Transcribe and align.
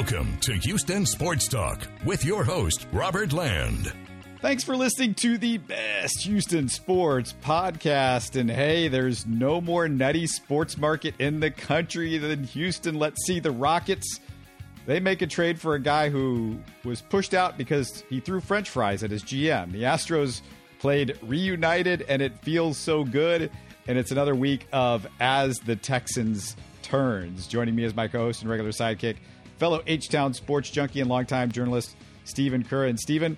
Welcome 0.00 0.38
to 0.38 0.54
Houston 0.54 1.04
Sports 1.04 1.46
Talk 1.46 1.86
with 2.06 2.24
your 2.24 2.42
host, 2.42 2.86
Robert 2.90 3.34
Land. 3.34 3.92
Thanks 4.40 4.64
for 4.64 4.74
listening 4.74 5.12
to 5.16 5.36
the 5.36 5.58
best 5.58 6.22
Houston 6.22 6.70
sports 6.70 7.34
podcast. 7.44 8.40
And 8.40 8.50
hey, 8.50 8.88
there's 8.88 9.26
no 9.26 9.60
more 9.60 9.88
nutty 9.88 10.26
sports 10.26 10.78
market 10.78 11.14
in 11.18 11.40
the 11.40 11.50
country 11.50 12.16
than 12.16 12.44
Houston. 12.44 12.94
Let's 12.94 13.26
see 13.26 13.40
the 13.40 13.50
Rockets. 13.50 14.20
They 14.86 15.00
make 15.00 15.20
a 15.20 15.26
trade 15.26 15.60
for 15.60 15.74
a 15.74 15.78
guy 15.78 16.08
who 16.08 16.58
was 16.82 17.02
pushed 17.02 17.34
out 17.34 17.58
because 17.58 18.02
he 18.08 18.20
threw 18.20 18.40
french 18.40 18.70
fries 18.70 19.02
at 19.02 19.10
his 19.10 19.22
GM. 19.22 19.70
The 19.70 19.82
Astros 19.82 20.40
played 20.78 21.18
reunited, 21.20 22.06
and 22.08 22.22
it 22.22 22.38
feels 22.38 22.78
so 22.78 23.04
good. 23.04 23.50
And 23.86 23.98
it's 23.98 24.12
another 24.12 24.34
week 24.34 24.66
of 24.72 25.06
As 25.20 25.58
the 25.58 25.76
Texans 25.76 26.56
Turns. 26.80 27.46
Joining 27.46 27.74
me 27.74 27.84
as 27.84 27.94
my 27.94 28.08
co 28.08 28.20
host 28.20 28.40
and 28.40 28.50
regular 28.50 28.70
sidekick, 28.70 29.16
fellow 29.60 29.82
H 29.86 30.08
Town 30.08 30.32
sports 30.32 30.70
junkie 30.70 31.00
and 31.00 31.10
longtime 31.10 31.52
journalist 31.52 31.94
Stephen 32.24 32.64
Kerr. 32.64 32.86
And 32.86 32.98
Stephen, 32.98 33.36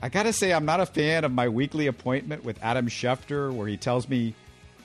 I 0.00 0.08
got 0.08 0.22
to 0.22 0.32
say, 0.32 0.52
I'm 0.52 0.64
not 0.64 0.80
a 0.80 0.86
fan 0.86 1.24
of 1.24 1.30
my 1.30 1.46
weekly 1.48 1.86
appointment 1.88 2.42
with 2.42 2.58
Adam 2.62 2.88
Schefter 2.88 3.52
where 3.52 3.68
he 3.68 3.76
tells 3.76 4.08
me 4.08 4.34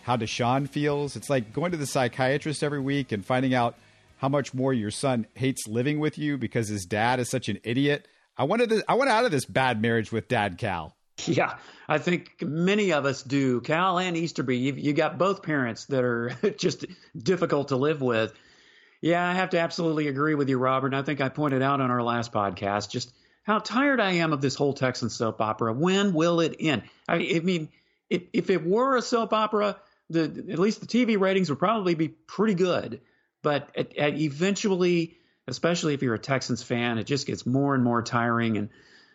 how 0.03 0.17
Deshaun 0.17 0.67
feels. 0.67 1.15
It's 1.15 1.29
like 1.29 1.53
going 1.53 1.71
to 1.71 1.77
the 1.77 1.87
psychiatrist 1.87 2.63
every 2.63 2.81
week 2.81 3.13
and 3.13 3.25
finding 3.25 3.53
out 3.53 3.75
how 4.17 4.27
much 4.27 4.53
more 4.53 4.73
your 4.73 4.91
son 4.91 5.25
hates 5.35 5.67
living 5.67 5.99
with 5.99 6.17
you 6.17 6.37
because 6.37 6.67
his 6.67 6.83
dad 6.83 7.21
is 7.21 7.29
such 7.29 7.47
an 7.47 7.59
idiot. 7.63 8.07
I 8.37 8.43
wanted 8.43 8.69
to, 8.71 8.83
I 8.89 8.95
want 8.95 9.09
out 9.09 9.23
of 9.23 9.31
this 9.31 9.45
bad 9.45 9.81
marriage 9.81 10.11
with 10.11 10.27
Dad 10.27 10.57
Cal. 10.57 10.95
Yeah, 11.25 11.57
I 11.87 11.97
think 11.97 12.41
many 12.41 12.91
of 12.91 13.05
us 13.05 13.23
do. 13.23 13.61
Cal 13.61 13.99
and 13.99 14.17
Easterby, 14.17 14.57
you 14.57 14.73
you 14.73 14.93
got 14.93 15.19
both 15.19 15.43
parents 15.43 15.85
that 15.85 16.03
are 16.03 16.35
just 16.57 16.85
difficult 17.15 17.69
to 17.69 17.75
live 17.77 18.01
with. 18.01 18.33
Yeah, 19.01 19.27
I 19.27 19.33
have 19.33 19.49
to 19.51 19.59
absolutely 19.59 20.07
agree 20.07 20.35
with 20.35 20.47
you, 20.47 20.59
Robert. 20.59 20.93
I 20.93 21.01
think 21.01 21.21
I 21.21 21.29
pointed 21.29 21.63
out 21.63 21.81
on 21.81 21.89
our 21.89 22.03
last 22.03 22.31
podcast 22.31 22.91
just 22.91 23.11
how 23.43 23.57
tired 23.57 23.99
I 23.99 24.13
am 24.13 24.31
of 24.31 24.41
this 24.41 24.55
whole 24.55 24.73
Texan 24.73 25.09
soap 25.09 25.41
opera. 25.41 25.73
When 25.73 26.13
will 26.13 26.39
it 26.39 26.55
end? 26.59 26.83
I 27.09 27.17
mean, 27.17 27.35
I 27.35 27.39
mean 27.39 27.69
if, 28.09 28.23
if 28.31 28.49
it 28.51 28.63
were 28.63 28.95
a 28.97 29.01
soap 29.01 29.33
opera, 29.33 29.77
the 30.09 30.23
at 30.51 30.59
least 30.59 30.81
the 30.81 30.87
TV 30.87 31.19
ratings 31.19 31.49
would 31.49 31.59
probably 31.59 31.95
be 31.95 32.09
pretty 32.09 32.53
good. 32.53 33.01
But 33.41 33.69
at, 33.75 33.97
at 33.97 34.19
eventually, 34.19 35.17
especially 35.47 35.95
if 35.95 36.03
you're 36.03 36.13
a 36.13 36.19
Texans 36.19 36.61
fan, 36.61 36.99
it 36.99 37.05
just 37.05 37.25
gets 37.25 37.45
more 37.45 37.73
and 37.73 37.83
more 37.83 38.03
tiring. 38.03 38.57
And 38.57 38.69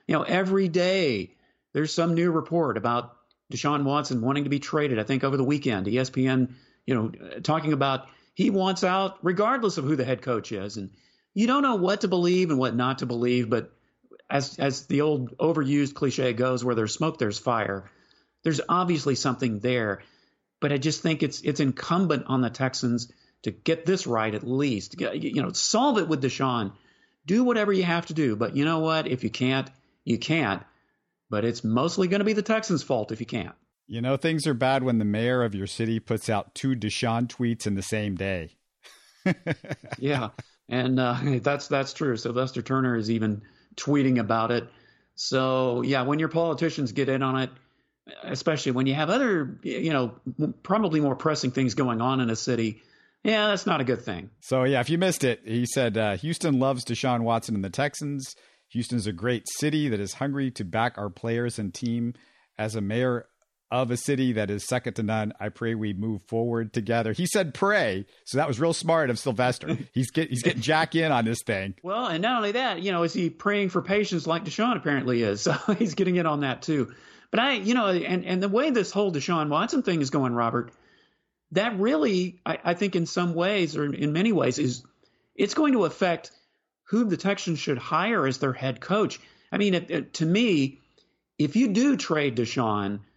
you 0.09 0.15
know, 0.15 0.23
every 0.23 0.69
day 0.69 1.35
there's 1.75 1.93
some 1.93 2.15
new 2.15 2.33
report 2.33 2.77
about 2.77 3.17
Deshaun 3.53 3.85
Watson 3.85 4.21
wanting 4.21 4.45
to 4.45 4.51
be 4.51 4.59
traded. 4.59 4.99
I 4.99 5.05
think 5.05 5.23
over 5.23 5.37
the 5.37 5.45
weekend, 5.45 5.87
ESPN, 5.87 6.55
you 6.87 6.95
know, 6.95 7.39
talking 7.43 7.73
about 7.73 8.09
he 8.37 8.51
wants 8.51 8.85
out 8.85 9.17
regardless 9.23 9.79
of 9.79 9.85
who 9.85 9.97
the 9.97 10.05
head 10.05 10.21
coach 10.21 10.53
is. 10.53 10.77
And 10.77 10.91
you 11.33 11.47
don't 11.47 11.63
know 11.63 11.77
what 11.77 12.03
to 12.03 12.09
believe 12.09 12.51
and 12.51 12.59
what 12.59 12.77
not 12.77 12.99
to 12.99 13.07
believe, 13.07 13.49
but 13.49 13.73
as 14.29 14.59
as 14.59 14.87
the 14.87 15.01
old 15.01 15.39
overused 15.39 15.95
cliche 15.95 16.35
goes, 16.35 16.63
where 16.63 16.75
there's 16.75 16.93
smoke, 16.93 17.19
there's 17.19 17.39
fire. 17.39 17.91
There's 18.45 18.61
obviously 18.69 19.15
something 19.15 19.61
there, 19.61 20.03
but 20.61 20.71
I 20.71 20.77
just 20.77 21.01
think 21.01 21.23
it's 21.23 21.41
it's 21.41 21.61
incumbent 21.61 22.25
on 22.27 22.43
the 22.43 22.51
Texans 22.51 23.11
to 23.45 23.53
get 23.53 23.87
this 23.87 24.07
right 24.07 24.35
at 24.35 24.47
least. 24.47 25.01
You 25.01 25.43
know, 25.43 25.53
solve 25.53 25.97
it 25.97 26.07
with 26.07 26.23
Deshaun. 26.23 26.73
Do 27.25 27.43
whatever 27.43 27.73
you 27.73 27.85
have 27.85 28.07
to 28.07 28.15
do, 28.15 28.37
but 28.37 28.55
you 28.55 28.67
know 28.67 28.81
what? 28.81 29.09
If 29.09 29.25
you 29.25 29.31
can't, 29.31 29.71
you 30.05 30.19
can't. 30.19 30.63
But 31.31 31.47
it's 31.47 31.65
mostly 31.65 32.07
going 32.07 32.21
to 32.21 32.27
be 32.27 32.35
the 32.35 32.43
Texans' 32.43 32.83
fault 32.83 33.13
if 33.13 33.21
you 33.21 33.27
can't. 33.27 33.57
You 33.89 34.01
know, 34.01 34.17
things 34.17 34.47
are 34.47 34.55
bad 34.55 34.83
when 34.83 34.99
the 34.99 35.05
mayor 35.05 35.43
of 35.43 35.55
your 35.55 35.67
city 35.67 36.01
puts 36.01 36.29
out 36.29 36.55
two 36.55 36.75
Deshaun 36.75 37.29
tweets 37.29 37.67
in 37.67 37.75
the 37.75 37.83
same 37.83 38.17
day. 38.17 38.57
yeah, 39.99 40.31
and 40.69 40.99
uh, 40.99 41.17
that's 41.43 41.69
that's 41.69 41.93
true. 41.93 42.17
Sylvester 42.17 42.63
Turner 42.63 42.97
is 42.97 43.11
even 43.11 43.43
tweeting 43.77 44.19
about 44.19 44.51
it. 44.51 44.69
So 45.15 45.83
yeah, 45.83 46.03
when 46.03 46.19
your 46.19 46.29
politicians 46.29 46.93
get 46.93 47.09
in 47.09 47.23
on 47.23 47.39
it, 47.41 47.51
especially 48.25 48.73
when 48.73 48.87
you 48.87 48.95
have 48.95 49.11
other, 49.11 49.59
you 49.63 49.93
know, 49.93 50.15
probably 50.63 51.01
more 51.01 51.17
pressing 51.17 51.51
things 51.51 51.75
going 51.75 52.01
on 52.01 52.21
in 52.21 52.29
a 52.29 52.37
city, 52.37 52.83
yeah, 53.25 53.49
that's 53.49 53.67
not 53.67 53.81
a 53.81 53.85
good 53.85 54.03
thing. 54.03 54.31
So 54.41 54.65
yeah, 54.65 54.81
if 54.81 54.91
you 54.91 54.99
missed 54.99 55.25
it, 55.25 55.41
he 55.45 55.67
said 55.67 55.97
uh, 55.97 56.17
Houston 56.17 56.59
loves 56.59 56.85
Deshaun 56.85 57.23
Watson 57.23 57.55
and 57.55 57.65
the 57.65 57.71
Texans. 57.71 58.37
Houston 58.69 58.99
is 58.99 59.07
a 59.07 59.13
great 59.13 59.45
city 59.49 59.89
that 59.89 60.01
is 60.01 60.15
hungry 60.15 60.51
to 60.53 60.65
back 60.65 60.99
our 60.99 61.11
players 61.11 61.59
and 61.59 61.73
team. 61.73 62.15
As 62.59 62.75
a 62.75 62.81
mayor 62.81 63.27
of 63.71 63.91
a 63.91 63.97
city 63.97 64.33
that 64.33 64.51
is 64.51 64.67
second 64.67 64.95
to 64.95 65.03
none. 65.03 65.33
I 65.41 65.49
pray 65.49 65.75
we 65.75 65.93
move 65.93 66.23
forward 66.23 66.73
together. 66.73 67.13
He 67.13 67.27
said 67.27 67.53
pray, 67.53 68.07
so 68.25 68.39
that 68.39 68.47
was 68.47 68.61
real 68.61 68.73
smart 68.73 69.11
of 69.11 69.19
Sylvester. 69.19 69.77
He's 69.93 70.11
get, 70.11 70.29
he's 70.29 70.43
getting 70.43 70.63
Jack 70.63 70.95
in 70.95 71.11
on 71.11 71.25
this 71.25 71.43
thing. 71.45 71.75
Well, 71.83 72.07
and 72.07 72.23
not 72.23 72.37
only 72.37 72.53
that, 72.53 72.83
you 72.83 72.93
know, 72.93 73.03
is 73.03 73.13
he 73.13 73.31
praying 73.31 73.71
for 73.71 73.83
patience 73.83 74.27
like 74.27 74.45
Deshaun 74.45 74.77
apparently 74.77 75.23
is? 75.23 75.47
So 75.57 75.75
he's 75.75 75.95
getting 75.95 76.17
in 76.17 76.27
on 76.27 76.41
that 76.41 76.63
too. 76.63 76.93
But 77.31 77.41
I, 77.41 77.53
you 77.53 77.75
know, 77.75 77.87
and 77.87 78.25
and 78.25 78.43
the 78.43 78.49
way 78.49 78.71
this 78.71 78.91
whole 78.91 79.13
Deshaun 79.13 79.49
Watson 79.49 79.83
thing 79.83 80.01
is 80.01 80.11
going, 80.11 80.35
Robert, 80.35 80.73
that 81.53 81.79
really, 81.79 82.41
I, 82.45 82.59
I 82.65 82.75
think, 82.75 82.97
in 82.97 83.07
some 83.07 83.35
ways 83.35 83.77
or 83.77 83.93
in 83.93 84.13
many 84.13 84.33
ways, 84.33 84.59
is 84.59 84.85
it's 85.35 85.55
going 85.55 85.73
to 85.73 85.85
affect 85.85 86.31
who 86.85 87.05
the 87.05 87.17
Texans 87.17 87.59
should 87.59 87.79
hire 87.79 88.27
as 88.27 88.39
their 88.39 88.53
head 88.53 88.81
coach. 88.81 89.21
I 89.51 89.59
mean, 89.59 89.75
it, 89.75 89.91
it, 89.91 90.15
to 90.15 90.27
me, 90.27 90.81
if 91.39 91.57
you 91.57 91.69
do 91.69 91.97
trade 91.97 92.37
Deshaun– 92.37 93.01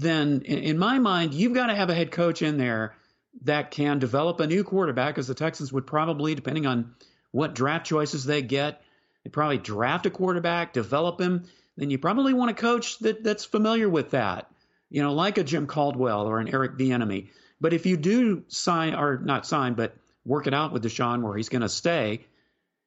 then 0.00 0.42
in 0.42 0.78
my 0.78 0.98
mind, 1.00 1.34
you've 1.34 1.54
got 1.54 1.66
to 1.66 1.74
have 1.74 1.90
a 1.90 1.94
head 1.94 2.12
coach 2.12 2.40
in 2.42 2.56
there 2.56 2.94
that 3.42 3.72
can 3.72 3.98
develop 3.98 4.38
a 4.38 4.46
new 4.46 4.62
quarterback, 4.62 5.18
as 5.18 5.26
the 5.26 5.34
Texans 5.34 5.72
would 5.72 5.86
probably, 5.86 6.34
depending 6.34 6.66
on 6.66 6.94
what 7.32 7.54
draft 7.54 7.86
choices 7.86 8.24
they 8.24 8.42
get, 8.42 8.80
they 9.24 9.30
probably 9.30 9.58
draft 9.58 10.06
a 10.06 10.10
quarterback, 10.10 10.72
develop 10.72 11.20
him. 11.20 11.44
Then 11.76 11.90
you 11.90 11.98
probably 11.98 12.32
want 12.32 12.52
a 12.52 12.54
coach 12.54 12.98
that, 13.00 13.24
that's 13.24 13.44
familiar 13.44 13.88
with 13.88 14.10
that, 14.10 14.50
you 14.88 15.02
know, 15.02 15.14
like 15.14 15.36
a 15.36 15.44
Jim 15.44 15.66
Caldwell 15.66 16.26
or 16.26 16.38
an 16.38 16.52
Eric 16.54 16.78
Bieniemy. 16.78 17.30
But 17.60 17.72
if 17.72 17.86
you 17.86 17.96
do 17.96 18.44
sign 18.46 18.94
or 18.94 19.18
not 19.18 19.46
sign, 19.46 19.74
but 19.74 19.96
work 20.24 20.46
it 20.46 20.54
out 20.54 20.72
with 20.72 20.84
Deshaun 20.84 21.22
where 21.22 21.36
he's 21.36 21.48
going 21.48 21.62
to 21.62 21.68
stay, 21.68 22.24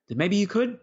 then 0.07 0.17
maybe 0.17 0.37
you 0.37 0.47
could 0.47 0.79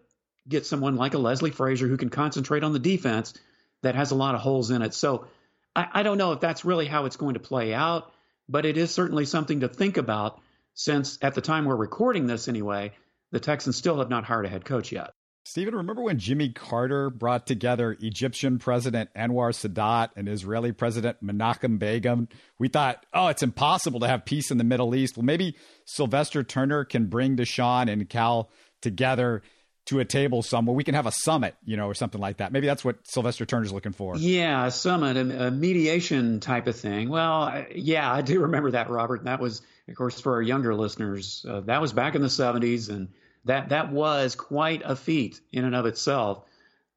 get 0.47 0.67
someone 0.67 0.95
like 0.95 1.15
a 1.15 1.19
Leslie 1.19 1.51
Frazier 1.51 1.87
who 1.87 1.97
can 1.97 2.09
concentrate 2.09 2.63
on 2.63 2.73
the 2.73 2.79
defense 2.79 3.33
that 3.81 3.95
has 3.95 4.11
a 4.11 4.15
lot 4.15 4.35
of 4.35 4.41
holes 4.41 4.69
in 4.69 4.81
it. 4.83 4.93
So 4.93 5.27
I, 5.75 5.87
I 5.93 6.03
don't 6.03 6.17
know 6.17 6.33
if 6.33 6.39
that's 6.39 6.65
really 6.65 6.87
how 6.87 7.05
it's 7.05 7.17
going 7.17 7.35
to 7.35 7.39
play 7.39 7.73
out, 7.73 8.11
but 8.47 8.65
it 8.65 8.77
is 8.77 8.91
certainly 8.91 9.25
something 9.25 9.61
to 9.61 9.67
think 9.67 9.97
about 9.97 10.39
since 10.73 11.17
at 11.21 11.35
the 11.35 11.41
time 11.41 11.65
we're 11.65 11.75
recording 11.75 12.27
this 12.27 12.47
anyway, 12.47 12.93
the 13.31 13.39
Texans 13.39 13.75
still 13.75 13.99
have 13.99 14.09
not 14.09 14.23
hired 14.23 14.45
a 14.45 14.49
head 14.49 14.65
coach 14.65 14.91
yet. 14.91 15.11
Stephen, 15.43 15.73
remember 15.73 16.03
when 16.03 16.19
Jimmy 16.19 16.49
Carter 16.49 17.09
brought 17.09 17.47
together 17.47 17.97
Egyptian 18.01 18.59
President 18.59 19.09
Anwar 19.15 19.51
Sadat 19.51 20.09
and 20.15 20.29
Israeli 20.29 20.71
President 20.71 21.23
Menachem 21.23 21.79
Begin? 21.79 22.27
We 22.59 22.67
thought, 22.67 23.05
oh, 23.13 23.27
it's 23.27 23.41
impossible 23.41 23.99
to 24.01 24.07
have 24.07 24.25
peace 24.25 24.51
in 24.51 24.57
the 24.57 24.63
Middle 24.63 24.93
East. 24.93 25.17
Well, 25.17 25.25
maybe 25.25 25.55
Sylvester 25.85 26.43
Turner 26.43 26.85
can 26.85 27.07
bring 27.07 27.35
Deshaun 27.35 27.91
and 27.91 28.07
Cal 28.07 28.49
together 28.81 29.41
to 29.89 29.99
a 29.99 30.05
table 30.05 30.43
somewhere. 30.43 30.75
We 30.75 30.83
can 30.83 30.93
have 30.93 31.07
a 31.07 31.11
summit, 31.11 31.55
you 31.65 31.75
know, 31.75 31.87
or 31.87 31.95
something 31.95 32.21
like 32.21 32.37
that. 32.37 32.51
Maybe 32.51 32.67
that's 32.67 32.85
what 32.85 32.97
Sylvester 33.03 33.45
Turner's 33.45 33.73
looking 33.73 33.91
for. 33.91 34.15
Yeah, 34.15 34.67
a 34.67 34.71
summit, 34.71 35.17
a, 35.17 35.47
a 35.47 35.51
mediation 35.51 36.39
type 36.39 36.67
of 36.67 36.75
thing. 36.75 37.09
Well, 37.09 37.65
yeah, 37.73 38.11
I 38.11 38.21
do 38.21 38.41
remember 38.43 38.71
that, 38.71 38.89
Robert. 38.89 39.23
That 39.23 39.39
was, 39.39 39.63
of 39.87 39.95
course, 39.95 40.21
for 40.21 40.33
our 40.35 40.41
younger 40.41 40.75
listeners, 40.75 41.43
uh, 41.47 41.61
that 41.61 41.81
was 41.81 41.91
back 41.91 42.13
in 42.13 42.21
the 42.21 42.27
70s, 42.27 42.89
and 42.89 43.09
that 43.45 43.69
that 43.69 43.91
was 43.91 44.35
quite 44.35 44.83
a 44.85 44.95
feat 44.95 45.41
in 45.51 45.65
and 45.65 45.75
of 45.75 45.87
itself. 45.87 46.43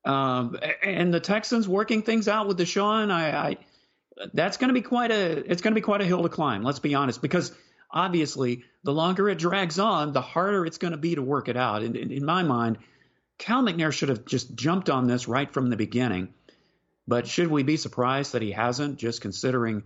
Um, 0.04 0.58
and 0.82 1.14
the 1.14 1.20
Texans 1.20 1.66
working 1.66 2.02
things 2.02 2.28
out 2.28 2.46
with 2.46 2.58
Deshaun, 2.58 3.10
I, 3.10 3.30
I 3.30 3.56
that's 4.34 4.58
going 4.58 4.68
to 4.68 4.74
be 4.74 4.82
quite 4.82 5.10
a 5.10 5.50
it's 5.50 5.62
going 5.62 5.72
to 5.72 5.80
be 5.80 5.84
quite 5.84 6.02
a 6.02 6.04
hill 6.04 6.22
to 6.24 6.28
climb. 6.28 6.62
Let's 6.62 6.80
be 6.80 6.94
honest, 6.94 7.22
because 7.22 7.52
obviously, 7.92 8.64
the 8.84 8.92
longer 8.92 9.28
it 9.28 9.38
drags 9.38 9.78
on, 9.78 10.12
the 10.12 10.20
harder 10.20 10.66
it's 10.66 10.78
going 10.78 10.92
to 10.92 10.98
be 10.98 11.14
to 11.14 11.22
work 11.22 11.48
it 11.48 11.56
out. 11.56 11.82
And, 11.82 11.96
in 11.96 12.24
my 12.24 12.42
mind, 12.42 12.78
Cal 13.38 13.62
McNair 13.62 13.92
should 13.92 14.08
have 14.08 14.24
just 14.24 14.54
jumped 14.54 14.90
on 14.90 15.06
this 15.06 15.28
right 15.28 15.52
from 15.52 15.68
the 15.68 15.76
beginning. 15.76 16.34
But 17.06 17.26
should 17.26 17.48
we 17.48 17.62
be 17.62 17.76
surprised 17.76 18.32
that 18.32 18.42
he 18.42 18.52
hasn't, 18.52 18.98
just 18.98 19.20
considering 19.20 19.82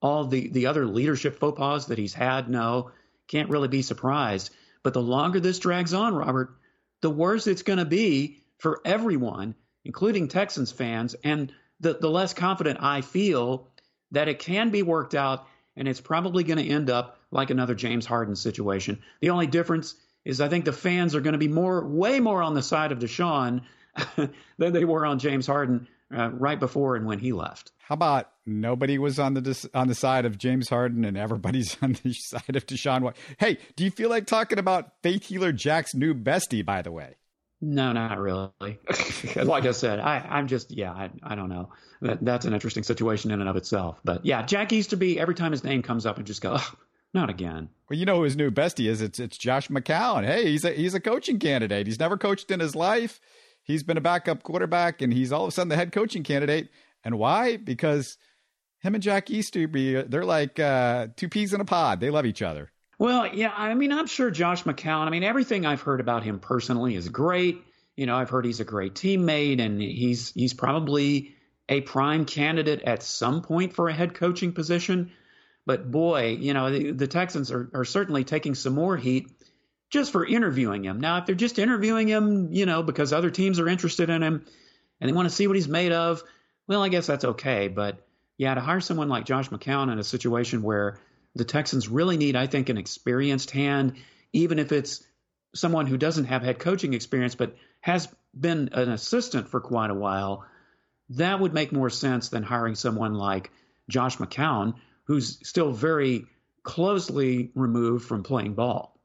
all 0.00 0.24
the, 0.24 0.48
the 0.48 0.66
other 0.66 0.86
leadership 0.86 1.38
faux 1.38 1.58
pas 1.58 1.86
that 1.86 1.98
he's 1.98 2.14
had? 2.14 2.50
No, 2.50 2.90
can't 3.28 3.50
really 3.50 3.68
be 3.68 3.82
surprised. 3.82 4.50
But 4.82 4.94
the 4.94 5.02
longer 5.02 5.40
this 5.40 5.58
drags 5.58 5.94
on, 5.94 6.14
Robert, 6.14 6.56
the 7.00 7.10
worse 7.10 7.46
it's 7.46 7.62
going 7.62 7.78
to 7.78 7.84
be 7.84 8.42
for 8.58 8.80
everyone, 8.84 9.54
including 9.84 10.28
Texans 10.28 10.72
fans, 10.72 11.14
and 11.22 11.52
the, 11.80 11.94
the 11.94 12.10
less 12.10 12.34
confident 12.34 12.78
I 12.82 13.02
feel 13.02 13.68
that 14.10 14.28
it 14.28 14.40
can 14.40 14.70
be 14.70 14.82
worked 14.82 15.14
out 15.14 15.46
and 15.78 15.88
it's 15.88 16.00
probably 16.00 16.44
going 16.44 16.58
to 16.58 16.68
end 16.68 16.90
up 16.90 17.18
like 17.30 17.50
another 17.50 17.74
James 17.74 18.04
Harden 18.04 18.36
situation. 18.36 19.00
The 19.20 19.30
only 19.30 19.46
difference 19.46 19.94
is 20.24 20.40
I 20.40 20.48
think 20.48 20.64
the 20.64 20.72
fans 20.72 21.14
are 21.14 21.20
going 21.20 21.32
to 21.32 21.38
be 21.38 21.48
more, 21.48 21.86
way 21.86 22.20
more 22.20 22.42
on 22.42 22.54
the 22.54 22.62
side 22.62 22.92
of 22.92 22.98
Deshaun 22.98 23.62
than 24.16 24.72
they 24.72 24.84
were 24.84 25.06
on 25.06 25.18
James 25.18 25.46
Harden 25.46 25.88
uh, 26.14 26.30
right 26.30 26.58
before 26.58 26.96
and 26.96 27.06
when 27.06 27.20
he 27.20 27.32
left. 27.32 27.70
How 27.78 27.94
about 27.94 28.30
nobody 28.44 28.98
was 28.98 29.18
on 29.18 29.34
the 29.34 29.68
on 29.72 29.88
the 29.88 29.94
side 29.94 30.24
of 30.24 30.36
James 30.36 30.68
Harden, 30.68 31.04
and 31.04 31.16
everybody's 31.16 31.76
on 31.82 31.96
the 32.02 32.12
side 32.12 32.56
of 32.56 32.66
Deshaun. 32.66 33.14
Hey, 33.38 33.58
do 33.76 33.84
you 33.84 33.90
feel 33.90 34.10
like 34.10 34.26
talking 34.26 34.58
about 34.58 34.92
faith 35.02 35.24
healer 35.24 35.52
Jack's 35.52 35.94
new 35.94 36.12
bestie? 36.12 36.64
By 36.64 36.82
the 36.82 36.92
way, 36.92 37.16
no, 37.60 37.92
not 37.92 38.18
really. 38.18 38.50
like 39.36 39.66
I 39.66 39.72
said, 39.72 39.98
I, 39.98 40.18
I'm 40.28 40.46
just 40.46 40.70
yeah, 40.70 40.92
I, 40.92 41.10
I 41.22 41.34
don't 41.34 41.48
know. 41.48 41.70
That, 42.00 42.24
that's 42.24 42.44
an 42.44 42.54
interesting 42.54 42.84
situation 42.84 43.30
in 43.30 43.40
and 43.40 43.48
of 43.48 43.56
itself. 43.56 44.00
But 44.04 44.24
yeah, 44.24 44.42
Jack 44.42 44.72
Easterby. 44.72 45.18
Every 45.18 45.34
time 45.34 45.50
his 45.50 45.64
name 45.64 45.82
comes 45.82 46.06
up, 46.06 46.18
and 46.18 46.26
just 46.26 46.40
go, 46.40 46.56
oh, 46.58 46.74
not 47.12 47.30
again. 47.30 47.68
Well, 47.88 47.98
you 47.98 48.06
know 48.06 48.16
who 48.16 48.22
his 48.22 48.36
new 48.36 48.50
bestie 48.50 48.88
is? 48.88 49.02
It's 49.02 49.18
it's 49.18 49.36
Josh 49.36 49.68
McCown. 49.68 50.24
Hey, 50.24 50.44
he's 50.44 50.64
a 50.64 50.70
he's 50.70 50.94
a 50.94 51.00
coaching 51.00 51.38
candidate. 51.38 51.86
He's 51.86 51.98
never 51.98 52.16
coached 52.16 52.50
in 52.50 52.60
his 52.60 52.76
life. 52.76 53.20
He's 53.64 53.82
been 53.82 53.96
a 53.96 54.02
backup 54.02 54.44
quarterback, 54.44 55.02
and 55.02 55.12
he's 55.12 55.32
all 55.32 55.44
of 55.44 55.48
a 55.48 55.52
sudden 55.52 55.68
the 55.68 55.76
head 55.76 55.92
coaching 55.92 56.22
candidate. 56.22 56.68
And 57.02 57.18
why? 57.18 57.56
Because 57.56 58.18
him 58.80 58.94
and 58.94 59.02
Jack 59.02 59.30
Easterby, 59.30 60.02
they're 60.02 60.24
like 60.24 60.60
uh, 60.60 61.08
two 61.16 61.28
peas 61.28 61.52
in 61.52 61.60
a 61.60 61.64
pod. 61.64 62.00
They 62.00 62.10
love 62.10 62.26
each 62.26 62.42
other. 62.42 62.70
Well, 62.98 63.32
yeah, 63.32 63.52
I 63.56 63.74
mean, 63.74 63.92
I'm 63.92 64.06
sure 64.06 64.30
Josh 64.30 64.64
McCown. 64.64 65.06
I 65.06 65.10
mean, 65.10 65.22
everything 65.22 65.64
I've 65.64 65.82
heard 65.82 66.00
about 66.00 66.24
him 66.24 66.40
personally 66.40 66.96
is 66.96 67.08
great. 67.08 67.62
You 67.96 68.06
know, 68.06 68.16
I've 68.16 68.30
heard 68.30 68.44
he's 68.44 68.60
a 68.60 68.64
great 68.64 68.94
teammate, 68.94 69.60
and 69.60 69.80
he's 69.80 70.32
he's 70.32 70.54
probably 70.54 71.36
a 71.68 71.80
prime 71.80 72.24
candidate 72.24 72.82
at 72.82 73.02
some 73.02 73.42
point 73.42 73.74
for 73.74 73.88
a 73.88 73.92
head 73.92 74.14
coaching 74.14 74.52
position. 74.52 75.12
But 75.64 75.90
boy, 75.90 76.38
you 76.40 76.54
know, 76.54 76.70
the, 76.70 76.92
the 76.92 77.06
Texans 77.06 77.52
are, 77.52 77.70
are 77.74 77.84
certainly 77.84 78.24
taking 78.24 78.54
some 78.54 78.74
more 78.74 78.96
heat 78.96 79.30
just 79.90 80.12
for 80.12 80.24
interviewing 80.26 80.84
him. 80.84 81.00
Now, 81.00 81.18
if 81.18 81.26
they're 81.26 81.34
just 81.34 81.58
interviewing 81.58 82.08
him, 82.08 82.52
you 82.52 82.66
know, 82.66 82.82
because 82.82 83.12
other 83.12 83.30
teams 83.30 83.60
are 83.60 83.68
interested 83.68 84.08
in 84.10 84.22
him 84.22 84.46
and 85.00 85.08
they 85.08 85.14
want 85.14 85.28
to 85.28 85.34
see 85.34 85.46
what 85.46 85.56
he's 85.56 85.68
made 85.68 85.92
of, 85.92 86.22
well, 86.66 86.82
I 86.82 86.88
guess 86.88 87.06
that's 87.06 87.24
okay. 87.24 87.68
But 87.68 88.06
yeah, 88.38 88.54
to 88.54 88.60
hire 88.60 88.80
someone 88.80 89.08
like 89.10 89.26
Josh 89.26 89.50
McCown 89.50 89.92
in 89.92 89.98
a 89.98 90.04
situation 90.04 90.62
where 90.62 90.98
the 91.38 91.44
Texans 91.44 91.88
really 91.88 92.16
need, 92.16 92.36
I 92.36 92.46
think, 92.46 92.68
an 92.68 92.76
experienced 92.76 93.52
hand, 93.52 93.94
even 94.32 94.58
if 94.58 94.72
it's 94.72 95.04
someone 95.54 95.86
who 95.86 95.96
doesn't 95.96 96.26
have 96.26 96.42
head 96.42 96.58
coaching 96.58 96.92
experience 96.92 97.34
but 97.34 97.56
has 97.80 98.08
been 98.38 98.68
an 98.72 98.90
assistant 98.90 99.48
for 99.48 99.60
quite 99.60 99.90
a 99.90 99.94
while, 99.94 100.44
that 101.10 101.40
would 101.40 101.54
make 101.54 101.72
more 101.72 101.90
sense 101.90 102.28
than 102.28 102.42
hiring 102.42 102.74
someone 102.74 103.14
like 103.14 103.50
Josh 103.88 104.18
McCown, 104.18 104.74
who's 105.04 105.38
still 105.48 105.72
very 105.72 106.26
closely 106.64 107.50
removed 107.54 108.04
from 108.04 108.24
playing 108.24 108.54
ball. 108.54 109.00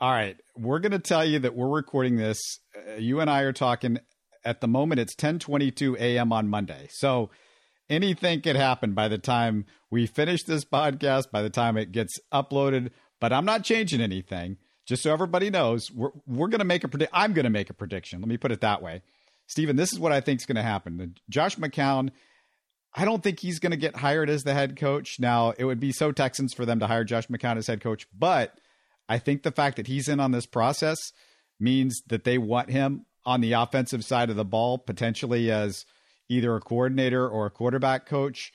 All 0.00 0.10
right, 0.10 0.36
we're 0.56 0.78
going 0.78 0.92
to 0.92 0.98
tell 0.98 1.24
you 1.24 1.40
that 1.40 1.54
we're 1.54 1.68
recording 1.68 2.16
this. 2.16 2.40
Uh, 2.76 2.94
you 2.94 3.20
and 3.20 3.28
I 3.28 3.42
are 3.42 3.52
talking 3.52 3.98
at 4.44 4.60
the 4.60 4.68
moment. 4.68 5.00
It's 5.00 5.14
10:22 5.14 5.96
a.m. 5.98 6.32
on 6.32 6.48
Monday, 6.48 6.88
so 6.90 7.30
anything 7.88 8.40
could 8.40 8.56
happen 8.56 8.94
by 8.94 9.08
the 9.08 9.18
time 9.18 9.66
we 9.90 10.06
finish 10.06 10.42
this 10.42 10.64
podcast. 10.64 11.30
By 11.30 11.42
the 11.42 11.50
time 11.50 11.76
it 11.76 11.92
gets 11.92 12.18
uploaded, 12.32 12.90
but 13.20 13.32
I'm 13.32 13.44
not 13.44 13.64
changing 13.64 14.00
anything. 14.00 14.56
Just 14.86 15.04
so 15.04 15.12
everybody 15.12 15.48
knows, 15.50 15.90
we're 15.92 16.10
we're 16.26 16.48
going 16.48 16.58
to 16.58 16.64
make 16.64 16.84
a 16.84 16.88
predict. 16.88 17.12
I'm 17.14 17.32
going 17.32 17.44
to 17.44 17.50
make 17.50 17.70
a 17.70 17.74
prediction. 17.74 18.20
Let 18.20 18.28
me 18.28 18.36
put 18.36 18.52
it 18.52 18.60
that 18.62 18.82
way, 18.82 19.02
Stephen. 19.46 19.76
This 19.76 19.92
is 19.92 20.00
what 20.00 20.12
I 20.12 20.20
think 20.20 20.40
is 20.40 20.46
going 20.46 20.56
to 20.56 20.62
happen. 20.62 21.14
Josh 21.28 21.56
McCown. 21.56 22.10
I 22.94 23.06
don't 23.06 23.22
think 23.22 23.40
he's 23.40 23.58
going 23.58 23.70
to 23.70 23.78
get 23.78 23.96
hired 23.96 24.28
as 24.28 24.42
the 24.42 24.52
head 24.52 24.76
coach. 24.76 25.18
Now, 25.18 25.54
it 25.56 25.64
would 25.64 25.80
be 25.80 25.92
so 25.92 26.12
Texans 26.12 26.52
for 26.52 26.66
them 26.66 26.78
to 26.80 26.86
hire 26.86 27.04
Josh 27.04 27.26
McCown 27.28 27.56
as 27.56 27.66
head 27.66 27.80
coach, 27.80 28.06
but 28.12 28.58
I 29.08 29.18
think 29.18 29.42
the 29.42 29.50
fact 29.50 29.76
that 29.76 29.86
he's 29.86 30.08
in 30.08 30.20
on 30.20 30.32
this 30.32 30.44
process 30.44 30.98
means 31.58 32.02
that 32.08 32.24
they 32.24 32.36
want 32.36 32.70
him 32.70 33.06
on 33.24 33.40
the 33.40 33.52
offensive 33.52 34.04
side 34.04 34.30
of 34.30 34.36
the 34.36 34.44
ball, 34.44 34.78
potentially 34.78 35.50
as 35.50 35.86
either 36.32 36.56
a 36.56 36.60
coordinator 36.60 37.28
or 37.28 37.46
a 37.46 37.50
quarterback 37.50 38.06
coach. 38.06 38.52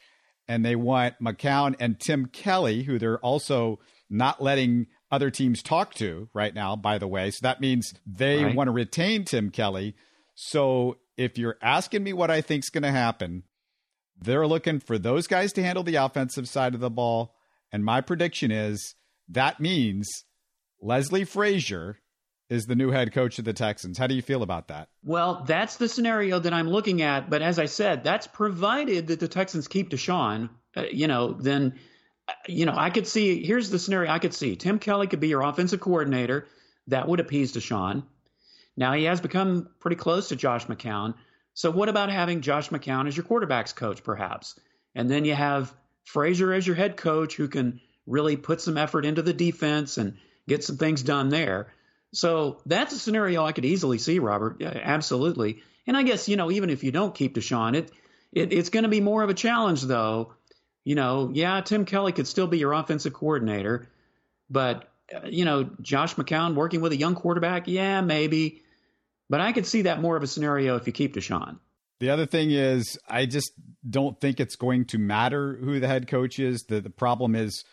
And 0.48 0.66
they 0.66 0.76
want 0.76 1.16
McCown 1.22 1.76
and 1.80 2.00
Tim 2.00 2.28
Kelly, 2.28 2.84
who 2.84 2.98
they're 2.98 3.20
also 3.20 3.80
not 4.10 4.42
letting 4.42 4.88
other 5.12 5.30
teams 5.30 5.62
talk 5.62 5.94
to 5.96 6.30
right 6.34 6.54
now, 6.54 6.76
by 6.76 6.98
the 6.98 7.08
way. 7.08 7.32
So 7.32 7.40
that 7.44 7.62
means 7.62 7.94
they 8.06 8.44
right. 8.44 8.56
want 8.56 8.68
to 8.68 8.72
retain 8.72 9.26
Tim 9.26 9.52
Kelly. 9.52 9.96
So 10.36 10.98
if 11.18 11.38
you're 11.38 11.58
asking 11.62 12.04
me 12.04 12.14
what 12.14 12.32
I 12.32 12.42
think 12.42 12.64
is 12.64 12.70
going 12.70 12.84
to 12.84 12.92
happen, 12.92 13.44
they're 14.20 14.48
looking 14.48 14.80
for 14.80 14.98
those 14.98 15.28
guys 15.28 15.52
to 15.54 15.64
handle 15.64 15.84
the 15.84 15.96
offensive 15.96 16.48
side 16.48 16.74
of 16.74 16.80
the 16.80 16.90
ball. 16.90 17.36
And 17.72 17.84
my 17.84 18.02
prediction 18.02 18.52
is 18.52 18.96
that 19.28 19.60
means 19.60 20.08
Leslie 20.82 21.26
Frazier 21.26 22.00
is 22.50 22.66
the 22.66 22.76
new 22.76 22.92
head 22.92 23.14
coach 23.14 23.40
of 23.40 23.46
the 23.46 23.54
Texans. 23.54 23.98
How 23.98 24.08
do 24.08 24.16
you 24.16 24.22
feel 24.22 24.44
about 24.44 24.70
that? 24.70 24.90
Well, 25.04 25.44
that's 25.46 25.78
the 25.78 25.90
scenario 25.90 26.40
that 26.40 26.54
I'm 26.54 26.70
looking 26.70 27.02
at. 27.02 27.30
But 27.30 27.42
as 27.42 27.60
I 27.60 27.66
said, 27.66 28.04
that's 28.04 28.28
provided 28.28 29.08
that 29.08 29.20
the 29.20 29.28
Texans 29.28 29.68
keep 29.68 29.90
Deshaun. 29.90 30.50
Uh, 30.76 30.84
you 30.92 31.08
know, 31.08 31.34
then, 31.34 31.76
uh, 32.28 32.34
you 32.48 32.66
know, 32.66 32.76
I 32.76 32.90
could 32.90 33.08
see 33.08 33.44
here's 33.44 33.70
the 33.70 33.80
scenario 33.80 34.12
I 34.12 34.20
could 34.20 34.34
see 34.34 34.56
Tim 34.56 34.80
Kelly 34.80 35.08
could 35.08 35.20
be 35.20 35.28
your 35.28 35.42
offensive 35.42 35.80
coordinator. 35.80 36.48
That 36.88 37.08
would 37.08 37.20
appease 37.20 37.54
Deshaun. 37.54 38.04
Now 38.78 38.94
he 38.94 39.06
has 39.06 39.20
become 39.20 39.70
pretty 39.80 39.98
close 39.98 40.30
to 40.30 40.36
Josh 40.36 40.68
McCown. 40.68 41.16
So 41.54 41.72
what 41.72 41.90
about 41.90 42.12
having 42.12 42.42
Josh 42.42 42.70
McCown 42.70 43.08
as 43.08 43.18
your 43.18 43.26
quarterback's 43.26 43.74
coach, 43.74 44.04
perhaps? 44.04 44.60
And 44.96 45.10
then 45.10 45.26
you 45.26 45.34
have 45.34 45.74
Frazier 46.06 46.54
as 46.54 46.66
your 46.66 46.76
head 46.76 46.96
coach 46.96 47.36
who 47.36 47.48
can 47.48 47.82
really 48.06 48.38
put 48.38 48.62
some 48.62 48.78
effort 48.78 49.06
into 49.06 49.22
the 49.22 49.34
defense 49.34 49.98
and 49.98 50.18
get 50.48 50.64
some 50.64 50.78
things 50.78 51.04
done 51.04 51.30
there. 51.30 51.74
So 52.14 52.62
that's 52.66 52.94
a 52.94 53.00
scenario 53.00 53.44
I 53.44 53.52
could 53.52 53.66
easily 53.66 53.98
see, 53.98 54.20
Robert. 54.20 54.62
Absolutely. 54.62 55.62
And 55.86 55.96
I 55.96 56.04
guess, 56.04 56.30
you 56.30 56.38
know, 56.38 56.52
even 56.52 56.70
if 56.70 56.84
you 56.84 56.92
don't 56.92 57.14
keep 57.14 57.36
Deshaun, 57.36 57.76
it, 57.76 57.92
it 58.32 58.54
it's 58.54 58.70
going 58.70 58.84
to 58.84 58.90
be 58.90 59.02
more 59.02 59.24
of 59.24 59.30
a 59.30 59.34
challenge, 59.34 59.82
though. 59.82 60.34
You 60.84 60.96
know, 60.96 61.32
yeah, 61.34 61.60
Tim 61.62 61.86
Kelly 61.86 62.14
could 62.14 62.28
still 62.28 62.48
be 62.48 62.60
your 62.60 62.72
offensive 62.72 63.14
coordinator, 63.14 63.90
but, 64.50 64.90
uh, 65.14 65.28
you 65.28 65.44
know, 65.44 65.70
Josh 65.82 66.16
McCown 66.16 66.56
working 66.56 66.80
with 66.80 66.94
a 66.94 66.98
young 66.98 67.16
quarterback, 67.16 67.68
yeah, 67.68 68.00
maybe. 68.00 68.62
But 69.30 69.42
I 69.42 69.52
could 69.52 69.66
see 69.66 69.82
that 69.82 70.02
more 70.02 70.16
of 70.16 70.24
a 70.24 70.28
scenario 70.28 70.78
if 70.78 70.88
you 70.88 70.94
keep 70.94 71.14
Deshaun. 71.14 71.60
The 72.00 72.12
other 72.12 72.26
thing 72.26 72.52
is, 72.52 72.98
I 73.08 73.26
just 73.26 73.52
don't 73.90 74.20
think 74.22 74.40
it's 74.40 74.56
going 74.56 74.86
to 74.86 74.98
matter 74.98 75.58
who 75.58 75.82
the 75.82 75.88
head 75.88 76.08
coach 76.08 76.40
is. 76.40 76.64
The, 76.70 76.80
the 76.80 76.90
problem 76.90 77.36
is 77.36 77.66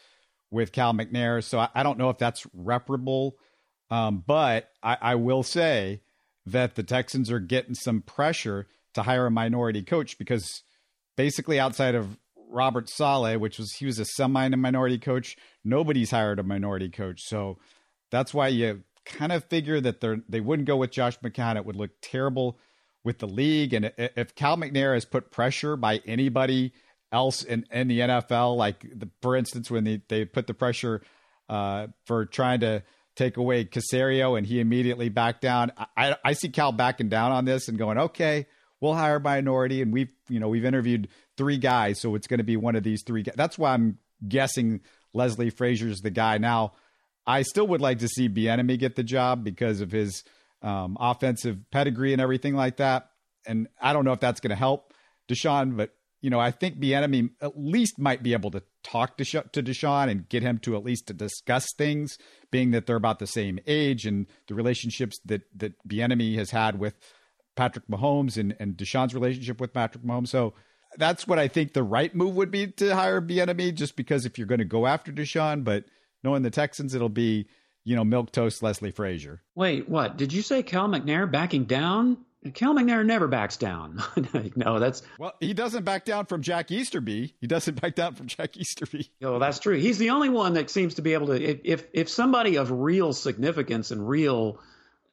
with 0.51 0.73
Cal 0.73 0.93
McNair. 0.93 1.45
So 1.45 1.61
I, 1.61 1.69
I 1.75 1.83
don't 1.85 1.99
know 1.99 2.11
if 2.11 2.19
that's 2.19 2.45
reparable. 2.53 3.37
Um, 3.95 4.25
but 4.27 4.71
I, 4.83 4.97
I 5.01 5.15
will 5.15 5.43
say 5.43 6.01
that 6.47 6.75
the 6.75 6.83
Texans 6.83 7.31
are 7.31 7.39
getting 7.39 7.75
some 7.75 8.03
pressure 8.03 8.67
to 8.95 9.03
hire 9.03 9.27
a 9.27 9.31
minority 9.31 9.83
coach 9.83 10.19
because 10.19 10.63
basically 11.17 11.61
outside 11.61 11.95
of 11.95 12.19
Robert 12.49 12.89
Saleh, 12.89 13.41
which 13.41 13.59
was 13.59 13.73
he 13.75 13.87
was 13.87 13.99
a 13.99 14.05
semi 14.05 14.49
minority 14.49 14.99
coach, 14.99 15.37
nobody's 15.65 16.11
hired 16.11 16.39
a 16.39 16.43
minority 16.43 16.89
coach. 16.89 17.21
So 17.23 17.59
that's 18.11 18.35
why 18.35 18.49
you 18.49 18.83
kind 19.05 19.33
of 19.33 19.45
figure 19.45 19.81
that 19.81 20.01
they 20.01 20.17
they 20.29 20.41
wouldn't 20.41 20.67
go 20.67 20.77
with 20.77 20.91
Josh 20.91 21.19
McCown. 21.21 21.57
It 21.57 21.67
would 21.67 21.77
look 21.77 21.91
terrible 22.01 22.59
with 23.05 23.19
the 23.19 23.29
league. 23.29 23.75
And 23.75 23.93
if 23.97 24.35
Cal 24.35 24.57
McNair 24.57 24.95
has 24.95 25.05
put 25.05 25.31
pressure 25.31 25.77
by 25.77 26.01
anybody 26.07 26.73
else 27.15 27.43
in, 27.43 27.65
in 27.71 27.89
the 27.89 28.01
NFL. 28.01 28.57
Like, 28.57 28.81
the, 28.81 29.09
for 29.23 29.37
instance, 29.37 29.71
when 29.71 29.85
they, 29.85 30.03
they 30.09 30.25
put 30.25 30.47
the 30.47 30.55
pressure 30.55 31.01
uh, 31.49 31.87
for 32.07 32.27
trying 32.27 32.61
to 32.61 32.83
take 33.17 33.37
away 33.37 33.65
Caserio 33.65 34.37
and 34.37 34.47
he 34.47 34.61
immediately 34.61 35.09
backed 35.09 35.41
down. 35.41 35.73
I, 35.97 36.17
I 36.25 36.33
see 36.33 36.49
Cal 36.49 36.73
backing 36.73 37.09
down 37.09 37.33
on 37.33 37.45
this 37.45 37.69
and 37.69 37.79
going, 37.79 37.99
okay, 37.99 38.47
we'll 38.81 38.95
hire 38.95 39.21
minority. 39.21 39.83
And 39.83 39.93
we've, 39.93 40.11
you 40.29 40.41
know, 40.41 40.49
we've 40.49 40.65
interviewed 40.65 41.09
three 41.37 41.59
guys. 41.59 42.01
So 42.01 42.15
it's 42.15 42.27
going 42.27 42.39
to 42.39 42.45
be 42.45 42.57
one 42.57 42.77
of 42.77 42.83
these 42.83 43.03
three 43.03 43.23
guys. 43.23 43.35
That's 43.37 43.59
why 43.59 43.73
I'm 43.73 43.99
guessing 44.27 44.81
Leslie 45.13 45.51
Frazier's 45.51 46.01
the 46.01 46.11
guy. 46.11 46.39
Now, 46.39 46.73
I 47.27 47.43
still 47.43 47.67
would 47.69 47.81
like 47.81 48.01
to 48.01 48.09
see 48.09 48.29
Bieniemy 48.29 48.79
get 48.79 48.97
the 48.97 49.03
job 49.03 49.45
because 49.45 49.81
of 49.81 49.91
his 49.91 50.25
um, 50.61 50.97
offensive 51.01 51.59
pedigree 51.71 52.13
and 52.13 52.21
everything 52.21 52.55
like 52.55 52.77
that. 52.77 53.11
And 53.47 53.69
I 53.81 53.93
don't 53.93 54.05
know 54.05 54.13
if 54.13 54.21
that's 54.21 54.41
going 54.41 54.51
to 54.51 54.57
help 54.57 54.93
Deshaun, 55.29 55.77
but 55.77 55.95
you 56.25 56.31
know, 56.31 56.41
I 56.41 56.53
think 56.53 56.81
Bieniemy 56.81 57.33
at 57.43 57.53
least 57.55 57.99
might 57.99 58.23
be 58.23 58.33
able 58.33 58.51
to 58.53 58.63
talk 58.83 59.19
to, 59.19 59.25
to 59.27 59.63
Deshaun 59.63 60.09
and 60.09 60.27
get 60.27 60.43
him 60.43 60.57
to 60.61 60.75
at 60.75 60.83
least 60.83 61.07
to 61.09 61.13
discuss 61.13 61.71
things, 61.77 62.17
being 62.51 62.71
that 62.71 62.87
they're 62.87 62.97
about 62.97 63.19
the 63.19 63.27
same 63.27 63.59
age 63.67 64.07
and 64.07 64.27
the 64.49 64.55
relationships 64.55 65.21
that 65.27 65.43
that 65.55 65.75
Bieniemy 65.87 66.37
has 66.37 66.51
had 66.51 66.79
with 66.79 66.95
Patrick 67.57 67.87
Mahomes 67.89 68.39
and 68.39 68.57
and 68.59 68.75
Deshaun's 68.75 69.13
relationship 69.13 69.61
with 69.61 69.75
Patrick 69.75 70.03
Mahomes. 70.03 70.29
So 70.29 70.55
that's 70.97 71.27
what 71.27 71.39
I 71.39 71.47
think 71.47 71.75
the 71.75 71.83
right 71.83 72.15
move 72.15 72.37
would 72.37 72.51
be 72.51 72.69
to 72.69 72.95
hire 72.95 73.21
Bieniemy, 73.21 73.75
just 73.75 73.95
because 73.95 74.25
if 74.25 74.39
you're 74.39 74.47
going 74.47 74.61
to 74.61 74.65
go 74.65 74.87
after 74.87 75.13
Deshaun, 75.13 75.63
but 75.63 75.85
knowing 76.23 76.41
the 76.41 76.49
Texans, 76.49 76.95
it'll 76.95 77.11
be 77.11 77.49
you 77.85 77.95
know 77.95 78.03
milk 78.03 78.33
toast 78.33 78.63
Leslie 78.63 78.93
Frazier. 78.93 79.43
Wait, 79.55 79.91
what 79.91 80.17
did 80.17 80.33
you 80.33 80.41
say? 80.41 80.63
Cal 80.63 80.89
McNair 80.89 81.31
backing 81.31 81.65
down? 81.65 82.17
Cal 82.53 82.75
McNair 82.75 83.07
never 83.07 83.27
backs 83.27 83.57
down. 83.57 84.03
no, 84.57 84.79
that's 84.79 85.03
well, 85.19 85.33
he 85.41 85.55
doesn't 85.55 85.85
back 85.85 86.05
down 86.05 86.27
from 86.27 86.43
Jack 86.43 86.71
Easterby. 86.71 87.33
He 87.41 87.47
doesn't 87.47 87.81
back 87.81 87.95
down 87.95 88.15
from 88.15 88.27
Jack 88.27 88.57
Easterby. 88.57 89.11
Oh, 89.23 89.39
that's 89.39 89.59
true. 89.59 89.79
He's 89.79 89.99
the 89.99 90.11
only 90.11 90.29
one 90.29 90.55
that 90.55 90.69
seems 90.69 90.95
to 90.95 91.03
be 91.03 91.15
able 91.15 91.29
to. 91.29 91.43
If 91.43 91.87
if 91.93 92.09
somebody 92.11 92.57
of 92.57 92.71
real 92.71 93.13
significance 93.13 93.91
and 93.91 94.07
real, 94.07 94.59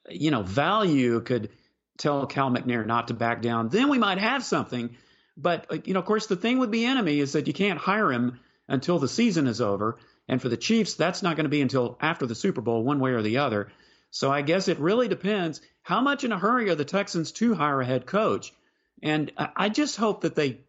you 0.10 0.32
know, 0.32 0.44
value 0.44 1.22
could 1.22 1.50
tell 1.98 2.26
Cal 2.26 2.52
McNair 2.52 2.86
not 2.86 3.08
to 3.08 3.14
back 3.14 3.42
down, 3.42 3.70
then 3.70 3.88
we 3.90 3.98
might 3.98 4.18
have 4.18 4.44
something. 4.44 4.98
But 5.38 5.68
uh, 5.70 5.78
you 5.86 5.94
know, 5.94 6.00
of 6.00 6.06
course, 6.06 6.28
the 6.28 6.36
thing 6.36 6.60
with 6.60 6.72
Bieniemy 6.72 7.18
is 7.20 7.34
that 7.34 7.48
you 7.48 7.54
can't 7.54 7.80
hire 7.80 8.12
him 8.12 8.40
until 8.68 9.00
the 9.00 9.08
season 9.08 9.48
is 9.48 9.62
over, 9.62 10.00
and 10.28 10.42
for 10.42 10.50
the 10.50 10.58
Chiefs, 10.58 10.96
that's 10.96 11.24
not 11.24 11.38
going 11.38 11.46
to 11.46 11.50
be 11.50 11.62
until 11.62 11.98
after 12.02 12.26
the 12.26 12.36
Super 12.36 12.62
Bowl, 12.62 12.84
one 12.84 13.00
way 13.00 13.12
or 13.12 13.22
the 13.22 13.38
other. 13.38 13.72
So 14.12 14.32
I 14.32 14.42
guess 14.44 14.68
it 14.68 14.80
really 14.80 15.08
depends 15.08 15.62
how 15.82 16.02
much 16.02 16.24
in 16.24 16.32
a 16.32 16.38
hurry 16.38 16.70
are 16.70 16.76
the 16.76 16.86
Texans 16.86 17.32
to 17.34 17.56
hire 17.56 17.82
a 17.82 17.86
head 17.86 18.06
coach, 18.06 18.54
and 19.02 19.32
I 19.38 19.70
just 19.70 19.98
hope 19.98 20.22
that 20.22 20.36
they, 20.36 20.60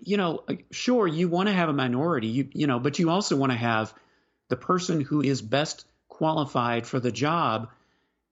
you 0.00 0.16
know, 0.16 0.44
sure 0.70 1.08
you 1.08 1.28
want 1.28 1.48
to 1.48 1.54
have 1.54 1.68
a 1.68 1.72
minority, 1.72 2.28
you 2.28 2.48
you 2.52 2.66
know, 2.68 2.78
but 2.78 3.00
you 3.00 3.10
also 3.10 3.34
want 3.34 3.50
to 3.50 3.58
have 3.58 3.92
the 4.48 4.56
person 4.56 5.00
who 5.00 5.22
is 5.22 5.42
best 5.42 5.86
qualified 6.08 6.86
for 6.86 7.00
the 7.00 7.10
job. 7.10 7.70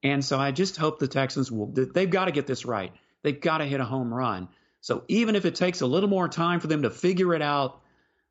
And 0.03 0.25
so 0.25 0.39
I 0.39 0.53
just 0.53 0.77
hope 0.77 0.99
the 0.99 1.09
Texans 1.09 1.51
will, 1.51 1.67
they've 1.67 2.09
got 2.09 2.27
to 2.27 2.33
get 2.33 2.47
this 2.47 2.65
right. 2.65 2.93
They've 3.23 3.41
got 3.41 3.59
to 3.59 3.65
hit 3.65 3.81
a 3.81 3.85
home 3.85 4.13
run. 4.13 4.49
So 4.81 5.05
even 5.09 5.35
if 5.35 5.45
it 5.45 5.55
takes 5.55 5.81
a 5.81 5.87
little 5.87 6.09
more 6.09 6.29
time 6.29 6.61
for 6.61 6.69
them 6.69 6.83
to 6.83 6.91
figure 6.91 7.35
it 7.35 7.43
out, 7.43 7.81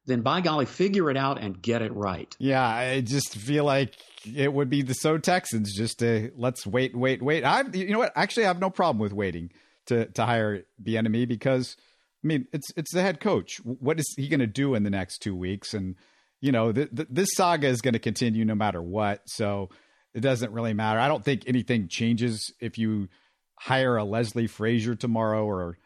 then 0.06 0.22
by 0.22 0.42
golly, 0.42 0.66
figure 0.66 1.12
it 1.12 1.18
out 1.18 1.40
and 1.42 1.62
get 1.62 1.82
it 1.82 1.94
right. 1.94 2.36
Yeah, 2.40 2.66
I 2.66 3.02
just 3.02 3.36
feel 3.36 3.66
like 3.66 3.96
it 4.26 4.54
would 4.54 4.70
be 4.70 4.82
the 4.82 4.94
so 4.94 5.18
Texans 5.18 5.74
just 5.74 6.00
to 6.00 6.32
let's 6.36 6.66
wait, 6.66 6.96
wait, 6.96 7.22
wait. 7.22 7.44
I, 7.44 7.64
you 7.74 7.92
know 7.92 8.00
what? 8.00 8.14
Actually, 8.16 8.46
I 8.46 8.48
have 8.48 8.60
no 8.60 8.70
problem 8.70 9.00
with 9.00 9.14
waiting 9.14 9.52
to 9.88 10.06
to 10.08 10.26
hire 10.26 10.64
Bieniemy 10.82 11.28
because 11.28 11.76
I 12.24 12.28
mean 12.28 12.48
it's 12.52 12.72
it's 12.76 12.94
the 12.94 13.02
head 13.02 13.20
coach. 13.20 13.58
What 13.64 14.00
is 14.00 14.14
he 14.18 14.28
going 14.28 14.40
to 14.40 14.48
do 14.48 14.76
in 14.76 14.84
the 14.84 14.90
next 14.90 15.20
two 15.20 15.36
weeks? 15.36 15.74
And 15.74 15.96
you 16.42 16.52
know, 16.52 16.72
th- 16.72 16.90
th- 16.96 17.08
this 17.12 17.30
saga 17.34 17.68
is 17.68 17.82
going 17.82 17.94
to 17.94 18.00
continue 18.00 18.46
no 18.46 18.56
matter 18.56 18.82
what. 18.82 19.22
So 19.28 19.70
it 20.14 20.22
doesn't 20.22 20.52
really 20.52 20.74
matter. 20.74 21.00
I 21.00 21.08
don't 21.08 21.24
think 21.24 21.44
anything 21.48 21.88
changes 21.88 22.54
if 22.60 22.78
you 22.78 23.10
hire 23.56 23.98
a 23.98 24.04
Leslie 24.04 24.48
Frazier 24.48 24.96
tomorrow 24.96 25.46
or 25.46 25.78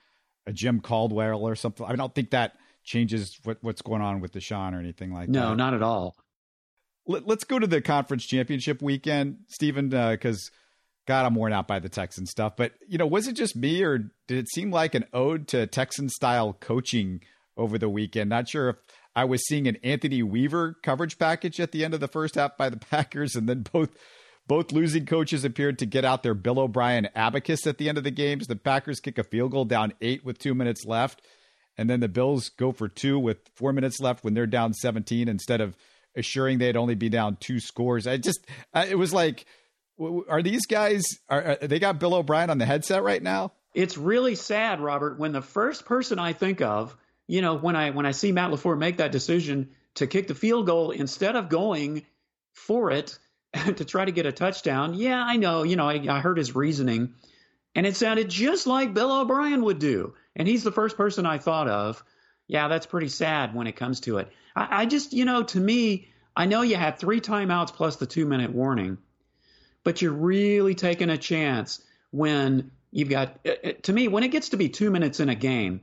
a 0.46 0.54
Jim 0.54 0.80
Caldwell 0.80 1.48
or 1.48 1.56
something. 1.56 1.86
I 1.86 1.96
don't 1.96 2.14
think 2.14 2.32
that 2.32 2.54
changes 2.84 3.38
what, 3.44 3.58
what's 3.62 3.82
going 3.82 4.02
on 4.02 4.22
with 4.22 4.34
Deshaun 4.34 4.74
or 4.74 4.80
anything 4.80 5.14
like 5.14 5.30
no, 5.30 5.40
that. 5.40 5.48
No, 5.50 5.54
not 5.56 5.74
at 5.74 5.82
all. 5.82 6.16
Let, 7.06 7.30
us 7.30 7.44
go 7.44 7.60
to 7.60 7.68
the 7.68 7.82
conference 7.82 8.26
championship 8.26 8.82
weekend, 8.82 9.40
Stephen, 9.48 9.90
because. 9.90 10.50
Uh, 10.52 10.58
God, 11.06 11.26
I'm 11.26 11.36
worn 11.36 11.52
out 11.52 11.68
by 11.68 11.80
the 11.80 11.90
Texan 11.90 12.26
stuff. 12.26 12.54
But, 12.56 12.76
you 12.88 12.98
know, 12.98 13.06
was 13.06 13.28
it 13.28 13.34
just 13.34 13.58
me 13.58 13.84
or 13.84 13.98
did 13.98 14.38
it 14.38 14.50
seem 14.50 14.72
like 14.72 14.96
an 14.96 15.04
ode 15.12 15.50
to 15.50 15.68
Texan 15.68 16.08
style 16.08 16.54
coaching 16.54 17.20
over 17.58 17.78
the 17.78 17.90
weekend? 17.90 18.30
Not 18.30 18.48
sure 18.48 18.70
if 18.70 18.76
I 19.16 19.26
was 19.26 19.46
seeing 19.46 19.68
an 19.68 19.78
Anthony 19.84 20.24
Weaver 20.24 20.78
coverage 20.82 21.20
package 21.20 21.60
at 21.60 21.72
the 21.72 21.86
end 21.86 21.94
of 21.94 22.00
the 22.00 22.08
first 22.08 22.36
half 22.36 22.58
by 22.58 22.70
the 22.70 22.78
Packers, 22.92 23.36
and 23.36 23.48
then 23.48 23.66
both 23.72 23.90
both 24.46 24.74
losing 24.74 25.06
coaches 25.06 25.46
appeared 25.46 25.80
to 25.80 25.86
get 25.86 26.04
out 26.04 26.22
their 26.22 26.34
Bill 26.34 26.60
O'Brien 26.60 27.08
abacus 27.16 27.66
at 27.66 27.78
the 27.78 27.88
end 27.88 27.98
of 27.98 28.04
the 28.04 28.12
games. 28.12 28.48
The 28.48 28.58
Packers 28.58 29.00
kick 29.00 29.18
a 29.18 29.24
field 29.24 29.52
goal 29.52 29.64
down 29.64 29.94
eight 30.02 30.26
with 30.26 30.38
two 30.38 30.54
minutes 30.54 30.86
left, 30.86 31.22
and 31.78 31.90
then 31.90 32.02
the 32.02 32.10
Bills 32.10 32.50
go 32.50 32.72
for 32.72 32.90
two 32.90 33.18
with 33.18 33.38
four 33.56 33.72
minutes 33.72 34.02
left 34.02 34.24
when 34.24 34.34
they're 34.34 34.46
down 34.46 34.74
17 34.74 35.30
instead 35.30 35.62
of 35.62 35.78
assuring 36.16 36.58
they'd 36.58 36.78
only 36.78 36.96
be 36.96 37.10
down 37.10 37.38
two 37.40 37.60
scores. 37.60 38.08
I 38.08 38.18
just, 38.18 38.46
it 38.76 38.98
was 38.98 39.14
like, 39.14 39.46
are 40.28 40.42
these 40.42 40.66
guys, 40.66 41.04
are, 41.30 41.58
they 41.62 41.80
got 41.80 42.00
Bill 42.00 42.16
O'Brien 42.16 42.50
on 42.50 42.58
the 42.58 42.66
headset 42.66 43.04
right 43.04 43.22
now? 43.22 43.54
It's 43.74 43.98
really 43.98 44.36
sad, 44.36 44.80
Robert, 44.80 45.18
when 45.20 45.32
the 45.32 45.42
first 45.42 45.86
person 45.86 46.20
I 46.20 46.34
think 46.34 46.62
of 46.62 46.96
you 47.28 47.42
know, 47.42 47.56
when 47.56 47.76
I 47.76 47.92
when 47.92 48.06
I 48.06 48.12
see 48.12 48.32
Matt 48.32 48.52
LaFleur 48.52 48.78
make 48.78 48.98
that 48.98 49.12
decision 49.12 49.70
to 49.96 50.08
kick 50.08 50.28
the 50.28 50.36
field 50.36 50.66
goal 50.66 50.92
instead 50.92 51.36
of 51.36 51.50
going 51.50 52.06
for 52.54 52.92
it 52.92 53.18
to 53.54 53.86
try 53.86 54.06
to 54.06 54.12
get 54.12 54.26
a 54.26 54.32
touchdown, 54.32 54.94
yeah, 54.94 55.24
I 55.24 55.38
know, 55.38 55.64
you 55.64 55.76
know, 55.76 55.88
I, 55.88 56.06
I 56.10 56.20
heard 56.20 56.38
his 56.38 56.56
reasoning, 56.56 57.14
and 57.76 57.86
it 57.86 57.96
sounded 57.96 58.30
just 58.30 58.68
like 58.68 58.94
Bill 58.94 59.22
O'Brien 59.22 59.64
would 59.64 59.80
do, 59.80 60.14
and 60.36 60.48
he's 60.48 60.64
the 60.64 60.72
first 60.72 60.98
person 60.98 61.26
I 61.26 61.38
thought 61.38 61.68
of. 61.68 62.04
Yeah, 62.54 62.70
that's 62.70 62.86
pretty 62.86 63.10
sad 63.10 63.54
when 63.54 63.68
it 63.68 63.76
comes 63.76 64.00
to 64.02 64.20
it. 64.20 64.32
I, 64.56 64.84
I 64.84 64.86
just, 64.86 65.12
you 65.12 65.26
know, 65.26 65.44
to 65.44 65.60
me, 65.60 66.08
I 66.36 66.46
know 66.46 66.62
you 66.62 66.78
had 66.78 66.98
three 66.98 67.20
timeouts 67.20 67.74
plus 67.74 67.98
the 67.98 68.06
two 68.06 68.26
minute 68.26 68.52
warning, 68.54 68.98
but 69.84 70.02
you're 70.02 70.14
really 70.14 70.76
taking 70.76 71.10
a 71.10 71.18
chance 71.18 71.82
when 72.12 72.72
you've 72.92 73.10
got, 73.10 73.40
uh, 73.46 73.52
uh, 73.64 73.72
to 73.82 73.92
me, 73.92 74.08
when 74.08 74.24
it 74.24 74.30
gets 74.30 74.50
to 74.50 74.58
be 74.58 74.70
two 74.70 74.90
minutes 74.92 75.20
in 75.20 75.28
a 75.28 75.36
game 75.36 75.82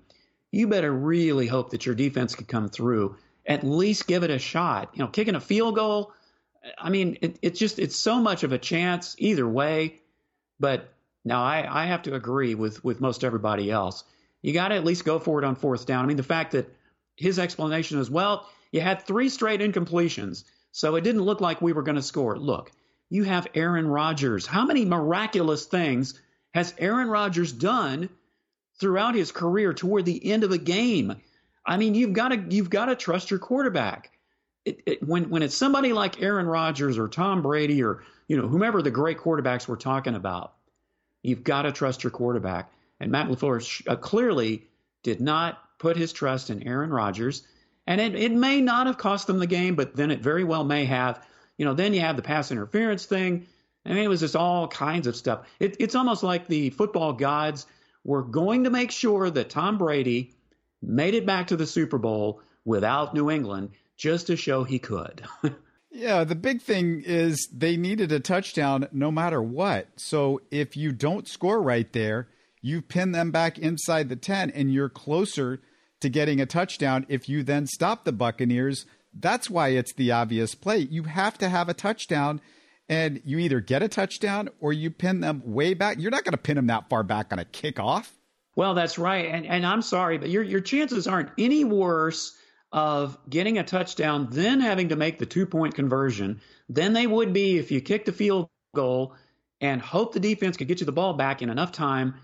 you 0.50 0.66
better 0.66 0.92
really 0.92 1.46
hope 1.46 1.70
that 1.70 1.86
your 1.86 1.94
defense 1.94 2.34
could 2.34 2.48
come 2.48 2.68
through. 2.68 3.16
At 3.46 3.64
least 3.64 4.06
give 4.06 4.22
it 4.22 4.30
a 4.30 4.38
shot. 4.38 4.90
You 4.94 5.04
know, 5.04 5.08
kicking 5.08 5.34
a 5.34 5.40
field 5.40 5.76
goal. 5.76 6.12
I 6.78 6.90
mean, 6.90 7.18
it, 7.22 7.38
it's 7.42 7.58
just 7.58 7.78
it's 7.78 7.96
so 7.96 8.20
much 8.20 8.42
of 8.42 8.52
a 8.52 8.58
chance 8.58 9.14
either 9.18 9.48
way. 9.48 10.00
But 10.58 10.92
now 11.24 11.42
I, 11.42 11.66
I 11.82 11.86
have 11.86 12.02
to 12.02 12.14
agree 12.14 12.54
with 12.54 12.84
with 12.84 13.00
most 13.00 13.24
everybody 13.24 13.70
else. 13.70 14.04
You 14.42 14.52
got 14.52 14.68
to 14.68 14.74
at 14.74 14.84
least 14.84 15.04
go 15.04 15.18
for 15.18 15.38
it 15.38 15.44
on 15.44 15.56
fourth 15.56 15.86
down. 15.86 16.04
I 16.04 16.08
mean, 16.08 16.16
the 16.16 16.22
fact 16.22 16.52
that 16.52 16.74
his 17.16 17.38
explanation 17.38 17.98
is, 17.98 18.10
well, 18.10 18.48
you 18.72 18.80
had 18.80 19.02
three 19.02 19.28
straight 19.28 19.60
incompletions, 19.60 20.44
so 20.72 20.96
it 20.96 21.04
didn't 21.04 21.22
look 21.22 21.40
like 21.40 21.60
we 21.60 21.72
were 21.72 21.82
going 21.82 21.96
to 21.96 22.02
score. 22.02 22.38
Look, 22.38 22.72
you 23.08 23.24
have 23.24 23.48
Aaron 23.54 23.86
Rodgers. 23.86 24.46
How 24.46 24.64
many 24.64 24.84
miraculous 24.84 25.66
things 25.66 26.20
has 26.54 26.74
Aaron 26.78 27.08
Rodgers 27.08 27.52
done 27.52 28.08
throughout 28.80 29.14
his 29.14 29.30
career 29.30 29.72
toward 29.72 30.06
the 30.06 30.32
end 30.32 30.42
of 30.42 30.50
a 30.50 30.58
game. 30.58 31.20
I 31.64 31.76
mean, 31.76 31.94
you've 31.94 32.14
got 32.14 32.28
to 32.28 32.44
you've 32.48 32.70
got 32.70 32.86
to 32.86 32.96
trust 32.96 33.30
your 33.30 33.38
quarterback. 33.38 34.10
It, 34.64 34.82
it, 34.86 35.06
when 35.06 35.30
when 35.30 35.42
it's 35.42 35.54
somebody 35.54 35.92
like 35.92 36.22
Aaron 36.22 36.46
Rodgers 36.46 36.98
or 36.98 37.06
Tom 37.06 37.42
Brady 37.42 37.82
or 37.82 38.02
you 38.26 38.36
know 38.36 38.48
whomever 38.48 38.82
the 38.82 38.90
great 38.90 39.18
quarterbacks 39.18 39.68
we're 39.68 39.76
talking 39.76 40.14
about, 40.14 40.54
you've 41.22 41.44
got 41.44 41.62
to 41.62 41.72
trust 41.72 42.02
your 42.02 42.10
quarterback. 42.10 42.72
And 43.00 43.10
Matt 43.10 43.28
LaFleur 43.28 43.88
uh, 43.88 43.96
clearly 43.96 44.68
did 45.02 45.20
not 45.20 45.58
put 45.78 45.96
his 45.96 46.12
trust 46.12 46.50
in 46.50 46.66
Aaron 46.66 46.90
Rodgers, 46.90 47.42
and 47.86 48.00
it, 48.00 48.14
it 48.14 48.32
may 48.32 48.60
not 48.60 48.86
have 48.86 48.98
cost 48.98 49.26
them 49.26 49.38
the 49.38 49.46
game, 49.46 49.74
but 49.74 49.96
then 49.96 50.10
it 50.10 50.20
very 50.20 50.44
well 50.44 50.64
may 50.64 50.84
have. 50.84 51.24
You 51.56 51.64
know, 51.64 51.74
then 51.74 51.94
you 51.94 52.00
have 52.00 52.16
the 52.16 52.22
pass 52.22 52.50
interference 52.50 53.06
thing. 53.06 53.46
I 53.84 53.90
mean, 53.90 54.04
it 54.04 54.08
was 54.08 54.20
just 54.20 54.36
all 54.36 54.68
kinds 54.68 55.06
of 55.06 55.16
stuff. 55.16 55.46
It, 55.58 55.76
it's 55.80 55.94
almost 55.94 56.22
like 56.22 56.46
the 56.46 56.70
football 56.70 57.14
gods 57.14 57.66
we're 58.04 58.22
going 58.22 58.64
to 58.64 58.70
make 58.70 58.90
sure 58.90 59.30
that 59.30 59.50
Tom 59.50 59.78
Brady 59.78 60.32
made 60.82 61.14
it 61.14 61.26
back 61.26 61.48
to 61.48 61.56
the 61.56 61.66
Super 61.66 61.98
Bowl 61.98 62.40
without 62.64 63.14
New 63.14 63.30
England 63.30 63.70
just 63.96 64.28
to 64.28 64.36
show 64.36 64.64
he 64.64 64.78
could. 64.78 65.22
yeah, 65.90 66.24
the 66.24 66.34
big 66.34 66.62
thing 66.62 67.02
is 67.04 67.48
they 67.52 67.76
needed 67.76 68.12
a 68.12 68.20
touchdown 68.20 68.88
no 68.92 69.10
matter 69.10 69.42
what. 69.42 69.88
So 69.96 70.40
if 70.50 70.76
you 70.76 70.92
don't 70.92 71.28
score 71.28 71.60
right 71.60 71.90
there, 71.92 72.28
you 72.62 72.82
pin 72.82 73.12
them 73.12 73.30
back 73.30 73.58
inside 73.58 74.08
the 74.08 74.16
10 74.16 74.50
and 74.50 74.72
you're 74.72 74.88
closer 74.88 75.60
to 76.00 76.08
getting 76.08 76.40
a 76.40 76.46
touchdown 76.46 77.06
if 77.08 77.28
you 77.28 77.42
then 77.42 77.66
stop 77.66 78.04
the 78.04 78.12
Buccaneers. 78.12 78.86
That's 79.12 79.50
why 79.50 79.68
it's 79.68 79.92
the 79.94 80.12
obvious 80.12 80.54
play. 80.54 80.78
You 80.78 81.04
have 81.04 81.38
to 81.38 81.48
have 81.48 81.68
a 81.68 81.74
touchdown 81.74 82.40
and 82.88 83.20
you 83.24 83.38
either 83.38 83.60
get 83.60 83.82
a 83.82 83.88
touchdown 83.88 84.48
or 84.60 84.72
you 84.72 84.90
pin 84.90 85.20
them 85.20 85.42
way 85.44 85.74
back. 85.74 85.98
You're 85.98 86.10
not 86.10 86.24
going 86.24 86.32
to 86.32 86.38
pin 86.38 86.56
them 86.56 86.66
that 86.68 86.88
far 86.88 87.02
back 87.02 87.32
on 87.32 87.38
a 87.38 87.44
kickoff. 87.44 88.10
Well, 88.56 88.74
that's 88.74 88.98
right. 88.98 89.26
And, 89.26 89.46
and 89.46 89.64
I'm 89.64 89.82
sorry, 89.82 90.18
but 90.18 90.28
your, 90.28 90.42
your 90.42 90.60
chances 90.60 91.06
aren't 91.06 91.30
any 91.38 91.64
worse 91.64 92.36
of 92.72 93.18
getting 93.28 93.58
a 93.58 93.64
touchdown 93.64 94.28
than 94.30 94.60
having 94.60 94.88
to 94.90 94.96
make 94.96 95.18
the 95.18 95.26
two 95.26 95.46
point 95.46 95.74
conversion 95.74 96.40
than 96.68 96.92
they 96.92 97.06
would 97.06 97.32
be 97.32 97.58
if 97.58 97.70
you 97.70 97.80
kicked 97.80 98.06
the 98.06 98.12
field 98.12 98.48
goal 98.74 99.14
and 99.60 99.82
hope 99.82 100.12
the 100.12 100.20
defense 100.20 100.56
could 100.56 100.68
get 100.68 100.80
you 100.80 100.86
the 100.86 100.92
ball 100.92 101.14
back 101.14 101.42
in 101.42 101.50
enough 101.50 101.72
time 101.72 102.14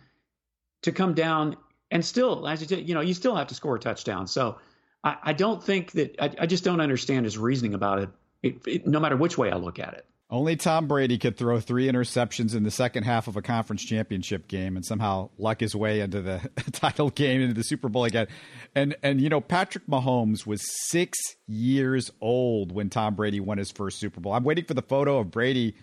to 0.83 0.93
come 0.93 1.15
down 1.15 1.57
and 1.91 2.05
still, 2.05 2.47
as 2.47 2.61
you, 2.61 2.69
said, 2.69 2.89
you 2.89 2.95
know, 2.95 3.01
you 3.01 3.15
still 3.15 3.37
have 3.37 3.49
to 3.49 3.55
score 3.55 3.77
a 3.77 3.79
touchdown. 3.79 4.27
So 4.27 4.57
I, 5.05 5.17
I 5.23 5.33
don't 5.33 5.63
think 5.63 5.93
that 5.93 6.17
I, 6.21 6.31
I, 6.41 6.47
just 6.47 6.65
don't 6.65 6.81
understand 6.81 7.25
his 7.25 7.39
reasoning 7.39 7.75
about 7.75 8.01
it, 8.01 8.09
it, 8.43 8.67
it, 8.67 8.87
no 8.87 8.99
matter 8.99 9.17
which 9.17 9.39
way 9.39 9.51
I 9.51 9.57
look 9.57 9.79
at 9.79 9.95
it. 9.95 10.05
Only 10.29 10.57
Tom 10.57 10.89
Brady 10.89 11.19
could 11.19 11.37
throw 11.37 11.61
three 11.61 11.87
interceptions 11.87 12.57
in 12.57 12.65
the 12.65 12.71
second 12.73 13.05
half 13.05 13.29
of 13.29 13.37
a 13.37 13.43
conference 13.43 13.85
championship 13.85 14.49
game 14.49 14.75
and 14.75 14.85
somehow 14.85 15.31
luck 15.39 15.61
his 15.61 15.77
way 15.77 16.01
into 16.01 16.21
the 16.21 16.41
title 16.73 17.11
game 17.11 17.41
into 17.41 17.55
the 17.55 17.63
Super 17.63 17.89
Bowl 17.89 18.05
again. 18.05 18.27
And 18.75 18.97
and 19.05 19.21
you 19.21 19.29
know 19.29 19.41
Patrick 19.41 19.87
Mahomes 19.87 20.45
was 20.45 20.63
6 20.89 21.17
years 21.47 22.11
old 22.21 22.73
when 22.73 22.91
Tom 22.91 23.15
Brady 23.15 23.39
won 23.39 23.59
his 23.59 23.71
first 23.71 24.01
Super 24.01 24.21
Bowl. 24.21 24.33
I'm 24.33 24.43
waiting 24.43 24.65
for 24.65 24.75
the 24.75 24.83
photo 24.83 25.19
of 25.19 25.31
Brady 25.31 25.77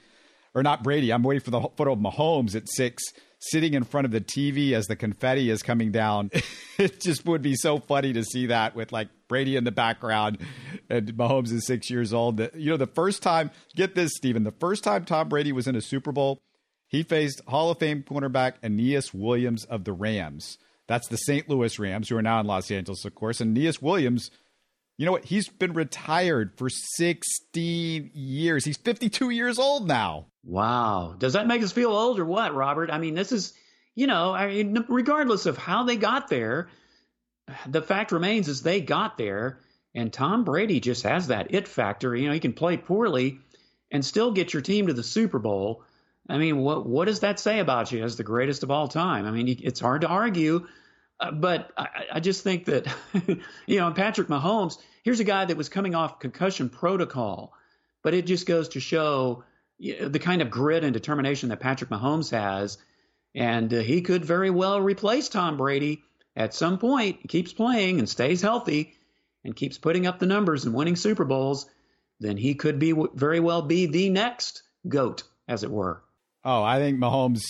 or 0.53 0.61
not 0.61 0.83
Brady. 0.83 1.13
I'm 1.13 1.23
waiting 1.23 1.41
for 1.41 1.51
the 1.51 1.61
photo 1.61 1.93
of 1.93 1.99
Mahomes 1.99 2.53
at 2.53 2.67
6 2.67 3.01
sitting 3.49 3.73
in 3.73 3.83
front 3.83 4.05
of 4.05 4.11
the 4.11 4.21
TV 4.21 4.71
as 4.71 4.87
the 4.87 4.95
confetti 4.95 5.49
is 5.49 5.61
coming 5.61 5.91
down. 5.91 6.31
it 6.77 7.01
just 7.01 7.25
would 7.25 7.41
be 7.41 7.55
so 7.55 7.79
funny 7.79 8.13
to 8.13 8.23
see 8.23 8.47
that 8.47 8.75
with 8.75 8.91
like 8.91 9.09
Brady 9.27 9.55
in 9.55 9.63
the 9.63 9.71
background 9.71 10.37
and 10.89 11.13
Mahomes 11.13 11.51
is 11.51 11.65
six 11.65 11.89
years 11.89 12.13
old. 12.13 12.39
You 12.55 12.71
know, 12.71 12.77
the 12.77 12.87
first 12.87 13.21
time, 13.21 13.51
get 13.75 13.95
this, 13.95 14.11
Stephen, 14.15 14.43
the 14.43 14.51
first 14.51 14.83
time 14.83 15.05
Tom 15.05 15.29
Brady 15.29 15.51
was 15.51 15.67
in 15.67 15.75
a 15.75 15.81
Super 15.81 16.11
Bowl, 16.11 16.41
he 16.87 17.03
faced 17.03 17.41
Hall 17.47 17.71
of 17.71 17.79
Fame 17.79 18.03
cornerback 18.03 18.53
Aeneas 18.63 19.13
Williams 19.13 19.65
of 19.65 19.83
the 19.83 19.93
Rams. 19.93 20.57
That's 20.87 21.07
the 21.07 21.17
St. 21.17 21.49
Louis 21.49 21.79
Rams, 21.79 22.09
who 22.09 22.17
are 22.17 22.21
now 22.21 22.39
in 22.39 22.45
Los 22.45 22.69
Angeles, 22.69 23.05
of 23.05 23.15
course. 23.15 23.41
And 23.41 23.57
Aeneas 23.57 23.81
Williams, 23.81 24.29
you 25.03 25.05
know 25.05 25.11
what? 25.11 25.25
He's 25.25 25.49
been 25.49 25.73
retired 25.73 26.53
for 26.55 26.69
16 26.69 28.11
years. 28.13 28.63
He's 28.63 28.77
52 28.77 29.31
years 29.31 29.59
old 29.59 29.85
now. 29.85 30.27
Wow. 30.45 31.15
Does 31.17 31.33
that 31.33 31.45
make 31.45 31.61
us 31.61 31.73
feel 31.73 31.91
old 31.91 32.19
or 32.19 32.25
what, 32.25 32.55
Robert? 32.55 32.89
I 32.89 32.99
mean, 32.99 33.13
this 33.13 33.33
is, 33.33 33.51
you 33.95 34.07
know, 34.07 34.33
I 34.33 34.47
mean, 34.47 34.85
regardless 34.87 35.45
of 35.45 35.57
how 35.57 35.83
they 35.83 35.97
got 35.97 36.29
there, 36.29 36.69
the 37.67 37.81
fact 37.81 38.13
remains 38.13 38.47
is 38.47 38.61
they 38.61 38.79
got 38.79 39.17
there, 39.17 39.59
and 39.93 40.13
Tom 40.13 40.45
Brady 40.45 40.79
just 40.79 41.03
has 41.03 41.27
that 41.27 41.53
it 41.53 41.67
factor. 41.67 42.15
You 42.15 42.27
know, 42.29 42.33
he 42.33 42.39
can 42.39 42.53
play 42.53 42.77
poorly 42.77 43.39
and 43.91 44.05
still 44.05 44.31
get 44.31 44.53
your 44.53 44.61
team 44.61 44.87
to 44.87 44.93
the 44.93 45.03
Super 45.03 45.37
Bowl. 45.37 45.83
I 46.29 46.37
mean, 46.37 46.59
what 46.59 46.85
what 46.85 47.09
does 47.09 47.19
that 47.19 47.41
say 47.41 47.59
about 47.59 47.91
you 47.91 48.05
as 48.05 48.15
the 48.15 48.23
greatest 48.23 48.63
of 48.63 48.71
all 48.71 48.87
time? 48.87 49.25
I 49.25 49.31
mean, 49.31 49.59
it's 49.61 49.81
hard 49.81 49.99
to 49.99 50.07
argue, 50.07 50.65
uh, 51.19 51.31
but 51.31 51.71
I, 51.77 51.87
I, 52.13 52.19
just 52.21 52.41
think 52.41 52.63
that 52.65 52.87
you 53.67 53.79
know, 53.79 53.91
Patrick 53.91 54.29
Mahomes. 54.29 54.77
Here's 55.03 55.19
a 55.19 55.25
guy 55.25 55.45
that 55.45 55.57
was 55.57 55.69
coming 55.69 55.95
off 55.95 56.19
concussion 56.19 56.69
protocol, 56.69 57.53
but 58.01 58.13
it 58.13 58.25
just 58.25 58.45
goes 58.45 58.69
to 58.69 58.79
show 58.79 59.43
the 59.79 60.19
kind 60.19 60.41
of 60.41 60.49
grit 60.49 60.83
and 60.83 60.93
determination 60.93 61.49
that 61.49 61.59
Patrick 61.59 61.89
Mahomes 61.89 62.31
has, 62.31 62.77
and 63.35 63.73
uh, 63.73 63.79
he 63.79 64.01
could 64.01 64.23
very 64.23 64.49
well 64.49 64.79
replace 64.81 65.29
Tom 65.29 65.57
Brady 65.57 66.03
at 66.35 66.53
some 66.53 66.77
point. 66.77 67.19
He 67.21 67.27
keeps 67.27 67.53
playing 67.53 67.99
and 67.99 68.07
stays 68.07 68.41
healthy, 68.41 68.93
and 69.43 69.55
keeps 69.55 69.77
putting 69.77 70.07
up 70.07 70.19
the 70.19 70.25
numbers 70.25 70.65
and 70.65 70.73
winning 70.73 70.95
Super 70.95 71.25
Bowls. 71.25 71.65
Then 72.19 72.37
he 72.37 72.55
could 72.55 72.79
be 72.79 72.93
very 73.13 73.39
well 73.39 73.61
be 73.61 73.87
the 73.87 74.09
next 74.09 74.63
goat, 74.87 75.23
as 75.47 75.63
it 75.63 75.71
were. 75.71 76.01
Oh, 76.45 76.63
I 76.63 76.79
think 76.79 76.99
Mahomes, 76.99 77.41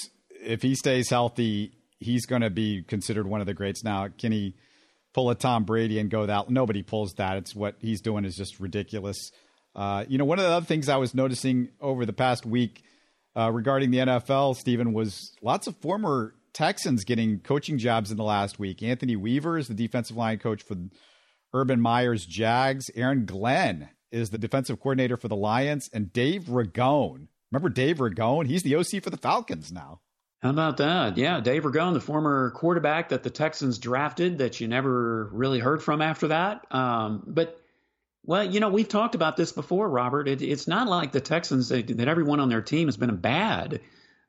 if 0.42 0.62
he 0.62 0.74
stays 0.76 1.10
healthy, 1.10 1.74
he's 2.00 2.26
going 2.26 2.42
to 2.42 2.50
be 2.50 2.84
considered 2.84 3.28
one 3.28 3.42
of 3.42 3.48
the 3.48 3.54
greats. 3.54 3.84
Now, 3.84 4.08
can 4.18 4.32
he 4.32 4.56
pull 5.14 5.30
a 5.30 5.36
Tom 5.36 5.64
Brady 5.64 6.00
and 6.00 6.10
go 6.10 6.26
that? 6.26 6.50
Nobody 6.50 6.84
pulls 6.84 7.14
that. 7.16 7.38
It's 7.38 7.56
what 7.56 7.76
he's 7.80 8.02
doing 8.02 8.26
is 8.26 8.36
just 8.36 8.60
ridiculous. 8.60 9.32
Uh, 9.76 10.06
you 10.08 10.18
know, 10.18 10.26
one 10.26 10.40
of 10.40 10.46
the 10.46 10.52
other 10.52 10.66
things 10.66 10.90
I 10.90 10.98
was 10.98 11.14
noticing 11.14 11.70
over 11.80 12.06
the 12.06 12.14
past 12.14 12.46
week 12.46 12.84
uh, 13.36 13.52
regarding 13.52 13.92
the 13.92 14.00
NFL, 14.00 14.56
Stephen, 14.56 14.94
was 14.94 15.36
lots 15.42 15.68
of 15.68 15.76
former 15.78 16.36
Texans 16.54 17.04
getting 17.04 17.40
coaching 17.40 17.78
jobs 17.78 18.12
in 18.12 18.18
the 18.18 18.24
last 18.24 18.60
week. 18.60 18.84
Anthony 18.84 19.16
Weaver 19.16 19.58
is 19.58 19.68
the 19.68 19.74
defensive 19.74 20.18
line 20.18 20.38
coach 20.38 20.62
for 20.62 20.76
Urban 21.54 21.82
Meyer's 21.82 22.26
Jags. 22.26 22.92
Aaron 22.96 23.26
Glenn 23.26 23.90
is 24.12 24.30
the 24.30 24.38
defensive 24.38 24.80
coordinator 24.80 25.18
for 25.18 25.28
the 25.28 25.36
Lions, 25.36 25.90
and 25.92 26.14
Dave 26.14 26.44
Ragone 26.44 27.28
Remember 27.54 27.70
Dave 27.70 27.98
Ragone? 27.98 28.48
He's 28.48 28.64
the 28.64 28.76
OC 28.76 29.04
for 29.04 29.12
the 29.12 29.18
Falcons 29.18 29.72
now. 29.72 30.00
How 30.44 30.50
about 30.50 30.76
that? 30.78 31.18
Yeah, 31.18 31.40
Dave 31.40 31.64
Ragone, 31.64 31.94
the 31.94 32.02
former 32.02 32.52
quarterback 32.52 33.10
that 33.10 33.24
the 33.24 33.30
Texans 33.30 33.80
drafted, 33.80 34.40
that 34.40 34.60
you 34.60 34.68
never 34.68 35.30
really 35.32 35.60
heard 35.60 35.82
from 35.82 36.02
after 36.02 36.28
that. 36.28 36.66
Um, 36.70 37.24
but 37.26 37.62
well, 38.26 38.44
you 38.44 38.60
know, 38.60 38.68
we've 38.68 38.90
talked 38.90 39.16
about 39.16 39.38
this 39.38 39.54
before, 39.54 39.88
Robert. 39.88 40.28
It, 40.28 40.42
it's 40.42 40.68
not 40.68 40.90
like 40.90 41.14
the 41.14 41.22
Texans 41.22 41.70
that, 41.70 41.88
that, 41.98 42.10
everyone 42.10 42.42
on 42.42 42.50
their 42.50 42.62
team 42.62 42.90
has 42.90 42.98
been 42.98 43.16
bad. 43.16 43.80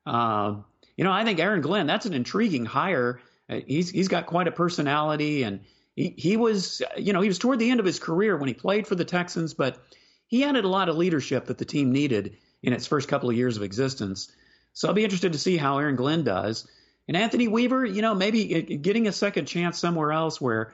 Uh, 0.07 0.55
you 0.97 1.03
know, 1.03 1.11
I 1.11 1.25
think 1.25 1.41
Aaron 1.41 1.63
Glenn, 1.63 1.89
that's 1.89 2.07
an 2.07 2.15
intriguing 2.15 2.65
hire. 2.65 3.21
Uh, 3.51 3.59
he's 3.67 3.91
he's 3.91 4.07
got 4.07 4.27
quite 4.27 4.47
a 4.47 4.53
personality, 4.53 5.43
and 5.43 5.63
he 5.97 6.15
he 6.17 6.37
was, 6.37 6.81
you 6.97 7.13
know, 7.13 7.23
he 7.23 7.29
was 7.29 7.41
toward 7.41 7.59
the 7.59 7.71
end 7.71 7.81
of 7.81 7.87
his 7.87 7.99
career 7.99 8.37
when 8.37 8.47
he 8.47 8.55
played 8.55 8.87
for 8.87 8.95
the 8.95 9.05
Texans, 9.05 9.53
but 9.53 9.85
he 10.29 10.45
added 10.45 10.65
a 10.65 10.69
lot 10.69 10.89
of 10.89 10.97
leadership 10.97 11.47
that 11.47 11.59
the 11.59 11.65
team 11.65 11.91
needed 11.91 12.37
in 12.63 12.73
its 12.73 12.87
first 12.87 13.09
couple 13.09 13.31
of 13.31 13.37
years 13.37 13.57
of 13.57 13.65
existence. 13.65 14.31
So 14.75 14.89
I'll 14.89 14.95
be 14.95 15.05
interested 15.05 15.33
to 15.33 15.39
see 15.39 15.57
how 15.57 15.79
Aaron 15.79 15.97
Glenn 15.97 16.25
does. 16.25 16.69
And 17.07 17.17
Anthony 17.17 17.49
Weaver, 17.49 17.85
you 17.85 18.03
know, 18.03 18.15
maybe 18.15 18.63
getting 18.63 19.07
a 19.07 19.13
second 19.13 19.47
chance 19.47 19.79
somewhere 19.79 20.13
else 20.13 20.41
where 20.41 20.73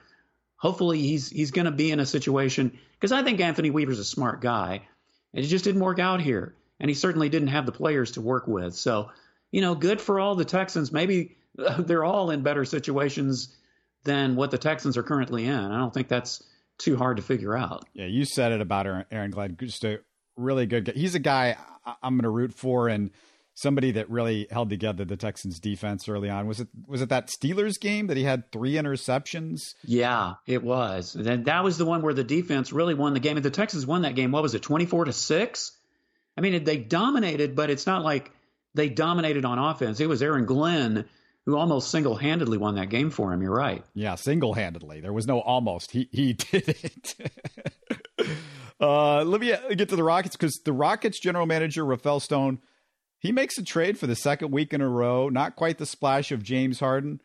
hopefully 0.56 1.00
he's 1.00 1.28
he's 1.28 1.50
going 1.50 1.64
to 1.64 1.70
be 1.70 1.90
in 1.90 2.00
a 2.00 2.06
situation 2.06 2.78
because 2.94 3.12
I 3.12 3.22
think 3.22 3.40
Anthony 3.40 3.70
Weaver's 3.70 3.98
a 3.98 4.04
smart 4.04 4.40
guy. 4.40 4.82
It 5.32 5.42
just 5.42 5.64
didn't 5.64 5.80
work 5.80 5.98
out 5.98 6.20
here, 6.20 6.54
and 6.78 6.88
he 6.88 6.94
certainly 6.94 7.28
didn't 7.28 7.48
have 7.48 7.66
the 7.66 7.72
players 7.72 8.12
to 8.12 8.20
work 8.20 8.46
with. 8.46 8.74
So, 8.74 9.10
you 9.50 9.60
know, 9.60 9.74
good 9.74 10.00
for 10.00 10.18
all 10.18 10.34
the 10.34 10.44
Texans. 10.44 10.92
Maybe 10.92 11.36
they're 11.78 12.04
all 12.04 12.30
in 12.30 12.42
better 12.42 12.64
situations 12.64 13.56
than 14.04 14.36
what 14.36 14.50
the 14.50 14.58
Texans 14.58 14.96
are 14.96 15.02
currently 15.02 15.46
in. 15.46 15.58
I 15.58 15.78
don't 15.78 15.92
think 15.92 16.08
that's 16.08 16.42
too 16.78 16.96
hard 16.96 17.18
to 17.18 17.22
figure 17.22 17.56
out. 17.56 17.84
Yeah, 17.92 18.06
you 18.06 18.24
said 18.24 18.52
it 18.52 18.60
about 18.60 18.86
Aaron 19.10 19.30
Glenn. 19.30 19.56
Just 19.60 19.84
a 19.84 20.00
really 20.36 20.66
good 20.66 20.86
guy. 20.86 20.92
He's 20.92 21.14
a 21.14 21.20
guy 21.20 21.56
I'm 22.02 22.14
going 22.14 22.22
to 22.22 22.30
root 22.30 22.54
for 22.54 22.88
and 22.88 23.10
somebody 23.54 23.92
that 23.92 24.08
really 24.08 24.46
held 24.50 24.70
together 24.70 25.04
the 25.04 25.16
Texans 25.16 25.60
defense 25.60 26.08
early 26.08 26.30
on. 26.30 26.46
Was 26.46 26.60
it 26.60 26.68
was 26.86 27.02
it 27.02 27.08
that 27.10 27.28
Steelers 27.28 27.78
game 27.78 28.06
that 28.06 28.16
he 28.16 28.24
had 28.24 28.50
three 28.52 28.74
interceptions? 28.74 29.74
Yeah, 29.84 30.34
it 30.46 30.62
was. 30.62 31.14
And 31.14 31.44
that 31.44 31.64
was 31.64 31.78
the 31.78 31.84
one 31.84 32.02
where 32.02 32.14
the 32.14 32.24
defense 32.24 32.72
really 32.72 32.94
won 32.94 33.14
the 33.14 33.20
game. 33.20 33.36
And 33.36 33.44
the 33.44 33.50
Texans 33.50 33.86
won 33.86 34.02
that 34.02 34.14
game. 34.14 34.32
What 34.32 34.42
was 34.42 34.54
it, 34.54 34.62
24 34.62 35.06
to 35.06 35.12
6? 35.12 35.72
I 36.36 36.40
mean, 36.40 36.64
they 36.64 36.78
dominated, 36.78 37.54
but 37.54 37.70
it's 37.70 37.86
not 37.86 38.02
like 38.02 38.32
they 38.74 38.88
dominated 38.88 39.44
on 39.44 39.58
offense. 39.58 40.00
It 40.00 40.08
was 40.08 40.22
Aaron 40.22 40.46
Glenn 40.46 41.04
who 41.46 41.56
almost 41.56 41.90
single-handedly 41.90 42.58
won 42.58 42.74
that 42.74 42.90
game 42.90 43.10
for 43.10 43.32
him. 43.32 43.42
You're 43.42 43.54
right. 43.54 43.82
Yeah, 43.94 44.14
single-handedly. 44.14 45.00
There 45.00 45.12
was 45.12 45.26
no 45.26 45.40
almost. 45.40 45.90
He 45.90 46.08
he 46.12 46.32
did 46.50 46.68
it. 46.68 47.14
Uh, 48.80 49.22
let 49.24 49.42
me 49.42 49.54
get 49.76 49.90
to 49.90 49.96
the 49.96 50.02
Rockets 50.02 50.36
because 50.36 50.58
the 50.64 50.72
Rockets 50.72 51.20
general 51.20 51.44
manager 51.44 51.84
Rafael 51.84 52.18
Stone 52.18 52.60
he 53.20 53.32
makes 53.32 53.56
a 53.58 53.62
trade 53.62 53.98
for 53.98 54.06
the 54.06 54.16
second 54.16 54.50
week 54.50 54.74
in 54.74 54.80
a 54.80 54.88
row. 54.88 55.28
Not 55.28 55.56
quite 55.56 55.78
the 55.78 55.86
splash 55.86 56.32
of 56.32 56.42
James 56.42 56.80
Harden, 56.80 57.20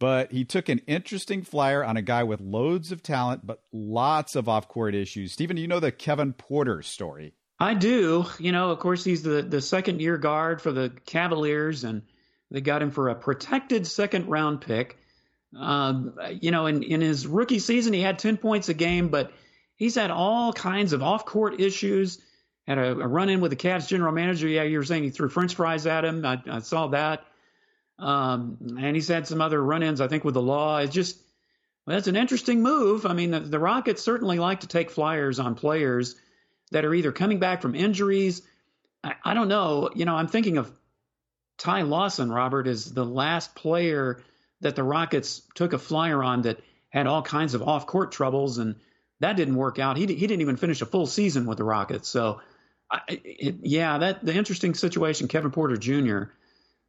but 0.00 0.32
he 0.32 0.44
took 0.44 0.68
an 0.68 0.80
interesting 0.86 1.42
flyer 1.42 1.84
on 1.84 1.96
a 1.96 2.02
guy 2.02 2.24
with 2.24 2.40
loads 2.40 2.90
of 2.90 3.02
talent 3.02 3.46
but 3.46 3.60
lots 3.72 4.34
of 4.34 4.48
off-court 4.48 4.94
issues. 4.94 5.32
Stephen, 5.32 5.56
do 5.56 5.62
you 5.62 5.68
know 5.68 5.80
the 5.80 5.92
Kevin 5.92 6.32
Porter 6.32 6.82
story? 6.82 7.34
I 7.60 7.74
do. 7.74 8.26
You 8.40 8.50
know, 8.50 8.70
of 8.70 8.80
course, 8.80 9.04
he's 9.04 9.22
the 9.22 9.42
the 9.42 9.60
second 9.60 10.00
year 10.00 10.18
guard 10.18 10.60
for 10.60 10.72
the 10.72 10.92
Cavaliers, 11.06 11.84
and 11.84 12.02
they 12.50 12.60
got 12.60 12.82
him 12.82 12.90
for 12.90 13.08
a 13.08 13.14
protected 13.14 13.86
second 13.86 14.26
round 14.26 14.60
pick. 14.60 14.98
Um, 15.56 16.18
you 16.40 16.50
know, 16.50 16.66
in, 16.66 16.82
in 16.82 17.00
his 17.00 17.28
rookie 17.28 17.60
season, 17.60 17.92
he 17.92 18.00
had 18.00 18.18
10 18.18 18.38
points 18.38 18.68
a 18.68 18.74
game, 18.74 19.08
but 19.08 19.32
He's 19.76 19.96
had 19.96 20.10
all 20.10 20.52
kinds 20.52 20.92
of 20.92 21.02
off 21.02 21.26
court 21.26 21.60
issues. 21.60 22.18
Had 22.66 22.78
a, 22.78 22.92
a 22.92 23.06
run 23.06 23.28
in 23.28 23.40
with 23.40 23.50
the 23.50 23.56
Cavs 23.56 23.88
general 23.88 24.12
manager. 24.12 24.48
Yeah, 24.48 24.62
you 24.62 24.78
were 24.78 24.84
saying 24.84 25.02
he 25.02 25.10
threw 25.10 25.28
French 25.28 25.54
fries 25.54 25.86
at 25.86 26.04
him. 26.04 26.24
I, 26.24 26.40
I 26.50 26.58
saw 26.60 26.88
that. 26.88 27.24
Um, 27.98 28.76
and 28.78 28.96
he's 28.96 29.08
had 29.08 29.26
some 29.26 29.40
other 29.40 29.62
run 29.62 29.82
ins, 29.82 30.00
I 30.00 30.08
think, 30.08 30.24
with 30.24 30.34
the 30.34 30.42
law. 30.42 30.78
It's 30.78 30.94
just, 30.94 31.16
well, 31.86 31.96
that's 31.96 32.08
an 32.08 32.16
interesting 32.16 32.62
move. 32.62 33.06
I 33.06 33.12
mean, 33.12 33.30
the, 33.30 33.40
the 33.40 33.58
Rockets 33.58 34.02
certainly 34.02 34.38
like 34.38 34.60
to 34.60 34.66
take 34.66 34.90
flyers 34.90 35.38
on 35.38 35.54
players 35.54 36.16
that 36.70 36.84
are 36.84 36.94
either 36.94 37.12
coming 37.12 37.38
back 37.38 37.62
from 37.62 37.74
injuries. 37.74 38.42
I, 39.02 39.14
I 39.22 39.34
don't 39.34 39.48
know. 39.48 39.90
You 39.94 40.06
know, 40.06 40.16
I'm 40.16 40.28
thinking 40.28 40.56
of 40.56 40.72
Ty 41.58 41.82
Lawson, 41.82 42.32
Robert, 42.32 42.66
is 42.66 42.92
the 42.92 43.04
last 43.04 43.54
player 43.54 44.22
that 44.60 44.74
the 44.74 44.82
Rockets 44.82 45.42
took 45.54 45.72
a 45.72 45.78
flyer 45.78 46.22
on 46.22 46.42
that 46.42 46.58
had 46.88 47.06
all 47.06 47.22
kinds 47.22 47.54
of 47.54 47.62
off 47.62 47.86
court 47.86 48.12
troubles 48.12 48.58
and 48.58 48.76
that 49.20 49.36
didn't 49.36 49.56
work 49.56 49.78
out. 49.78 49.96
He 49.96 50.06
he 50.06 50.26
didn't 50.26 50.40
even 50.40 50.56
finish 50.56 50.82
a 50.82 50.86
full 50.86 51.06
season 51.06 51.46
with 51.46 51.58
the 51.58 51.64
Rockets. 51.64 52.08
So, 52.08 52.40
I, 52.90 53.00
it, 53.08 53.56
yeah, 53.62 53.98
that 53.98 54.24
the 54.24 54.34
interesting 54.34 54.74
situation. 54.74 55.28
Kevin 55.28 55.50
Porter 55.50 55.76
Jr. 55.76 56.24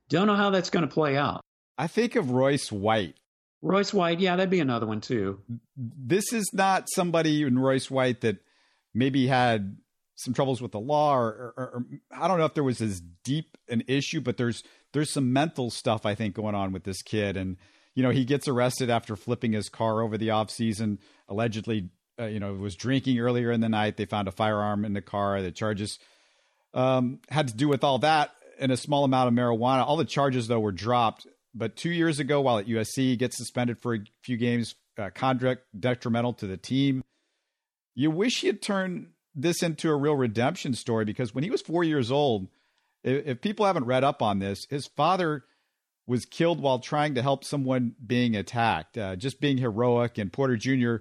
Don't 0.09 0.27
know 0.27 0.35
how 0.35 0.49
that's 0.49 0.69
going 0.69 0.87
to 0.87 0.93
play 0.93 1.17
out. 1.17 1.41
I 1.77 1.87
think 1.87 2.15
of 2.15 2.31
Royce 2.31 2.71
White. 2.71 3.15
Royce 3.61 3.93
White, 3.93 4.19
yeah, 4.19 4.35
that'd 4.35 4.51
be 4.51 4.59
another 4.59 4.85
one 4.85 5.01
too. 5.01 5.39
This 5.75 6.31
is 6.31 6.51
not 6.53 6.87
somebody 6.93 7.41
in 7.41 7.57
Royce 7.57 7.89
White 7.89 8.21
that 8.21 8.37
maybe 8.93 9.25
had 9.25 9.77
some 10.15 10.33
troubles 10.33 10.61
with 10.61 10.71
the 10.71 10.79
law, 10.79 11.15
or, 11.15 11.27
or, 11.27 11.53
or, 11.57 11.85
I 12.11 12.27
don't 12.27 12.37
know 12.37 12.45
if 12.45 12.53
there 12.53 12.63
was 12.63 12.81
as 12.81 13.01
deep 13.23 13.57
an 13.67 13.83
issue, 13.87 14.21
but 14.21 14.37
there's 14.37 14.63
there's 14.93 15.11
some 15.11 15.33
mental 15.33 15.69
stuff 15.69 16.05
I 16.05 16.15
think 16.15 16.35
going 16.35 16.55
on 16.55 16.71
with 16.71 16.83
this 16.83 17.01
kid, 17.01 17.35
and 17.35 17.57
you 17.95 18.03
know 18.03 18.11
he 18.11 18.23
gets 18.23 18.47
arrested 18.47 18.89
after 18.89 19.15
flipping 19.15 19.51
his 19.51 19.67
car 19.67 20.01
over 20.01 20.17
the 20.17 20.29
off 20.29 20.49
season, 20.49 20.99
allegedly 21.27 21.89
uh, 22.19 22.25
you 22.25 22.39
know, 22.39 22.53
was 22.53 22.75
drinking 22.75 23.19
earlier 23.19 23.51
in 23.51 23.61
the 23.61 23.69
night. 23.69 23.97
They 23.97 24.05
found 24.05 24.27
a 24.27 24.31
firearm 24.31 24.85
in 24.85 24.93
the 24.93 25.01
car. 25.01 25.41
The 25.41 25.51
charges 25.51 25.99
um, 26.73 27.19
had 27.29 27.47
to 27.49 27.55
do 27.55 27.67
with 27.67 27.83
all 27.83 27.99
that 27.99 28.31
and 28.59 28.71
a 28.71 28.77
small 28.77 29.03
amount 29.03 29.27
of 29.27 29.33
marijuana. 29.33 29.85
All 29.85 29.97
the 29.97 30.05
charges, 30.05 30.47
though, 30.47 30.59
were 30.59 30.71
dropped. 30.71 31.27
But 31.53 31.75
two 31.75 31.89
years 31.89 32.19
ago, 32.19 32.41
while 32.41 32.57
at 32.57 32.67
USC, 32.67 32.97
he 32.97 33.15
gets 33.15 33.37
suspended 33.37 33.79
for 33.81 33.95
a 33.95 33.99
few 34.21 34.37
games, 34.37 34.75
uh, 34.97 35.09
conduct 35.13 35.63
detrimental 35.77 36.33
to 36.33 36.47
the 36.47 36.57
team. 36.57 37.03
You 37.95 38.11
wish 38.11 38.41
he 38.41 38.47
had 38.47 38.61
turned 38.61 39.07
this 39.33 39.63
into 39.63 39.89
a 39.89 39.95
real 39.95 40.15
redemption 40.15 40.73
story 40.73 41.05
because 41.05 41.33
when 41.33 41.43
he 41.43 41.49
was 41.49 41.61
four 41.61 41.83
years 41.83 42.11
old, 42.11 42.47
if, 43.03 43.25
if 43.27 43.41
people 43.41 43.65
haven't 43.65 43.85
read 43.85 44.03
up 44.03 44.21
on 44.21 44.39
this, 44.39 44.65
his 44.69 44.87
father 44.87 45.45
was 46.07 46.25
killed 46.25 46.61
while 46.61 46.79
trying 46.79 47.15
to 47.15 47.21
help 47.21 47.43
someone 47.43 47.95
being 48.05 48.35
attacked, 48.35 48.97
uh, 48.97 49.15
just 49.15 49.39
being 49.39 49.57
heroic. 49.57 50.17
And 50.17 50.31
Porter 50.31 50.57
Jr 50.57 50.97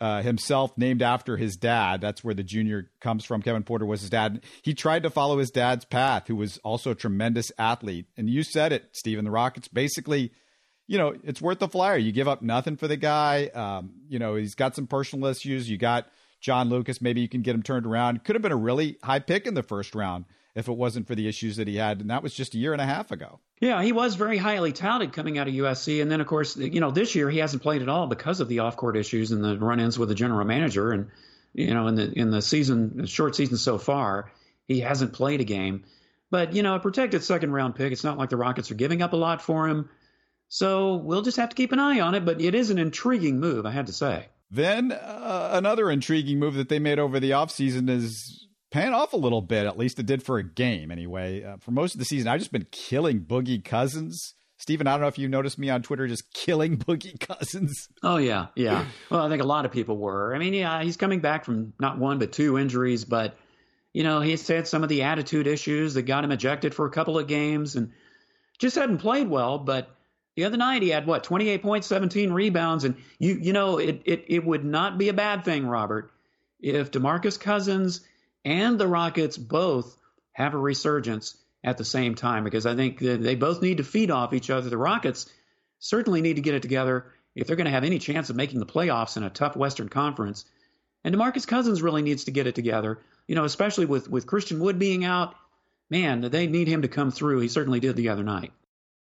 uh, 0.00 0.22
himself 0.22 0.76
named 0.78 1.02
after 1.02 1.36
his 1.36 1.56
dad. 1.56 2.00
That's 2.00 2.24
where 2.24 2.34
the 2.34 2.42
junior 2.42 2.90
comes 3.00 3.24
from. 3.24 3.42
Kevin 3.42 3.62
Porter 3.62 3.84
was 3.84 4.00
his 4.00 4.10
dad. 4.10 4.42
He 4.62 4.74
tried 4.74 5.02
to 5.02 5.10
follow 5.10 5.38
his 5.38 5.50
dad's 5.50 5.84
path, 5.84 6.26
who 6.26 6.36
was 6.36 6.58
also 6.58 6.92
a 6.92 6.94
tremendous 6.94 7.52
athlete. 7.58 8.06
And 8.16 8.28
you 8.28 8.42
said 8.42 8.72
it, 8.72 8.84
Stephen. 8.92 9.24
The 9.24 9.30
Rockets 9.30 9.68
basically, 9.68 10.32
you 10.86 10.96
know, 10.96 11.14
it's 11.22 11.42
worth 11.42 11.58
the 11.58 11.68
flyer. 11.68 11.98
You 11.98 12.12
give 12.12 12.28
up 12.28 12.40
nothing 12.42 12.76
for 12.76 12.88
the 12.88 12.96
guy. 12.96 13.46
Um, 13.54 13.92
you 14.08 14.18
know, 14.18 14.36
he's 14.36 14.54
got 14.54 14.74
some 14.74 14.86
personal 14.86 15.28
issues. 15.28 15.68
You 15.68 15.76
got 15.76 16.06
John 16.40 16.70
Lucas. 16.70 17.02
Maybe 17.02 17.20
you 17.20 17.28
can 17.28 17.42
get 17.42 17.54
him 17.54 17.62
turned 17.62 17.86
around. 17.86 18.24
Could 18.24 18.36
have 18.36 18.42
been 18.42 18.52
a 18.52 18.56
really 18.56 18.96
high 19.02 19.20
pick 19.20 19.46
in 19.46 19.54
the 19.54 19.62
first 19.62 19.94
round 19.94 20.24
if 20.54 20.68
it 20.68 20.72
wasn't 20.72 21.06
for 21.06 21.14
the 21.14 21.28
issues 21.28 21.56
that 21.56 21.68
he 21.68 21.76
had, 21.76 22.00
and 22.00 22.10
that 22.10 22.22
was 22.22 22.34
just 22.34 22.54
a 22.54 22.58
year 22.58 22.72
and 22.72 22.82
a 22.82 22.86
half 22.86 23.10
ago. 23.10 23.40
Yeah, 23.60 23.82
he 23.82 23.92
was 23.92 24.14
very 24.14 24.38
highly 24.38 24.72
touted 24.72 25.12
coming 25.12 25.38
out 25.38 25.48
of 25.48 25.54
USC, 25.54 26.02
and 26.02 26.10
then 26.10 26.20
of 26.20 26.26
course, 26.26 26.56
you 26.56 26.80
know, 26.80 26.90
this 26.90 27.14
year 27.14 27.30
he 27.30 27.38
hasn't 27.38 27.62
played 27.62 27.82
at 27.82 27.88
all 27.88 28.06
because 28.06 28.40
of 28.40 28.48
the 28.48 28.60
off-court 28.60 28.96
issues 28.96 29.32
and 29.32 29.44
the 29.44 29.58
run-ins 29.58 29.98
with 29.98 30.08
the 30.08 30.14
general 30.14 30.44
manager, 30.44 30.92
and 30.92 31.08
you 31.52 31.74
know, 31.74 31.86
in 31.86 31.94
the 31.94 32.12
in 32.12 32.30
the 32.30 32.42
season, 32.42 33.06
short 33.06 33.36
season 33.36 33.56
so 33.56 33.78
far, 33.78 34.30
he 34.66 34.80
hasn't 34.80 35.12
played 35.12 35.40
a 35.40 35.44
game. 35.44 35.84
But 36.30 36.54
you 36.54 36.62
know, 36.62 36.74
a 36.74 36.80
protected 36.80 37.22
second-round 37.22 37.74
pick. 37.74 37.92
It's 37.92 38.04
not 38.04 38.18
like 38.18 38.30
the 38.30 38.36
Rockets 38.36 38.70
are 38.70 38.76
giving 38.76 39.02
up 39.02 39.12
a 39.12 39.16
lot 39.16 39.42
for 39.42 39.68
him. 39.68 39.88
So 40.48 40.96
we'll 40.96 41.22
just 41.22 41.36
have 41.36 41.50
to 41.50 41.56
keep 41.56 41.70
an 41.70 41.78
eye 41.78 42.00
on 42.00 42.14
it, 42.16 42.24
but 42.24 42.40
it 42.40 42.56
is 42.56 42.70
an 42.70 42.78
intriguing 42.78 43.38
move, 43.38 43.66
I 43.66 43.70
had 43.70 43.86
to 43.86 43.92
say. 43.92 44.26
Then 44.50 44.90
uh, 44.90 45.50
another 45.52 45.90
intriguing 45.90 46.40
move 46.40 46.54
that 46.54 46.68
they 46.68 46.80
made 46.80 46.98
over 46.98 47.20
the 47.20 47.30
offseason 47.30 47.88
is 47.88 48.48
paying 48.70 48.92
off 48.92 49.12
a 49.12 49.16
little 49.16 49.42
bit. 49.42 49.66
At 49.66 49.78
least 49.78 49.98
it 49.98 50.06
did 50.06 50.22
for 50.22 50.38
a 50.38 50.44
game, 50.44 50.90
anyway. 50.90 51.42
Uh, 51.42 51.56
for 51.58 51.70
most 51.70 51.94
of 51.94 51.98
the 51.98 52.04
season, 52.04 52.28
I've 52.28 52.40
just 52.40 52.52
been 52.52 52.66
killing 52.70 53.20
Boogie 53.20 53.64
Cousins. 53.64 54.34
Stephen, 54.58 54.86
I 54.86 54.92
don't 54.92 55.00
know 55.00 55.06
if 55.06 55.18
you 55.18 55.28
noticed 55.28 55.58
me 55.58 55.70
on 55.70 55.82
Twitter 55.82 56.06
just 56.06 56.32
killing 56.34 56.76
Boogie 56.78 57.18
Cousins. 57.18 57.88
Oh 58.02 58.18
yeah, 58.18 58.48
yeah. 58.54 58.84
Well, 59.10 59.24
I 59.24 59.28
think 59.28 59.42
a 59.42 59.46
lot 59.46 59.64
of 59.64 59.72
people 59.72 59.96
were. 59.96 60.34
I 60.34 60.38
mean, 60.38 60.54
yeah, 60.54 60.82
he's 60.82 60.96
coming 60.96 61.20
back 61.20 61.44
from 61.44 61.72
not 61.80 61.98
one 61.98 62.18
but 62.18 62.32
two 62.32 62.58
injuries, 62.58 63.04
but 63.04 63.36
you 63.92 64.04
know, 64.04 64.20
he's 64.20 64.46
had 64.46 64.68
some 64.68 64.82
of 64.82 64.88
the 64.88 65.02
attitude 65.02 65.46
issues 65.46 65.94
that 65.94 66.02
got 66.02 66.24
him 66.24 66.30
ejected 66.30 66.74
for 66.74 66.86
a 66.86 66.90
couple 66.90 67.18
of 67.18 67.26
games 67.26 67.74
and 67.74 67.92
just 68.58 68.76
hadn't 68.76 68.98
played 68.98 69.28
well, 69.28 69.58
but 69.58 69.96
the 70.36 70.44
other 70.44 70.56
night 70.56 70.82
he 70.82 70.90
had 70.90 71.06
what 71.06 71.24
28 71.24 71.62
points 71.62 71.86
17 71.86 72.32
rebounds 72.32 72.84
and 72.84 72.96
you 73.18 73.34
you 73.34 73.52
know 73.52 73.78
it, 73.78 74.00
it 74.04 74.24
it 74.28 74.44
would 74.44 74.64
not 74.64 74.96
be 74.96 75.08
a 75.08 75.12
bad 75.12 75.44
thing 75.44 75.66
robert 75.66 76.12
if 76.60 76.90
demarcus 76.90 77.38
cousins 77.38 78.00
and 78.44 78.78
the 78.78 78.86
rockets 78.86 79.36
both 79.36 79.96
have 80.32 80.54
a 80.54 80.58
resurgence 80.58 81.36
at 81.62 81.76
the 81.76 81.84
same 81.84 82.14
time 82.14 82.44
because 82.44 82.64
i 82.64 82.74
think 82.74 82.98
they 82.98 83.34
both 83.34 83.60
need 83.60 83.76
to 83.78 83.84
feed 83.84 84.10
off 84.10 84.32
each 84.32 84.50
other. 84.50 84.70
The 84.70 84.78
rockets 84.78 85.30
certainly 85.78 86.20
need 86.20 86.36
to 86.36 86.42
get 86.42 86.54
it 86.54 86.62
together 86.62 87.06
if 87.34 87.46
they're 87.46 87.56
going 87.56 87.66
to 87.66 87.70
have 87.70 87.84
any 87.84 87.98
chance 87.98 88.30
of 88.30 88.36
making 88.36 88.60
the 88.60 88.66
playoffs 88.66 89.16
in 89.16 89.22
a 89.22 89.30
tough 89.30 89.56
western 89.56 89.88
conference. 89.88 90.44
And 91.04 91.14
demarcus 91.14 91.46
cousins 91.46 91.82
really 91.82 92.02
needs 92.02 92.24
to 92.24 92.30
get 92.30 92.46
it 92.46 92.54
together 92.54 92.98
you 93.26 93.36
know 93.36 93.44
especially 93.44 93.86
with 93.86 94.10
with 94.10 94.26
christian 94.26 94.60
wood 94.60 94.78
being 94.78 95.04
out. 95.04 95.34
Man 95.88 96.20
they 96.20 96.46
need 96.46 96.68
him 96.68 96.82
to 96.82 96.88
come 96.88 97.10
through. 97.10 97.40
He 97.40 97.48
certainly 97.48 97.80
did 97.80 97.96
the 97.96 98.08
other 98.08 98.24
night. 98.24 98.52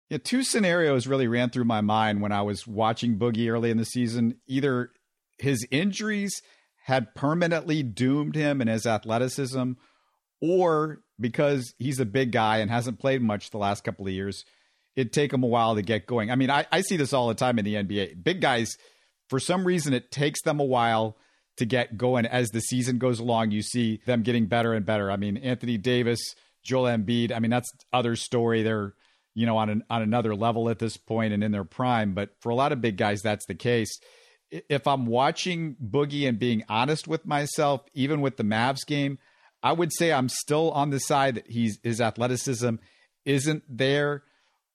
Yeah, 0.10 0.17
two 0.23 0.43
scenarios 0.43 1.06
really 1.06 1.28
ran 1.28 1.52
through 1.52 1.65
my 1.65 1.82
mind 1.82 2.21
when 2.21 2.32
I 2.32 2.41
was 2.41 2.65
watching 2.65 3.19
Boogie 3.19 3.49
early 3.52 3.69
in 3.69 3.78
the 3.78 3.86
season. 3.86 4.38
Either 4.47 4.91
his 5.38 5.67
injuries 5.69 6.41
had 6.83 7.13
permanently 7.15 7.83
doomed 7.83 8.35
him 8.35 8.61
and 8.61 8.69
his 8.69 8.85
athleticism, 8.85 9.73
or 10.41 11.01
because 11.19 11.73
he's 11.77 11.99
a 11.99 12.05
big 12.05 12.31
guy 12.31 12.57
and 12.57 12.71
hasn't 12.71 12.99
played 12.99 13.21
much 13.21 13.49
the 13.49 13.57
last 13.57 13.83
couple 13.83 14.07
of 14.07 14.13
years, 14.13 14.45
it'd 14.95 15.13
take 15.13 15.33
him 15.33 15.43
a 15.43 15.47
while 15.47 15.75
to 15.75 15.81
get 15.81 16.07
going. 16.07 16.31
I 16.31 16.35
mean, 16.35 16.49
I, 16.49 16.65
I 16.71 16.81
see 16.81 16.97
this 16.97 17.13
all 17.13 17.27
the 17.27 17.35
time 17.35 17.59
in 17.59 17.65
the 17.65 17.75
NBA. 17.75 18.23
Big 18.23 18.41
guys, 18.41 18.75
for 19.29 19.39
some 19.39 19.65
reason, 19.65 19.93
it 19.93 20.11
takes 20.11 20.41
them 20.41 20.59
a 20.59 20.65
while 20.65 21.17
to 21.57 21.65
get 21.65 21.97
going. 21.97 22.25
As 22.25 22.49
the 22.49 22.61
season 22.61 22.97
goes 22.97 23.19
along, 23.19 23.51
you 23.51 23.61
see 23.61 24.01
them 24.05 24.23
getting 24.23 24.47
better 24.47 24.73
and 24.73 24.85
better. 24.85 25.11
I 25.11 25.17
mean, 25.17 25.37
Anthony 25.37 25.77
Davis, 25.77 26.19
Joel 26.63 26.97
Embiid, 26.97 27.33
I 27.33 27.39
mean, 27.39 27.51
that's 27.51 27.71
other 27.91 28.15
story. 28.15 28.63
They're 28.63 28.93
you 29.39 29.45
know, 29.45 29.57
on 29.57 29.69
an, 29.69 29.83
on 29.89 30.01
another 30.01 30.35
level 30.35 30.69
at 30.69 30.79
this 30.79 30.97
point 30.97 31.33
and 31.33 31.43
in 31.43 31.51
their 31.53 31.63
prime. 31.63 32.13
But 32.13 32.31
for 32.41 32.49
a 32.49 32.55
lot 32.55 32.73
of 32.73 32.81
big 32.81 32.97
guys, 32.97 33.21
that's 33.21 33.45
the 33.45 33.55
case. 33.55 33.99
If 34.51 34.88
I'm 34.88 35.05
watching 35.05 35.75
Boogie 35.75 36.27
and 36.27 36.39
being 36.39 36.63
honest 36.67 37.07
with 37.07 37.25
myself, 37.25 37.81
even 37.93 38.21
with 38.21 38.38
the 38.38 38.43
Mavs 38.43 38.85
game, 38.85 39.19
I 39.62 39.73
would 39.73 39.91
say 39.93 40.12
I'm 40.12 40.29
still 40.29 40.71
on 40.71 40.89
the 40.89 40.99
side 40.99 41.35
that 41.35 41.49
he's 41.49 41.79
his 41.83 42.01
athleticism 42.01 42.75
isn't 43.25 43.63
there. 43.69 44.23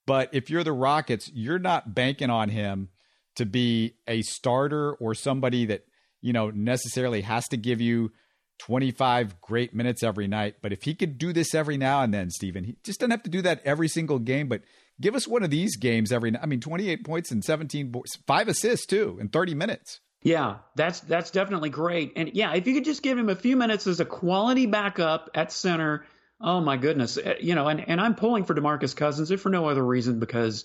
But 0.06 0.28
if 0.32 0.50
you're 0.50 0.64
the 0.64 0.72
Rockets, 0.72 1.30
you're 1.32 1.58
not 1.58 1.94
banking 1.94 2.30
on 2.30 2.50
him 2.50 2.90
to 3.37 3.46
be 3.46 3.96
a 4.06 4.22
starter 4.22 4.92
or 4.94 5.14
somebody 5.14 5.66
that, 5.66 5.87
you 6.20 6.32
know, 6.32 6.50
necessarily 6.50 7.22
has 7.22 7.48
to 7.48 7.56
give 7.56 7.80
you 7.80 8.12
25 8.58 9.40
great 9.40 9.74
minutes 9.74 10.02
every 10.02 10.28
night. 10.28 10.56
But 10.62 10.72
if 10.72 10.82
he 10.82 10.94
could 10.94 11.18
do 11.18 11.32
this 11.32 11.54
every 11.54 11.76
now 11.76 12.02
and 12.02 12.12
then, 12.12 12.30
Stephen, 12.30 12.64
he 12.64 12.76
just 12.84 13.00
doesn't 13.00 13.10
have 13.10 13.22
to 13.24 13.30
do 13.30 13.42
that 13.42 13.62
every 13.64 13.88
single 13.88 14.18
game, 14.18 14.48
but 14.48 14.62
give 15.00 15.14
us 15.14 15.28
one 15.28 15.42
of 15.42 15.50
these 15.50 15.76
games 15.76 16.12
every 16.12 16.30
night. 16.30 16.42
I 16.42 16.46
mean 16.46 16.61
28 16.61 17.04
points 17.04 17.30
and 17.30 17.44
17 17.44 17.94
five 18.26 18.48
assists 18.48 18.87
too 18.87 19.18
in 19.20 19.28
30 19.28 19.54
minutes. 19.54 20.00
Yeah, 20.22 20.57
that's 20.74 21.00
that's 21.00 21.30
definitely 21.30 21.70
great. 21.70 22.12
And 22.16 22.30
yeah, 22.33 22.54
if 22.54 22.66
you 22.66 22.74
could 22.74 22.85
just 22.85 23.02
give 23.02 23.18
him 23.18 23.28
a 23.28 23.37
few 23.37 23.57
minutes 23.57 23.87
as 23.87 24.00
a 24.00 24.07
quality 24.07 24.66
backup 24.66 25.30
at 25.35 25.52
center, 25.52 26.07
oh 26.40 26.61
my 26.61 26.76
goodness. 26.76 27.18
Eh, 27.22 27.35
you 27.40 27.54
know, 27.54 27.68
and 27.68 27.87
and 27.88 28.00
I'm 28.00 28.14
pulling 28.14 28.44
for 28.44 28.54
DeMarcus 28.54 28.96
Cousins 28.96 29.30
if 29.30 29.40
for 29.40 29.50
no 29.50 29.68
other 29.68 29.85
reason 29.85 30.20
because 30.20 30.64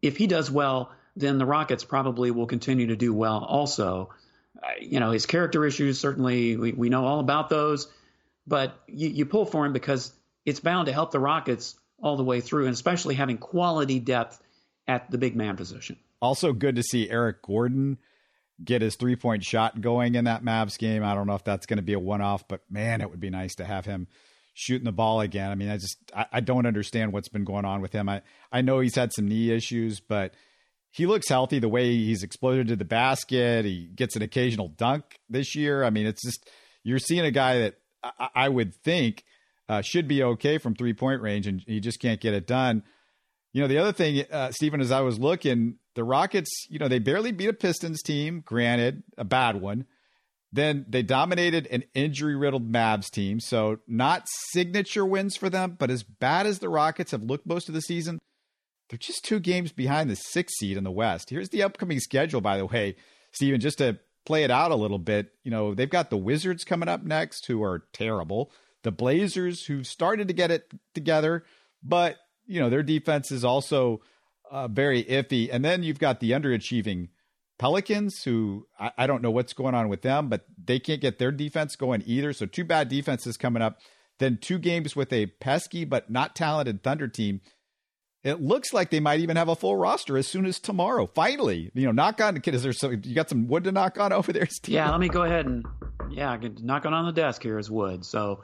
if 0.00 0.16
he 0.16 0.26
does 0.26 0.50
well, 0.50 0.92
then 1.14 1.36
the 1.36 1.44
Rockets 1.44 1.84
probably 1.84 2.30
will 2.30 2.46
continue 2.46 2.86
to 2.86 2.96
do 2.96 3.12
well 3.12 3.44
also 3.44 4.10
you 4.80 5.00
know, 5.00 5.10
his 5.10 5.26
character 5.26 5.64
issues, 5.64 5.98
certainly 5.98 6.56
we, 6.56 6.72
we 6.72 6.88
know 6.88 7.04
all 7.04 7.20
about 7.20 7.48
those, 7.48 7.88
but 8.46 8.74
you, 8.86 9.08
you 9.08 9.26
pull 9.26 9.44
for 9.44 9.64
him 9.66 9.72
because 9.72 10.12
it's 10.44 10.60
bound 10.60 10.86
to 10.86 10.92
help 10.92 11.10
the 11.10 11.20
Rockets 11.20 11.76
all 12.04 12.16
the 12.16 12.22
way 12.22 12.40
through, 12.40 12.66
and 12.66 12.74
especially 12.74 13.14
having 13.14 13.38
quality 13.38 13.98
depth 13.98 14.38
at 14.86 15.10
the 15.10 15.16
big 15.18 15.34
man 15.34 15.56
position. 15.56 15.96
Also, 16.20 16.52
good 16.52 16.76
to 16.76 16.82
see 16.82 17.10
Eric 17.10 17.42
Gordon 17.42 17.98
get 18.62 18.82
his 18.82 18.94
three 18.94 19.16
point 19.16 19.42
shot 19.42 19.80
going 19.80 20.14
in 20.14 20.26
that 20.26 20.44
Mavs 20.44 20.78
game. 20.78 21.02
I 21.02 21.14
don't 21.14 21.26
know 21.26 21.34
if 21.34 21.42
that's 21.42 21.66
going 21.66 21.78
to 21.78 21.82
be 21.82 21.94
a 21.94 21.98
one 21.98 22.20
off, 22.20 22.46
but 22.46 22.60
man, 22.70 23.00
it 23.00 23.10
would 23.10 23.20
be 23.20 23.30
nice 23.30 23.54
to 23.56 23.64
have 23.64 23.86
him 23.86 24.06
shooting 24.52 24.84
the 24.84 24.92
ball 24.92 25.22
again. 25.22 25.50
I 25.50 25.54
mean, 25.54 25.70
I 25.70 25.78
just 25.78 25.96
I, 26.14 26.26
I, 26.34 26.40
don't 26.40 26.66
understand 26.66 27.12
what's 27.12 27.28
been 27.28 27.44
going 27.44 27.64
on 27.64 27.80
with 27.80 27.92
him. 27.92 28.08
I 28.08 28.22
I 28.52 28.60
know 28.60 28.80
he's 28.80 28.94
had 28.94 29.12
some 29.12 29.26
knee 29.26 29.50
issues, 29.50 29.98
but 29.98 30.34
he 30.90 31.06
looks 31.06 31.28
healthy 31.28 31.58
the 31.58 31.68
way 31.68 31.92
he's 31.92 32.22
exploded 32.22 32.68
to 32.68 32.76
the 32.76 32.84
basket. 32.84 33.64
He 33.64 33.88
gets 33.94 34.14
an 34.14 34.22
occasional 34.22 34.68
dunk 34.68 35.18
this 35.28 35.56
year. 35.56 35.82
I 35.82 35.90
mean, 35.90 36.06
it's 36.06 36.22
just 36.22 36.48
you're 36.84 36.98
seeing 36.98 37.24
a 37.24 37.32
guy 37.32 37.60
that 37.60 37.78
I, 38.04 38.28
I 38.34 38.48
would 38.50 38.74
think 38.84 39.24
uh, 39.68 39.82
should 39.82 40.08
be 40.08 40.22
okay 40.22 40.58
from 40.58 40.74
three 40.74 40.94
point 40.94 41.22
range, 41.22 41.46
and 41.46 41.62
he 41.66 41.80
just 41.80 42.00
can't 42.00 42.20
get 42.20 42.34
it 42.34 42.46
done. 42.46 42.82
You 43.52 43.62
know, 43.62 43.68
the 43.68 43.78
other 43.78 43.92
thing, 43.92 44.24
uh, 44.30 44.50
Stephen, 44.50 44.80
as 44.80 44.90
I 44.90 45.00
was 45.00 45.18
looking, 45.18 45.78
the 45.94 46.04
Rockets, 46.04 46.50
you 46.68 46.78
know, 46.78 46.88
they 46.88 46.98
barely 46.98 47.30
beat 47.30 47.48
a 47.48 47.52
Pistons 47.52 48.02
team, 48.02 48.42
granted, 48.44 49.04
a 49.16 49.24
bad 49.24 49.60
one. 49.60 49.86
Then 50.52 50.86
they 50.88 51.02
dominated 51.02 51.66
an 51.68 51.84
injury 51.94 52.36
riddled 52.36 52.70
Mavs 52.70 53.10
team. 53.10 53.40
So, 53.40 53.78
not 53.88 54.28
signature 54.52 55.04
wins 55.04 55.36
for 55.36 55.50
them, 55.50 55.76
but 55.78 55.90
as 55.90 56.02
bad 56.02 56.46
as 56.46 56.58
the 56.58 56.68
Rockets 56.68 57.10
have 57.12 57.22
looked 57.22 57.46
most 57.46 57.68
of 57.68 57.74
the 57.74 57.80
season, 57.80 58.20
they're 58.88 58.98
just 58.98 59.24
two 59.24 59.40
games 59.40 59.72
behind 59.72 60.10
the 60.10 60.16
sixth 60.16 60.56
seed 60.58 60.76
in 60.76 60.84
the 60.84 60.90
West. 60.90 61.30
Here's 61.30 61.48
the 61.48 61.62
upcoming 61.62 62.00
schedule, 62.00 62.40
by 62.40 62.58
the 62.58 62.66
way, 62.66 62.96
Stephen, 63.32 63.60
just 63.60 63.78
to 63.78 63.98
play 64.26 64.44
it 64.44 64.50
out 64.50 64.70
a 64.70 64.76
little 64.76 64.98
bit. 64.98 65.32
You 65.42 65.50
know, 65.50 65.74
they've 65.74 65.90
got 65.90 66.10
the 66.10 66.16
Wizards 66.16 66.64
coming 66.64 66.88
up 66.88 67.02
next, 67.02 67.46
who 67.46 67.62
are 67.62 67.84
terrible. 67.92 68.52
The 68.84 68.92
Blazers, 68.92 69.66
who 69.66 69.82
started 69.82 70.28
to 70.28 70.34
get 70.34 70.50
it 70.50 70.72
together, 70.94 71.44
but, 71.82 72.16
you 72.46 72.60
know, 72.60 72.70
their 72.70 72.82
defense 72.82 73.32
is 73.32 73.44
also 73.44 74.00
uh, 74.50 74.68
very 74.68 75.02
iffy. 75.04 75.48
And 75.52 75.64
then 75.64 75.82
you've 75.82 75.98
got 75.98 76.20
the 76.20 76.30
underachieving 76.30 77.08
Pelicans, 77.58 78.22
who 78.22 78.66
I, 78.78 78.92
I 78.98 79.06
don't 79.06 79.22
know 79.22 79.30
what's 79.30 79.52
going 79.52 79.74
on 79.74 79.88
with 79.88 80.02
them, 80.02 80.28
but 80.28 80.44
they 80.62 80.78
can't 80.78 81.00
get 81.00 81.18
their 81.18 81.32
defense 81.32 81.76
going 81.76 82.02
either. 82.06 82.32
So, 82.32 82.46
two 82.46 82.64
bad 82.64 82.88
defenses 82.88 83.36
coming 83.36 83.62
up. 83.62 83.78
Then 84.20 84.38
two 84.40 84.58
games 84.58 84.94
with 84.94 85.12
a 85.12 85.26
pesky 85.26 85.84
but 85.84 86.08
not 86.08 86.36
talented 86.36 86.84
Thunder 86.84 87.08
team 87.08 87.40
it 88.24 88.40
looks 88.40 88.72
like 88.72 88.90
they 88.90 89.00
might 89.00 89.20
even 89.20 89.36
have 89.36 89.48
a 89.48 89.54
full 89.54 89.76
roster 89.76 90.16
as 90.16 90.26
soon 90.26 90.46
as 90.46 90.58
tomorrow. 90.58 91.06
Finally, 91.06 91.70
you 91.74 91.84
know, 91.84 91.92
knock 91.92 92.22
on. 92.22 92.38
Is 92.38 92.62
there 92.62 92.72
so 92.72 92.90
you 92.90 93.14
got 93.14 93.28
some 93.28 93.46
wood 93.46 93.64
to 93.64 93.72
knock 93.72 94.00
on 94.00 94.12
over 94.12 94.32
there, 94.32 94.46
Steve? 94.46 94.74
Yeah, 94.74 94.90
let 94.90 94.98
me 94.98 95.08
go 95.08 95.22
ahead 95.22 95.44
and 95.44 95.64
yeah, 96.10 96.36
knock 96.62 96.86
on 96.86 96.94
on 96.94 97.04
the 97.04 97.12
desk 97.12 97.42
here 97.42 97.58
is 97.58 97.70
wood. 97.70 98.04
So, 98.04 98.42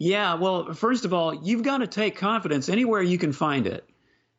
yeah, 0.00 0.32
well, 0.36 0.72
first 0.72 1.04
of 1.04 1.12
all, 1.12 1.34
you've 1.34 1.62
got 1.62 1.78
to 1.78 1.86
take 1.86 2.16
confidence 2.16 2.70
anywhere 2.70 3.02
you 3.02 3.18
can 3.18 3.34
find 3.34 3.66
it, 3.66 3.86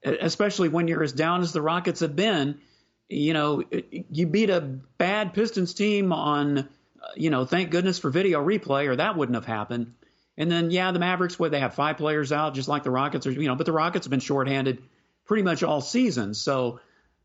especially 0.04 0.70
when 0.70 0.88
you're 0.88 1.04
as 1.04 1.14
down 1.14 1.42
as 1.42 1.54
the 1.54 1.62
Rockets 1.62 2.00
have 2.00 2.16
been. 2.16 2.60
You 3.08 3.34
know, 3.34 3.64
you 4.10 4.26
beat 4.26 4.50
a 4.50 4.60
bad 4.60 5.36
Pistons 5.36 5.76
team 5.76 6.14
on, 6.14 6.58
uh, 6.58 6.66
you 7.16 7.30
know, 7.30 7.46
thank 7.46 7.70
goodness 7.70 8.00
for 8.00 8.10
video 8.10 8.44
replay, 8.44 8.88
or 8.88 8.96
that 8.96 9.16
wouldn't 9.16 9.36
have 9.36 9.46
happened. 9.46 9.94
And 10.36 10.52
then, 10.52 10.72
yeah, 10.72 10.92
the 10.94 10.98
Mavericks, 11.00 11.38
where 11.38 11.52
they 11.52 11.60
have 11.60 11.76
five 11.76 11.98
players 11.98 12.32
out, 12.32 12.56
just 12.56 12.68
like 12.68 12.82
the 12.82 12.90
Rockets 12.90 13.28
are, 13.28 13.32
you 13.32 13.48
know, 13.48 13.56
but 13.56 13.68
the 13.68 13.72
Rockets 13.72 14.08
have 14.08 14.12
been 14.12 14.20
shorthanded 14.20 14.82
pretty 15.26 15.44
much 15.44 15.62
all 15.62 15.82
season. 15.82 16.34
So 16.34 16.80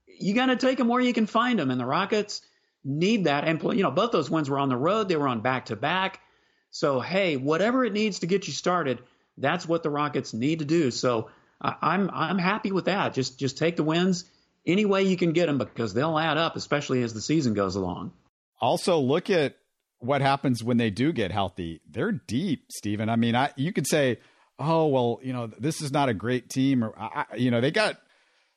you 0.07 0.35
got 0.35 0.46
to 0.46 0.57
take 0.57 0.77
them 0.77 0.88
where 0.88 1.01
you 1.01 1.14
can 1.14 1.27
find 1.27 1.59
them. 1.59 1.70
And 1.70 1.81
the 1.81 1.87
Rockets 1.87 2.42
need 2.85 3.25
that. 3.25 3.49
And, 3.49 3.62
you 3.62 3.83
know, 3.83 3.90
both 3.90 4.12
those 4.12 4.29
wins 4.29 4.51
were 4.51 4.59
on 4.59 4.68
the 4.68 4.77
road, 4.77 5.09
they 5.09 5.16
were 5.16 5.27
on 5.27 5.40
back 5.40 5.66
to 5.66 5.77
back. 5.77 6.20
So, 6.79 7.01
hey, 7.01 7.39
whatever 7.39 7.87
it 7.87 7.95
needs 7.95 8.19
to 8.19 8.27
get 8.27 8.47
you 8.47 8.53
started, 8.53 8.99
that's 9.39 9.67
what 9.67 9.83
the 9.83 9.89
Rockets 9.89 10.35
need 10.35 10.59
to 10.59 10.67
do. 10.67 10.91
So 10.91 11.31
I'm, 11.59 12.11
I'm 12.12 12.37
happy 12.37 12.71
with 12.71 12.85
that. 12.85 13.15
Just, 13.15 13.39
just 13.39 13.57
take 13.57 13.77
the 13.77 13.83
wins 13.83 14.27
any 14.67 14.85
way 14.85 15.05
you 15.05 15.17
can 15.17 15.33
get 15.33 15.47
them 15.47 15.57
because 15.57 15.95
they'll 15.95 16.19
add 16.19 16.37
up, 16.37 16.55
especially 16.55 17.03
as 17.03 17.15
the 17.15 17.23
season 17.23 17.55
goes 17.55 17.77
along. 17.77 18.12
Also, 18.61 18.99
look 18.99 19.31
at 19.31 19.57
what 20.01 20.21
happens 20.21 20.62
when 20.62 20.77
they 20.77 20.91
do 20.91 21.12
get 21.12 21.31
healthy? 21.31 21.81
They're 21.89 22.12
deep, 22.12 22.67
Stephen. 22.71 23.09
I 23.09 23.17
mean, 23.17 23.35
I 23.35 23.53
you 23.57 23.73
could 23.73 23.87
say, 23.87 24.19
oh 24.59 24.87
well, 24.87 25.19
you 25.23 25.33
know, 25.33 25.47
this 25.47 25.81
is 25.81 25.93
not 25.93 26.11
a 26.11 26.15
great 26.15 26.51
team, 26.51 26.85
or 26.85 26.99
I, 26.99 27.25
you 27.37 27.51
know, 27.51 27.61
they 27.61 27.71
got 27.71 27.97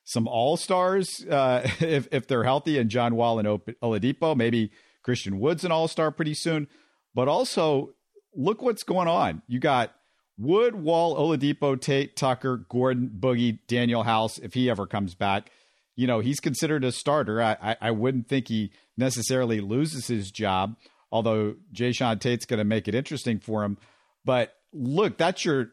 some 0.04 0.28
all 0.28 0.58
stars 0.58 1.26
uh, 1.26 1.62
if 1.80 2.10
if 2.12 2.28
they're 2.28 2.44
healthy, 2.44 2.78
and 2.78 2.90
John 2.90 3.16
Wall 3.16 3.40
and 3.40 3.48
Oladipo, 3.48 4.36
maybe 4.36 4.72
Christian 5.04 5.40
Wood's 5.40 5.64
an 5.64 5.72
all 5.72 5.88
star 5.88 6.12
pretty 6.12 6.34
soon. 6.34 6.68
But 7.16 7.28
also, 7.28 7.94
look 8.36 8.62
what's 8.62 8.84
going 8.84 9.08
on. 9.08 9.42
You 9.48 9.60
got 9.60 9.94
Wood, 10.38 10.76
Wall, 10.76 11.16
Oladipo, 11.18 11.80
Tate, 11.80 12.16
Tucker, 12.16 12.66
Gordon, 12.70 13.12
Boogie, 13.20 13.60
Danuel 13.68 14.06
House, 14.06 14.38
if 14.40 14.54
he 14.54 14.70
ever 14.70 14.88
comes 14.88 15.14
back. 15.14 15.52
You 15.96 16.08
know, 16.08 16.22
he's 16.22 16.40
considered 16.40 16.86
a 16.86 16.94
starter. 16.94 17.42
I, 17.42 17.58
I, 17.62 17.76
I 17.82 17.92
wouldn't 17.92 18.30
think 18.30 18.48
he 18.48 18.72
necessarily 18.96 19.60
loses 19.60 20.08
his 20.08 20.32
job, 20.32 20.78
although 21.12 21.56
Jae'Sean 21.74 22.22
Tate's 22.22 22.46
going 22.46 22.60
to 22.60 22.64
make 22.64 22.88
it 22.88 22.96
interesting 22.96 23.40
for 23.40 23.64
him. 23.64 23.78
But 24.24 24.54
look, 24.72 25.18
that's 25.18 25.44
your 25.44 25.72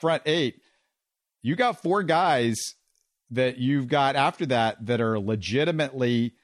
front 0.00 0.22
eight. 0.26 0.60
You 1.42 1.54
got 1.54 1.80
four 1.80 2.02
guys 2.02 2.56
that 3.30 3.58
you've 3.58 3.86
got 3.86 4.16
after 4.16 4.46
that 4.46 4.84
that 4.86 5.00
are 5.00 5.20
legitimately 5.20 6.34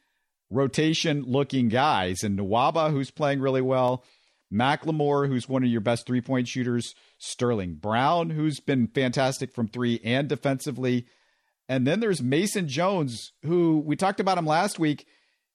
rotation 0.50 1.24
looking 1.26 1.68
guys. 1.68 2.22
And 2.22 2.38
Nwaba, 2.38 2.90
who's 2.90 3.10
playing 3.10 3.40
really 3.40 3.62
well, 3.62 4.04
McLemore, 4.54 5.28
who's 5.28 5.48
one 5.48 5.64
of 5.64 5.68
your 5.68 5.80
best 5.80 6.06
three 6.06 6.20
point 6.20 6.48
shooters, 6.48 6.94
Sterling 7.18 7.74
Brown, 7.74 8.30
who's 8.30 8.60
been 8.60 8.86
fantastic 8.86 9.52
from 9.52 9.68
three 9.68 10.00
and 10.04 10.28
defensively. 10.28 11.06
And 11.68 11.86
then 11.86 12.00
there's 12.00 12.22
Mason 12.22 12.68
Jones, 12.68 13.32
who 13.42 13.82
we 13.84 13.96
talked 13.96 14.20
about 14.20 14.38
him 14.38 14.46
last 14.46 14.78
week. 14.78 15.06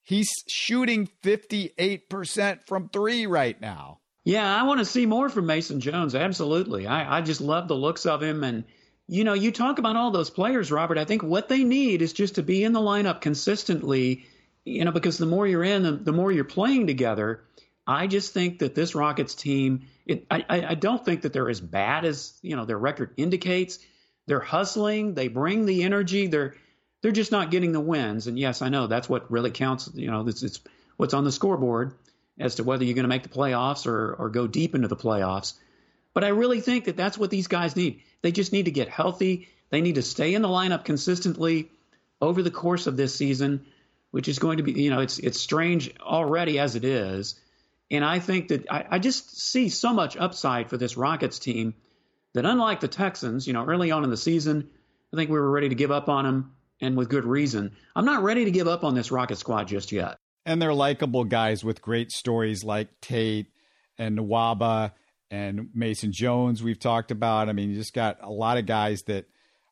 He's 0.02 0.30
shooting 0.48 1.08
58% 1.24 2.60
from 2.68 2.90
three 2.90 3.28
right 3.28 3.60
now. 3.62 4.00
Yeah, 4.26 4.60
I 4.60 4.64
want 4.64 4.80
to 4.80 4.86
see 4.86 5.06
more 5.06 5.30
from 5.30 5.46
Mason 5.46 5.80
Jones. 5.80 6.16
Absolutely. 6.16 6.88
I, 6.88 7.18
I 7.18 7.22
just 7.22 7.42
love 7.42 7.68
the 7.68 7.76
looks 7.76 8.06
of 8.06 8.22
him. 8.22 8.44
And, 8.44 8.64
you 9.08 9.24
know, 9.24 9.34
you 9.34 9.52
talk 9.52 9.80
about 9.80 9.96
all 9.96 10.12
those 10.12 10.30
players, 10.30 10.72
Robert. 10.72 10.98
I 10.98 11.06
think 11.06 11.24
what 11.24 11.48
they 11.48 11.64
need 11.64 12.02
is 12.02 12.14
just 12.14 12.36
to 12.36 12.44
be 12.44 12.64
in 12.64 12.74
the 12.74 12.80
lineup 12.80 13.22
consistently, 13.22 14.26
you 14.66 14.84
know, 14.84 14.92
because 14.92 15.18
the 15.18 15.26
more 15.26 15.48
you're 15.48 15.64
in, 15.64 15.84
the, 15.84 15.92
the 15.92 16.12
more 16.12 16.32
you're 16.32 16.44
playing 16.44 16.88
together. 16.88 17.42
I 17.90 18.06
just 18.06 18.34
think 18.34 18.60
that 18.60 18.76
this 18.76 18.94
Rockets 18.94 19.34
team, 19.34 19.88
it, 20.06 20.28
I, 20.30 20.46
I 20.48 20.76
don't 20.76 21.04
think 21.04 21.24
that 21.24 21.34
they're 21.34 21.50
as 21.50 21.60
bad 21.60 22.06
as 22.06 22.38
you 22.44 22.56
know 22.56 22.66
their 22.66 22.78
record 22.78 23.16
indicates. 23.18 23.80
They're 24.28 24.40
hustling, 24.40 25.16
they 25.16 25.28
bring 25.28 25.66
the 25.66 25.82
energy. 25.82 26.28
They're 26.28 26.54
they're 27.02 27.12
just 27.12 27.32
not 27.32 27.50
getting 27.50 27.72
the 27.72 27.80
wins. 27.80 28.28
And 28.28 28.38
yes, 28.38 28.62
I 28.62 28.70
know 28.70 28.86
that's 28.86 29.10
what 29.10 29.32
really 29.32 29.50
counts. 29.50 29.90
You 29.96 30.12
know, 30.12 30.28
it's, 30.28 30.44
it's 30.44 30.60
what's 30.98 31.16
on 31.16 31.24
the 31.24 31.32
scoreboard 31.32 31.96
as 32.40 32.56
to 32.56 32.64
whether 32.64 32.84
you're 32.84 32.94
going 32.94 33.06
to 33.06 33.10
make 33.10 33.24
the 33.24 33.30
playoffs 33.30 33.88
or 33.88 34.14
or 34.14 34.30
go 34.30 34.46
deep 34.46 34.76
into 34.76 34.88
the 34.88 34.96
playoffs. 34.96 35.56
But 36.14 36.24
I 36.24 36.28
really 36.28 36.62
think 36.62 36.86
that 36.86 36.96
that's 36.96 37.18
what 37.18 37.32
these 37.32 37.48
guys 37.48 37.76
need. 37.76 38.04
They 38.22 38.32
just 38.32 38.54
need 38.54 38.66
to 38.66 38.72
get 38.72 38.90
healthy. 38.90 39.50
They 39.72 39.82
need 39.82 39.96
to 39.96 40.04
stay 40.04 40.36
in 40.36 40.44
the 40.44 40.48
lineup 40.48 40.86
consistently 40.86 41.72
over 42.22 42.44
the 42.44 42.52
course 42.52 42.86
of 42.86 42.98
this 42.98 43.16
season, 43.16 43.66
which 44.12 44.28
is 44.28 44.38
going 44.38 44.58
to 44.58 44.64
be, 44.64 44.74
you 44.74 44.92
know, 44.92 45.00
it's 45.00 45.18
it's 45.18 45.40
strange 45.40 45.92
already 46.00 46.60
as 46.60 46.76
it 46.76 46.86
is. 46.86 47.40
And 47.92 48.06
I 48.06 48.20
think 48.20 48.50
that 48.50 48.72
I, 48.72 48.86
I 48.92 49.00
just 49.00 49.40
see 49.40 49.70
so 49.70 49.94
much 49.94 50.16
upside 50.18 50.70
for 50.70 50.78
this 50.78 50.98
Rockets 50.98 51.40
team 51.40 51.74
that 52.34 52.46
unlike 52.46 52.80
the 52.80 52.88
Texans, 52.88 53.48
you 53.48 53.54
know, 53.54 53.66
early 53.66 53.92
on 53.92 54.04
in 54.04 54.10
the 54.10 54.18
season, 54.18 54.70
I 55.12 55.18
think 55.18 55.30
we 55.30 55.40
were 55.40 55.50
ready 55.50 55.70
to 55.70 55.76
give 55.76 55.92
up 55.92 56.08
on 56.10 56.26
them 56.26 56.56
and 56.82 56.96
with 56.96 57.10
good 57.10 57.26
reason. 57.26 57.76
I'm 57.96 58.06
not 58.06 58.24
ready 58.24 58.46
to 58.46 58.52
give 58.52 58.68
up 58.68 58.84
on 58.84 58.94
this 58.94 59.12
Rocket 59.12 59.38
squad 59.38 59.68
just 59.68 59.92
yet. 59.92 60.18
And 60.46 60.62
they're 60.62 60.74
likable 60.74 61.24
guys 61.24 61.64
with 61.64 61.82
great 61.82 62.12
stories 62.12 62.64
like 62.64 62.90
Tate 63.02 63.48
and 63.98 64.18
Nwaba 64.18 64.94
and 65.32 65.70
Mason 65.74 66.12
Jones, 66.12 66.64
we've 66.64 66.80
talked 66.80 67.12
about. 67.12 67.50
I 67.50 67.54
mean, 67.54 67.70
you 67.70 67.76
just 67.76 67.94
got 67.94 68.18
a 68.22 68.32
lot 68.32 68.58
of 68.58 68.66
guys 68.66 69.04
that 69.04 69.26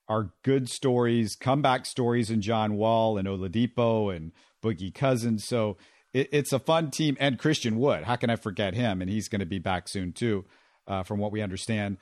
are 0.07 0.31
good 0.43 0.69
stories, 0.69 1.35
comeback 1.35 1.85
stories 1.85 2.29
in 2.29 2.41
John 2.41 2.75
Wall 2.75 3.17
and 3.17 3.27
Oladipo 3.27 4.15
and 4.15 4.31
Boogie 4.63 4.93
Cousins. 4.93 5.45
So 5.45 5.77
it, 6.13 6.29
it's 6.31 6.53
a 6.53 6.59
fun 6.59 6.91
team. 6.91 7.17
And 7.19 7.39
Christian 7.39 7.77
Wood, 7.77 8.03
how 8.03 8.15
can 8.15 8.29
I 8.29 8.35
forget 8.35 8.73
him? 8.73 9.01
And 9.01 9.09
he's 9.09 9.27
going 9.27 9.39
to 9.39 9.45
be 9.45 9.59
back 9.59 9.87
soon 9.87 10.13
too, 10.13 10.45
uh, 10.87 11.03
from 11.03 11.19
what 11.19 11.31
we 11.31 11.41
understand. 11.41 11.97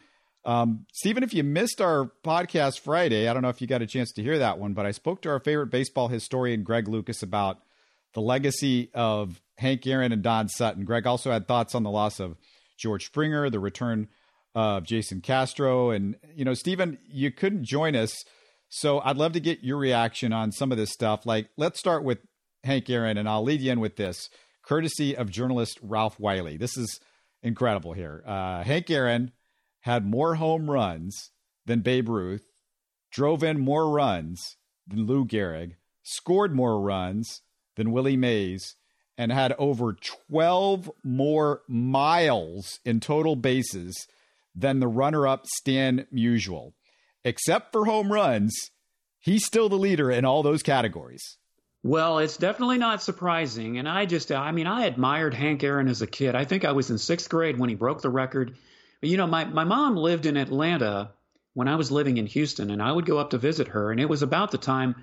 Um, 0.46 0.86
Stephen, 0.94 1.24
if 1.24 1.34
you 1.34 1.44
missed 1.44 1.82
our 1.82 2.12
podcast 2.24 2.82
Friday, 2.82 3.28
I 3.28 3.34
don't 3.34 3.42
know 3.42 3.50
if 3.50 3.62
you 3.62 3.68
got 3.68 3.82
a 3.82 3.88
chance 3.88 4.12
to 4.14 4.24
hear 4.24 4.38
that 4.38 4.60
one, 4.60 4.74
but 4.74 4.86
I 4.86 4.92
spoke 4.92 5.22
to 5.24 5.30
our 5.30 5.40
favorite 5.40 5.72
baseball 5.72 6.08
historian, 6.08 6.64
Greg 6.64 6.88
Lucas, 6.88 7.24
about 7.24 7.60
the 8.14 8.22
legacy 8.22 8.92
of 8.94 9.42
Hank 9.58 9.88
Aaron 9.88 10.12
and 10.12 10.22
Don 10.22 10.48
Sutton. 10.48 10.86
Greg 10.86 11.08
also 11.08 11.32
had 11.32 11.48
thoughts 11.48 11.74
on 11.74 11.84
the 11.84 11.90
loss 11.90 12.20
of 12.20 12.38
George 12.78 13.08
Springer, 13.08 13.50
the 13.50 13.60
return 13.60 14.08
of 14.54 14.84
Jason 14.84 15.22
Castro. 15.22 15.90
And, 15.90 16.16
you 16.36 16.46
know, 16.46 16.54
Stephen, 16.54 17.00
you 17.10 17.32
couldn't 17.32 17.66
join 17.66 17.96
us. 17.96 18.24
So 18.70 19.00
I'd 19.00 19.18
love 19.18 19.34
to 19.34 19.40
get 19.40 19.64
your 19.64 19.78
reaction 19.78 20.32
on 20.32 20.52
some 20.52 20.72
of 20.72 20.78
this 20.78 20.92
stuff. 20.92 21.26
Like, 21.26 21.50
let's 21.58 21.80
start 21.80 22.04
with 22.04 22.20
Hank 22.66 22.90
Aaron, 22.90 23.18
and 23.18 23.30
I'll 23.30 23.44
lead 23.44 23.62
you 23.62 23.72
in 23.72 23.80
with 23.80 23.96
this, 23.96 24.30
courtesy 24.64 25.16
of 25.16 25.30
journalist 25.30 25.80
Ralph 25.82 26.20
Wiley. 26.20 26.58
This 26.58 26.76
is 26.78 27.00
incredible 27.44 27.94
here. 27.94 28.24
Uh, 28.26 28.64
Hank 28.64 28.90
Aaron 28.90 29.32
had 29.82 30.06
more 30.06 30.36
home 30.36 30.70
runs 30.70 31.32
than 31.66 31.82
Babe 31.82 32.10
Ruth, 32.10 32.46
drove 33.12 33.44
in 33.44 33.60
more 33.60 33.90
runs 33.90 34.58
than 34.88 35.06
Lou 35.06 35.26
Gehrig, 35.26 35.74
scored 36.04 36.56
more 36.56 36.82
runs 36.82 37.42
than 37.76 37.92
Willie 37.92 38.18
Mays, 38.18 38.76
and 39.18 39.32
had 39.32 39.54
over 39.58 39.94
12 40.30 40.92
more 41.04 41.62
miles 41.68 42.80
in 42.84 43.00
total 43.00 43.36
bases 43.36 44.08
than 44.54 44.80
the 44.80 44.88
runner 44.88 45.28
up 45.28 45.46
Stan 45.46 46.06
Musial. 46.14 46.74
Except 47.24 47.72
for 47.72 47.86
home 47.86 48.12
runs, 48.12 48.54
he's 49.20 49.46
still 49.46 49.70
the 49.70 49.76
leader 49.76 50.12
in 50.12 50.26
all 50.26 50.44
those 50.44 50.64
categories. 50.64 51.38
Well, 51.86 52.18
it's 52.18 52.38
definitely 52.38 52.80
not 52.80 53.04
surprising. 53.04 53.78
And 53.78 53.88
I 53.88 54.08
just, 54.08 54.32
I 54.32 54.52
mean, 54.52 54.66
I 54.66 54.88
admired 54.88 55.36
Hank 55.36 55.64
Aaron 55.64 55.88
as 55.88 56.02
a 56.02 56.08
kid. 56.08 56.34
I 56.34 56.44
think 56.44 56.66
I 56.66 56.72
was 56.72 56.90
in 56.90 56.98
sixth 56.98 57.30
grade 57.30 57.60
when 57.60 57.70
he 57.70 57.76
broke 57.76 58.02
the 58.02 58.10
record. 58.10 58.58
You 59.04 59.18
know, 59.18 59.28
my, 59.28 59.46
my 59.46 59.66
mom 59.66 59.96
lived 59.96 60.26
in 60.26 60.36
Atlanta 60.36 61.12
when 61.54 61.68
I 61.68 61.76
was 61.76 61.92
living 61.92 62.18
in 62.18 62.26
Houston, 62.26 62.72
and 62.72 62.82
I 62.82 62.92
would 62.92 63.06
go 63.06 63.20
up 63.20 63.30
to 63.30 63.38
visit 63.38 63.68
her. 63.68 63.92
And 63.92 64.02
it 64.02 64.10
was 64.10 64.24
about 64.24 64.50
the 64.50 64.58
time 64.58 64.96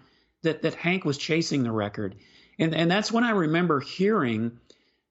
that, 0.42 0.62
that 0.62 0.74
Hank 0.74 1.04
was 1.04 1.18
chasing 1.18 1.62
the 1.62 1.70
record. 1.70 2.16
And, 2.58 2.74
and 2.74 2.90
that's 2.90 3.12
when 3.12 3.22
I 3.22 3.30
remember 3.30 3.78
hearing 3.78 4.58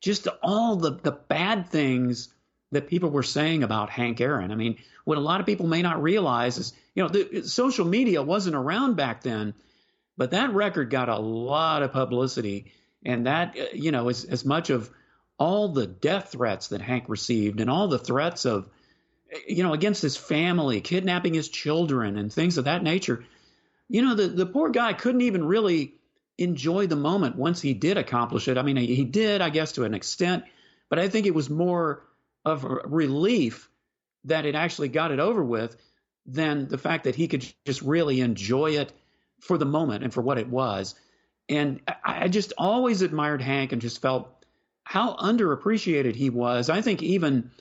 just 0.01 0.27
all 0.43 0.75
the, 0.75 0.91
the 0.91 1.13
bad 1.13 1.69
things 1.69 2.33
that 2.73 2.89
people 2.89 3.11
were 3.11 3.23
saying 3.23 3.63
about 3.63 3.89
Hank 3.89 4.19
Aaron. 4.19 4.51
I 4.51 4.55
mean, 4.55 4.75
what 5.05 5.17
a 5.17 5.21
lot 5.21 5.39
of 5.39 5.45
people 5.45 5.67
may 5.67 5.81
not 5.81 6.03
realize 6.03 6.57
is, 6.57 6.73
you 6.95 7.03
know, 7.03 7.07
the, 7.07 7.43
social 7.43 7.85
media 7.85 8.21
wasn't 8.21 8.57
around 8.57 8.97
back 8.97 9.23
then. 9.23 9.53
But 10.21 10.29
that 10.29 10.53
record 10.53 10.91
got 10.91 11.09
a 11.09 11.17
lot 11.17 11.81
of 11.81 11.93
publicity, 11.93 12.73
and 13.03 13.25
that 13.25 13.57
uh, 13.57 13.65
you 13.73 13.91
know 13.91 14.07
as 14.07 14.23
as 14.23 14.45
much 14.45 14.69
of 14.69 14.87
all 15.39 15.69
the 15.69 15.87
death 15.87 16.33
threats 16.33 16.67
that 16.67 16.79
Hank 16.79 17.05
received, 17.07 17.59
and 17.59 17.71
all 17.71 17.87
the 17.87 17.97
threats 17.97 18.45
of 18.45 18.69
uh, 19.33 19.39
you 19.47 19.63
know 19.63 19.73
against 19.73 20.03
his 20.03 20.15
family, 20.15 20.79
kidnapping 20.79 21.33
his 21.33 21.49
children, 21.49 22.17
and 22.17 22.31
things 22.31 22.59
of 22.59 22.65
that 22.65 22.83
nature. 22.83 23.25
You 23.89 24.03
know, 24.03 24.13
the 24.13 24.27
the 24.27 24.45
poor 24.45 24.69
guy 24.69 24.93
couldn't 24.93 25.21
even 25.21 25.43
really 25.43 25.95
enjoy 26.37 26.85
the 26.85 26.95
moment 26.95 27.35
once 27.35 27.59
he 27.59 27.73
did 27.73 27.97
accomplish 27.97 28.47
it. 28.47 28.59
I 28.59 28.61
mean, 28.61 28.77
he 28.77 29.05
did, 29.05 29.41
I 29.41 29.49
guess, 29.49 29.71
to 29.71 29.85
an 29.85 29.95
extent, 29.95 30.43
but 30.87 30.99
I 30.99 31.09
think 31.09 31.25
it 31.25 31.33
was 31.33 31.49
more 31.49 32.03
of 32.45 32.63
relief 32.63 33.71
that 34.25 34.45
it 34.45 34.53
actually 34.53 34.89
got 34.89 35.09
it 35.09 35.19
over 35.19 35.43
with 35.43 35.75
than 36.27 36.67
the 36.67 36.77
fact 36.77 37.05
that 37.05 37.15
he 37.15 37.27
could 37.27 37.43
just 37.65 37.81
really 37.81 38.21
enjoy 38.21 38.77
it 38.77 38.93
for 39.41 39.57
the 39.57 39.65
moment 39.65 40.03
and 40.03 40.13
for 40.13 40.21
what 40.21 40.37
it 40.37 40.47
was. 40.47 40.95
And 41.49 41.81
I, 41.87 42.25
I 42.25 42.27
just 42.29 42.53
always 42.57 43.01
admired 43.01 43.41
Hank 43.41 43.73
and 43.73 43.81
just 43.81 44.01
felt 44.01 44.45
how 44.83 45.15
underappreciated 45.15 46.15
he 46.15 46.29
was. 46.29 46.69
I 46.69 46.81
think 46.81 47.03
even 47.03 47.51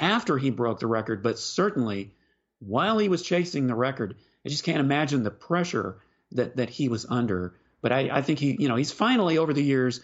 after 0.00 0.36
he 0.38 0.50
broke 0.50 0.80
the 0.80 0.86
record, 0.86 1.22
but 1.22 1.38
certainly 1.38 2.12
while 2.58 2.98
he 2.98 3.08
was 3.08 3.22
chasing 3.22 3.66
the 3.66 3.74
record, 3.74 4.16
I 4.44 4.48
just 4.48 4.64
can't 4.64 4.80
imagine 4.80 5.22
the 5.22 5.30
pressure 5.30 5.98
that 6.32 6.56
that 6.56 6.70
he 6.70 6.88
was 6.88 7.06
under. 7.08 7.54
But 7.82 7.92
I, 7.92 8.10
I 8.10 8.22
think 8.22 8.38
he, 8.38 8.56
you 8.58 8.68
know, 8.68 8.76
he's 8.76 8.92
finally 8.92 9.38
over 9.38 9.52
the 9.52 9.62
years 9.62 10.00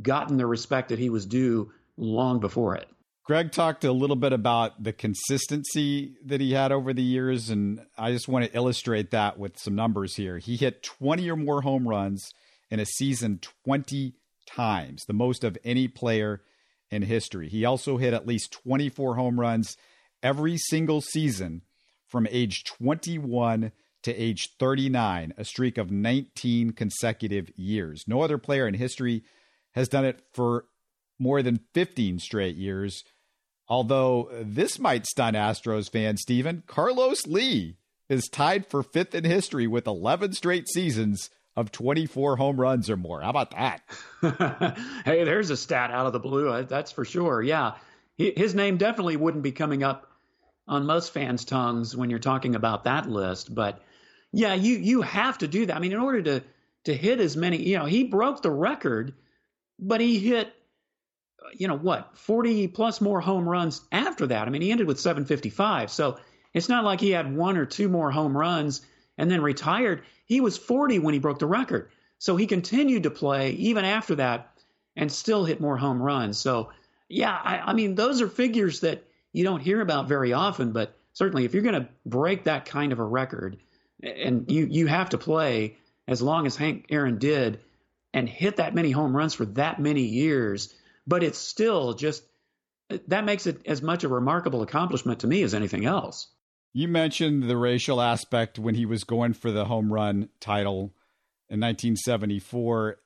gotten 0.00 0.36
the 0.36 0.46
respect 0.46 0.90
that 0.90 0.98
he 0.98 1.10
was 1.10 1.26
due 1.26 1.72
long 1.96 2.40
before 2.40 2.76
it. 2.76 2.88
Greg 3.26 3.50
talked 3.50 3.82
a 3.82 3.90
little 3.90 4.14
bit 4.14 4.32
about 4.32 4.84
the 4.84 4.92
consistency 4.92 6.14
that 6.24 6.40
he 6.40 6.52
had 6.52 6.70
over 6.70 6.92
the 6.92 7.02
years, 7.02 7.50
and 7.50 7.84
I 7.98 8.12
just 8.12 8.28
want 8.28 8.44
to 8.44 8.56
illustrate 8.56 9.10
that 9.10 9.36
with 9.36 9.58
some 9.58 9.74
numbers 9.74 10.14
here. 10.14 10.38
He 10.38 10.56
hit 10.56 10.84
20 10.84 11.28
or 11.28 11.34
more 11.34 11.62
home 11.62 11.88
runs 11.88 12.30
in 12.70 12.78
a 12.78 12.86
season 12.86 13.40
20 13.64 14.14
times, 14.46 15.02
the 15.06 15.12
most 15.12 15.42
of 15.42 15.58
any 15.64 15.88
player 15.88 16.42
in 16.88 17.02
history. 17.02 17.48
He 17.48 17.64
also 17.64 17.96
hit 17.96 18.14
at 18.14 18.28
least 18.28 18.52
24 18.52 19.16
home 19.16 19.40
runs 19.40 19.76
every 20.22 20.56
single 20.56 21.00
season 21.00 21.62
from 22.06 22.28
age 22.30 22.62
21 22.62 23.72
to 24.04 24.14
age 24.14 24.50
39, 24.60 25.34
a 25.36 25.44
streak 25.44 25.78
of 25.78 25.90
19 25.90 26.70
consecutive 26.70 27.50
years. 27.56 28.04
No 28.06 28.20
other 28.20 28.38
player 28.38 28.68
in 28.68 28.74
history 28.74 29.24
has 29.72 29.88
done 29.88 30.04
it 30.04 30.22
for 30.32 30.66
more 31.18 31.42
than 31.42 31.60
15 31.74 32.20
straight 32.20 32.54
years. 32.54 33.02
Although 33.68 34.24
uh, 34.24 34.42
this 34.42 34.78
might 34.78 35.06
stun 35.06 35.34
Astros 35.34 35.90
fans, 35.90 36.22
Stephen, 36.22 36.62
Carlos 36.66 37.26
Lee 37.26 37.76
is 38.08 38.28
tied 38.28 38.66
for 38.66 38.82
fifth 38.82 39.14
in 39.14 39.24
history 39.24 39.66
with 39.66 39.86
11 39.86 40.32
straight 40.32 40.68
seasons 40.68 41.30
of 41.56 41.72
24 41.72 42.36
home 42.36 42.60
runs 42.60 42.90
or 42.90 42.96
more. 42.96 43.22
How 43.22 43.30
about 43.30 43.50
that? 43.52 43.80
hey, 45.04 45.24
there's 45.24 45.50
a 45.50 45.56
stat 45.56 45.90
out 45.90 46.06
of 46.06 46.12
the 46.12 46.20
blue. 46.20 46.48
Uh, 46.48 46.62
that's 46.62 46.92
for 46.92 47.04
sure. 47.04 47.42
Yeah. 47.42 47.72
His 48.16 48.54
name 48.54 48.76
definitely 48.76 49.16
wouldn't 49.16 49.42
be 49.42 49.52
coming 49.52 49.82
up 49.82 50.10
on 50.68 50.86
most 50.86 51.12
fans' 51.12 51.44
tongues 51.44 51.96
when 51.96 52.10
you're 52.10 52.18
talking 52.18 52.54
about 52.54 52.84
that 52.84 53.08
list. 53.08 53.54
But 53.54 53.82
yeah, 54.32 54.54
you, 54.54 54.76
you 54.76 55.02
have 55.02 55.38
to 55.38 55.48
do 55.48 55.66
that. 55.66 55.76
I 55.76 55.80
mean, 55.80 55.92
in 55.92 56.00
order 56.00 56.22
to, 56.22 56.42
to 56.84 56.94
hit 56.94 57.20
as 57.20 57.36
many, 57.36 57.58
you 57.58 57.78
know, 57.78 57.84
he 57.84 58.04
broke 58.04 58.42
the 58.42 58.50
record, 58.50 59.14
but 59.78 60.00
he 60.00 60.18
hit, 60.18 60.52
you 61.54 61.68
know, 61.68 61.76
what, 61.76 62.16
40 62.16 62.68
plus 62.68 63.00
more 63.00 63.20
home 63.20 63.48
runs 63.48 63.80
after 63.92 64.26
that. 64.28 64.46
I 64.46 64.50
mean, 64.50 64.62
he 64.62 64.70
ended 64.70 64.86
with 64.86 65.00
755. 65.00 65.90
So 65.90 66.18
it's 66.52 66.68
not 66.68 66.84
like 66.84 67.00
he 67.00 67.10
had 67.10 67.36
one 67.36 67.56
or 67.56 67.66
two 67.66 67.88
more 67.88 68.10
home 68.10 68.36
runs 68.36 68.80
and 69.18 69.30
then 69.30 69.42
retired. 69.42 70.02
He 70.24 70.40
was 70.40 70.56
40 70.56 70.98
when 71.00 71.14
he 71.14 71.20
broke 71.20 71.38
the 71.38 71.46
record. 71.46 71.90
So 72.18 72.36
he 72.36 72.46
continued 72.46 73.04
to 73.04 73.10
play 73.10 73.50
even 73.52 73.84
after 73.84 74.14
that 74.16 74.52
and 74.96 75.12
still 75.12 75.44
hit 75.44 75.60
more 75.60 75.76
home 75.76 76.02
runs. 76.02 76.38
So, 76.38 76.70
yeah, 77.08 77.32
I, 77.32 77.58
I 77.58 77.72
mean, 77.74 77.94
those 77.94 78.22
are 78.22 78.28
figures 78.28 78.80
that 78.80 79.04
you 79.32 79.44
don't 79.44 79.60
hear 79.60 79.80
about 79.80 80.08
very 80.08 80.32
often, 80.32 80.72
but 80.72 80.96
certainly 81.12 81.44
if 81.44 81.52
you're 81.52 81.62
going 81.62 81.82
to 81.82 81.88
break 82.06 82.44
that 82.44 82.64
kind 82.64 82.92
of 82.92 82.98
a 82.98 83.04
record, 83.04 83.58
and 84.02 84.50
you, 84.50 84.66
you 84.66 84.86
have 84.86 85.10
to 85.10 85.18
play 85.18 85.76
as 86.08 86.22
long 86.22 86.46
as 86.46 86.56
Hank 86.56 86.86
Aaron 86.90 87.18
did 87.18 87.60
and 88.14 88.28
hit 88.28 88.56
that 88.56 88.74
many 88.74 88.90
home 88.90 89.14
runs 89.14 89.34
for 89.34 89.44
that 89.46 89.80
many 89.80 90.02
years, 90.02 90.74
but 91.06 91.22
it's 91.22 91.38
still 91.38 91.94
just 91.94 92.24
that 93.08 93.24
makes 93.24 93.46
it 93.46 93.66
as 93.66 93.82
much 93.82 94.04
a 94.04 94.08
remarkable 94.08 94.62
accomplishment 94.62 95.20
to 95.20 95.26
me 95.26 95.42
as 95.42 95.54
anything 95.54 95.84
else. 95.84 96.28
You 96.72 96.88
mentioned 96.88 97.44
the 97.44 97.56
racial 97.56 98.00
aspect 98.00 98.58
when 98.58 98.74
he 98.74 98.86
was 98.86 99.04
going 99.04 99.32
for 99.32 99.50
the 99.50 99.64
home 99.64 99.92
run 99.92 100.28
title 100.40 100.94
in 101.48 101.60
1974. 101.60 102.98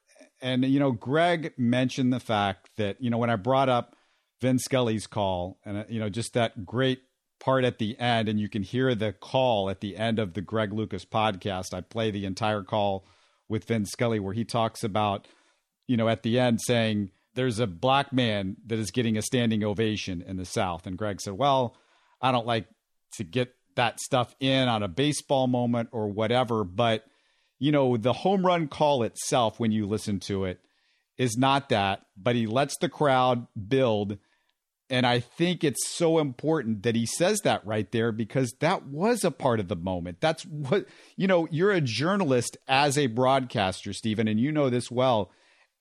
And, 0.43 0.65
you 0.65 0.81
know, 0.81 0.93
Greg 0.93 1.53
mentioned 1.57 2.13
the 2.13 2.21
fact 2.21 2.71
that, 2.77 3.01
you 3.01 3.11
know, 3.11 3.19
when 3.19 3.31
I 3.31 3.37
brought 3.37 3.69
up 3.69 3.97
Vin 4.41 4.59
Scully's 4.59 5.07
call 5.07 5.59
and, 5.65 5.79
uh, 5.79 5.85
you 5.89 6.01
know, 6.01 6.09
just 6.09 6.35
that 6.35 6.67
great 6.67 7.03
part 7.39 7.65
at 7.65 7.79
the 7.79 7.99
end, 7.99 8.29
and 8.29 8.41
you 8.41 8.49
can 8.49 8.63
hear 8.63 8.95
the 8.95 9.13
call 9.13 9.71
at 9.71 9.81
the 9.81 9.97
end 9.97 10.19
of 10.19 10.35
the 10.35 10.43
Greg 10.43 10.73
Lucas 10.73 11.05
podcast. 11.05 11.73
I 11.73 11.81
play 11.81 12.11
the 12.11 12.27
entire 12.27 12.63
call 12.63 13.05
with 13.49 13.65
Vin 13.65 13.87
Scully 13.87 14.21
where 14.21 14.35
he 14.35 14.45
talks 14.45 14.83
about, 14.83 15.29
you 15.87 15.97
know, 15.97 16.09
at 16.09 16.23
the 16.23 16.39
end 16.39 16.61
saying, 16.61 17.11
there's 17.35 17.59
a 17.59 17.66
black 17.66 18.12
man 18.12 18.57
that 18.66 18.79
is 18.79 18.90
getting 18.90 19.16
a 19.16 19.23
standing 19.23 19.64
ovation 19.64 20.23
in 20.27 20.37
the 20.37 20.45
South. 20.45 20.87
And 20.87 20.99
Greg 20.99 21.21
said, 21.21 21.35
well, 21.35 21.77
I 22.21 22.33
don't 22.33 22.47
like 22.47 22.66
to 23.14 23.25
get 23.25 23.55
that 23.77 24.01
stuff 24.01 24.35
in 24.40 24.69
on 24.69 24.83
a 24.83 24.88
baseball 24.88 25.47
moment 25.47 25.90
or 25.93 26.09
whatever. 26.09 26.64
But, 26.64 27.05
you 27.59 27.73
know, 27.73 27.97
the 27.97 28.12
home 28.12 28.45
run 28.45 28.69
call 28.69 29.03
itself, 29.03 29.61
when 29.61 29.73
you 29.73 29.87
listen 29.87 30.21
to 30.21 30.45
it, 30.45 30.61
is 31.16 31.37
not 31.37 31.69
that, 31.69 32.07
but 32.16 32.35
he 32.35 32.47
lets 32.47 32.77
the 32.79 32.88
crowd 32.88 33.47
build. 33.69 34.19
And 34.88 35.07
I 35.07 35.21
think 35.21 35.62
it's 35.62 35.87
so 35.87 36.19
important 36.19 36.83
that 36.83 36.97
he 36.97 37.07
says 37.07 37.40
that 37.45 37.64
right 37.64 37.90
there 37.93 38.11
because 38.11 38.53
that 38.59 38.87
was 38.87 39.23
a 39.23 39.31
part 39.31 39.61
of 39.61 39.69
the 39.69 39.77
moment. 39.77 40.21
That's 40.21 40.45
what, 40.45 40.87
you 41.16 41.29
know, 41.29 41.47
you're 41.51 41.71
a 41.71 41.81
journalist 41.81 42.57
as 42.66 42.99
a 42.99 43.07
broadcaster, 43.07 43.93
Stephen, 43.93 44.27
and 44.27 44.40
you 44.40 44.51
know 44.51 44.69
this 44.69 44.90
well. 44.90 45.31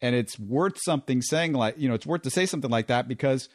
And 0.01 0.15
it's 0.15 0.39
worth 0.39 0.77
something 0.81 1.21
saying 1.21 1.53
like, 1.53 1.77
you 1.77 1.89
know, 1.89 1.95
it's 1.95 2.05
worth 2.05 2.21
to 2.23 2.29
say 2.29 2.45
something 2.45 2.71
like 2.71 2.87
that 2.87 3.07
because 3.07 3.49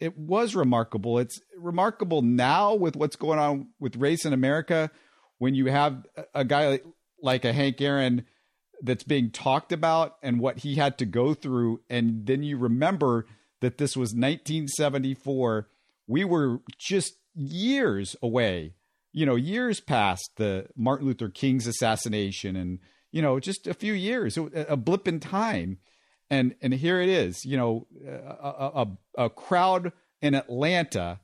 it 0.00 0.16
was 0.16 0.54
remarkable. 0.54 1.18
It's 1.18 1.40
remarkable 1.56 2.22
now 2.22 2.74
with 2.74 2.94
what's 2.94 3.16
going 3.16 3.38
on 3.38 3.68
with 3.80 3.96
race 3.96 4.24
in 4.24 4.32
America 4.32 4.90
when 5.38 5.54
you 5.54 5.66
have 5.66 6.06
a 6.34 6.44
guy 6.44 6.80
like 7.22 7.44
a 7.44 7.52
Hank 7.52 7.80
Aaron 7.80 8.24
that's 8.82 9.02
being 9.02 9.30
talked 9.30 9.72
about 9.72 10.16
and 10.22 10.40
what 10.40 10.58
he 10.58 10.76
had 10.76 10.98
to 10.98 11.06
go 11.06 11.34
through. 11.34 11.80
And 11.90 12.26
then 12.26 12.42
you 12.42 12.58
remember 12.58 13.26
that 13.60 13.78
this 13.78 13.96
was 13.96 14.10
1974. 14.10 15.68
We 16.06 16.24
were 16.24 16.60
just 16.78 17.14
years 17.34 18.14
away, 18.22 18.74
you 19.12 19.26
know, 19.26 19.36
years 19.36 19.80
past 19.80 20.30
the 20.36 20.66
Martin 20.76 21.06
Luther 21.06 21.28
King's 21.28 21.66
assassination 21.66 22.56
and, 22.56 22.78
you 23.12 23.22
know, 23.22 23.40
just 23.40 23.66
a 23.66 23.74
few 23.74 23.92
years, 23.92 24.36
a 24.36 24.76
blip 24.76 25.08
in 25.08 25.20
time 25.20 25.78
and 26.30 26.54
and 26.60 26.72
here 26.72 27.00
it 27.00 27.08
is. 27.08 27.44
You 27.44 27.56
know, 27.56 27.86
a, 28.06 28.86
a, 29.16 29.24
a 29.26 29.30
crowd 29.30 29.92
in 30.20 30.34
Atlanta 30.34 31.20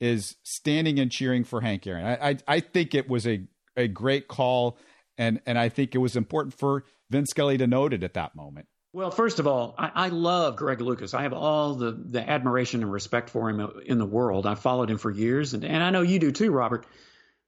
is 0.00 0.36
standing 0.42 0.98
and 0.98 1.10
cheering 1.10 1.44
for 1.44 1.60
Hank 1.60 1.86
Aaron. 1.86 2.04
I, 2.04 2.30
I, 2.30 2.36
I 2.46 2.60
think 2.60 2.94
it 2.94 3.08
was 3.08 3.26
a 3.26 3.42
a 3.76 3.88
great 3.88 4.28
call, 4.28 4.78
and 5.16 5.40
and 5.46 5.58
I 5.58 5.68
think 5.68 5.94
it 5.94 5.98
was 5.98 6.16
important 6.16 6.54
for 6.54 6.84
Vin 7.10 7.26
Scully 7.26 7.58
to 7.58 7.66
note 7.66 7.92
it 7.92 8.02
at 8.02 8.14
that 8.14 8.34
moment. 8.34 8.66
Well, 8.94 9.10
first 9.10 9.38
of 9.38 9.46
all, 9.46 9.74
I, 9.76 9.90
I, 9.94 10.08
love 10.08 10.56
Greg 10.56 10.80
Lucas. 10.80 11.12
I 11.12 11.22
have 11.22 11.34
all 11.34 11.74
the, 11.74 11.92
the 11.92 12.26
admiration 12.28 12.82
and 12.82 12.90
respect 12.90 13.28
for 13.28 13.50
him 13.50 13.82
in 13.84 13.98
the 13.98 14.06
world. 14.06 14.46
I've 14.46 14.60
followed 14.60 14.90
him 14.90 14.96
for 14.96 15.10
years, 15.10 15.52
and, 15.52 15.62
and 15.62 15.82
I 15.82 15.90
know 15.90 16.00
you 16.00 16.18
do 16.18 16.32
too, 16.32 16.50
Robert. 16.50 16.86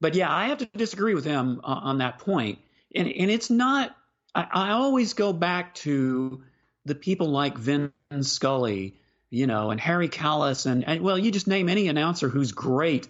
But 0.02 0.14
yeah, 0.14 0.30
I 0.30 0.48
have 0.48 0.58
to 0.58 0.66
disagree 0.66 1.14
with 1.14 1.24
him 1.24 1.62
on, 1.64 1.78
on 1.78 1.98
that 1.98 2.18
point. 2.18 2.58
And, 2.94 3.08
and 3.08 3.30
it's 3.30 3.50
not, 3.50 3.96
I, 4.34 4.46
I 4.52 4.70
always 4.70 5.14
go 5.14 5.32
back 5.32 5.74
to 5.76 6.42
the 6.84 6.94
people 6.94 7.28
like 7.28 7.56
Vin 7.58 7.92
Scully, 8.22 8.96
you 9.30 9.46
know, 9.46 9.70
and 9.70 9.80
Harry 9.80 10.08
Kalas, 10.08 10.66
and, 10.66 10.86
and 10.86 11.02
well, 11.02 11.18
you 11.18 11.30
just 11.30 11.46
name 11.46 11.68
any 11.68 11.88
announcer 11.88 12.28
who's 12.28 12.52
great 12.52 13.06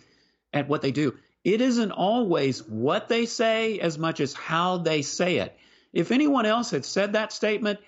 at 0.52 0.68
what 0.68 0.82
they 0.82 0.90
do. 0.90 1.14
It 1.44 1.60
isn't 1.60 1.92
always 1.92 2.62
what 2.66 3.08
they 3.08 3.24
say 3.26 3.78
as 3.78 3.96
much 3.96 4.20
as 4.20 4.34
how 4.34 4.78
they 4.78 5.02
say 5.02 5.38
it. 5.38 5.56
If 5.92 6.12
anyone 6.12 6.46
else 6.46 6.70
had 6.70 6.84
said 6.84 7.14
that 7.14 7.32
statement, 7.32 7.80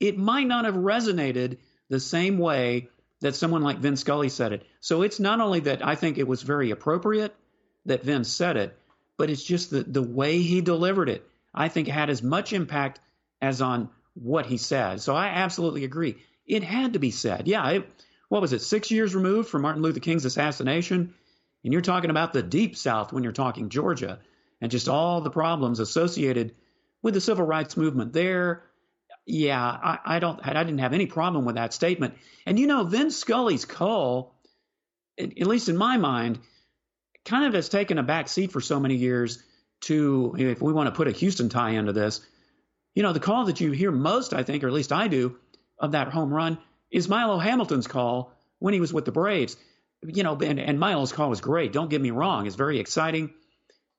it 0.00 0.18
might 0.18 0.46
not 0.46 0.64
have 0.64 0.74
resonated 0.74 1.58
the 1.88 2.00
same 2.00 2.38
way 2.38 2.88
that 3.20 3.36
someone 3.36 3.62
like 3.62 3.78
Vin 3.78 3.96
Scully 3.96 4.28
said 4.28 4.52
it. 4.52 4.66
So 4.80 5.02
it's 5.02 5.20
not 5.20 5.40
only 5.40 5.60
that 5.60 5.86
I 5.86 5.94
think 5.94 6.18
it 6.18 6.28
was 6.28 6.42
very 6.42 6.70
appropriate 6.70 7.34
that 7.86 8.02
Vin 8.02 8.24
said 8.24 8.56
it, 8.56 8.76
but 9.16 9.30
it's 9.30 9.42
just 9.44 9.70
the, 9.70 9.82
the 9.84 10.02
way 10.02 10.38
he 10.38 10.60
delivered 10.60 11.08
it. 11.08 11.26
I 11.56 11.68
think 11.68 11.88
had 11.88 12.10
as 12.10 12.22
much 12.22 12.52
impact 12.52 13.00
as 13.40 13.62
on 13.62 13.88
what 14.14 14.46
he 14.46 14.56
said. 14.56 15.00
So 15.00 15.14
I 15.14 15.28
absolutely 15.28 15.84
agree. 15.84 16.16
It 16.46 16.62
had 16.62 16.92
to 16.92 16.98
be 16.98 17.10
said. 17.10 17.48
Yeah, 17.48 17.68
it, 17.70 17.88
what 18.28 18.42
was 18.42 18.52
it, 18.52 18.62
six 18.62 18.90
years 18.90 19.14
removed 19.14 19.48
from 19.48 19.62
Martin 19.62 19.82
Luther 19.82 20.00
King's 20.00 20.24
assassination? 20.24 21.14
And 21.64 21.72
you're 21.72 21.82
talking 21.82 22.10
about 22.10 22.32
the 22.32 22.42
deep 22.42 22.76
South 22.76 23.12
when 23.12 23.22
you're 23.22 23.32
talking 23.32 23.68
Georgia 23.68 24.20
and 24.60 24.70
just 24.70 24.88
all 24.88 25.20
the 25.20 25.30
problems 25.30 25.80
associated 25.80 26.54
with 27.02 27.14
the 27.14 27.20
civil 27.20 27.44
rights 27.44 27.76
movement 27.76 28.12
there. 28.12 28.62
Yeah, 29.26 29.60
I, 29.62 29.98
I 30.04 30.18
don't, 30.18 30.40
I 30.42 30.52
didn't 30.52 30.78
have 30.78 30.92
any 30.92 31.06
problem 31.06 31.44
with 31.44 31.56
that 31.56 31.74
statement. 31.74 32.14
And 32.46 32.58
you 32.58 32.66
know, 32.66 32.84
Vin 32.84 33.10
Scully's 33.10 33.64
call, 33.64 34.34
at 35.18 35.46
least 35.46 35.68
in 35.68 35.76
my 35.76 35.96
mind, 35.96 36.38
kind 37.24 37.44
of 37.44 37.54
has 37.54 37.68
taken 37.68 37.98
a 37.98 38.02
back 38.02 38.28
seat 38.28 38.52
for 38.52 38.60
so 38.60 38.78
many 38.78 38.94
years 38.94 39.42
to, 39.82 40.34
if 40.38 40.60
we 40.60 40.72
want 40.72 40.88
to 40.88 40.94
put 40.94 41.08
a 41.08 41.12
Houston 41.12 41.48
tie 41.48 41.70
into 41.70 41.92
this, 41.92 42.20
you 42.94 43.02
know, 43.02 43.12
the 43.12 43.20
call 43.20 43.44
that 43.44 43.60
you 43.60 43.72
hear 43.72 43.92
most, 43.92 44.32
I 44.32 44.42
think, 44.42 44.64
or 44.64 44.68
at 44.68 44.72
least 44.72 44.92
I 44.92 45.08
do, 45.08 45.36
of 45.78 45.92
that 45.92 46.08
home 46.08 46.32
run 46.32 46.58
is 46.90 47.08
Milo 47.08 47.38
Hamilton's 47.38 47.86
call 47.86 48.32
when 48.58 48.74
he 48.74 48.80
was 48.80 48.92
with 48.92 49.04
the 49.04 49.12
Braves. 49.12 49.56
You 50.02 50.22
know, 50.22 50.36
and, 50.36 50.58
and 50.58 50.80
Milo's 50.80 51.12
call 51.12 51.30
was 51.30 51.40
great. 51.40 51.72
Don't 51.72 51.90
get 51.90 52.00
me 52.00 52.10
wrong; 52.10 52.46
it's 52.46 52.56
very 52.56 52.78
exciting. 52.78 53.34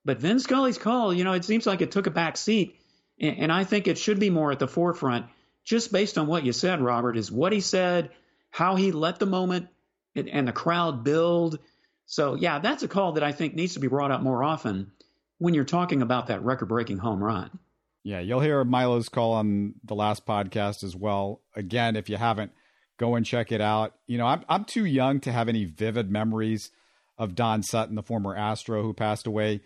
But 0.05 0.19
Vin 0.19 0.39
Scully's 0.39 0.77
call, 0.77 1.13
you 1.13 1.23
know, 1.23 1.33
it 1.33 1.45
seems 1.45 1.65
like 1.65 1.81
it 1.81 1.91
took 1.91 2.07
a 2.07 2.11
back 2.11 2.37
seat, 2.37 2.79
and, 3.19 3.37
and 3.37 3.51
I 3.51 3.63
think 3.63 3.87
it 3.87 3.97
should 3.97 4.19
be 4.19 4.29
more 4.29 4.51
at 4.51 4.59
the 4.59 4.67
forefront, 4.67 5.25
just 5.63 5.91
based 5.91 6.17
on 6.17 6.27
what 6.27 6.45
you 6.45 6.53
said, 6.53 6.81
Robert. 6.81 7.17
Is 7.17 7.31
what 7.31 7.51
he 7.51 7.61
said, 7.61 8.11
how 8.49 8.75
he 8.75 8.91
let 8.91 9.19
the 9.19 9.25
moment 9.25 9.67
and, 10.15 10.29
and 10.29 10.47
the 10.47 10.53
crowd 10.53 11.03
build. 11.03 11.59
So 12.05 12.35
yeah, 12.35 12.59
that's 12.59 12.83
a 12.83 12.87
call 12.87 13.13
that 13.13 13.23
I 13.23 13.31
think 13.31 13.53
needs 13.53 13.73
to 13.73 13.79
be 13.79 13.87
brought 13.87 14.11
up 14.11 14.21
more 14.21 14.43
often 14.43 14.91
when 15.37 15.53
you're 15.53 15.63
talking 15.63 16.01
about 16.01 16.27
that 16.27 16.43
record-breaking 16.43 16.97
home 16.97 17.23
run. 17.23 17.59
Yeah, 18.03 18.19
you'll 18.19 18.39
hear 18.39 18.63
Milo's 18.63 19.09
call 19.09 19.33
on 19.33 19.75
the 19.83 19.95
last 19.95 20.25
podcast 20.25 20.83
as 20.83 20.95
well. 20.95 21.41
Again, 21.55 21.95
if 21.95 22.09
you 22.09 22.17
haven't, 22.17 22.51
go 22.97 23.15
and 23.15 23.25
check 23.25 23.51
it 23.51 23.61
out. 23.61 23.95
You 24.07 24.17
know, 24.17 24.25
I'm 24.25 24.43
I'm 24.47 24.65
too 24.65 24.85
young 24.85 25.19
to 25.21 25.31
have 25.31 25.49
any 25.49 25.65
vivid 25.65 26.09
memories 26.09 26.71
of 27.17 27.35
Don 27.35 27.63
Sutton, 27.63 27.95
the 27.95 28.03
former 28.03 28.35
Astro 28.35 28.81
who 28.81 28.93
passed 28.93 29.27
away 29.27 29.61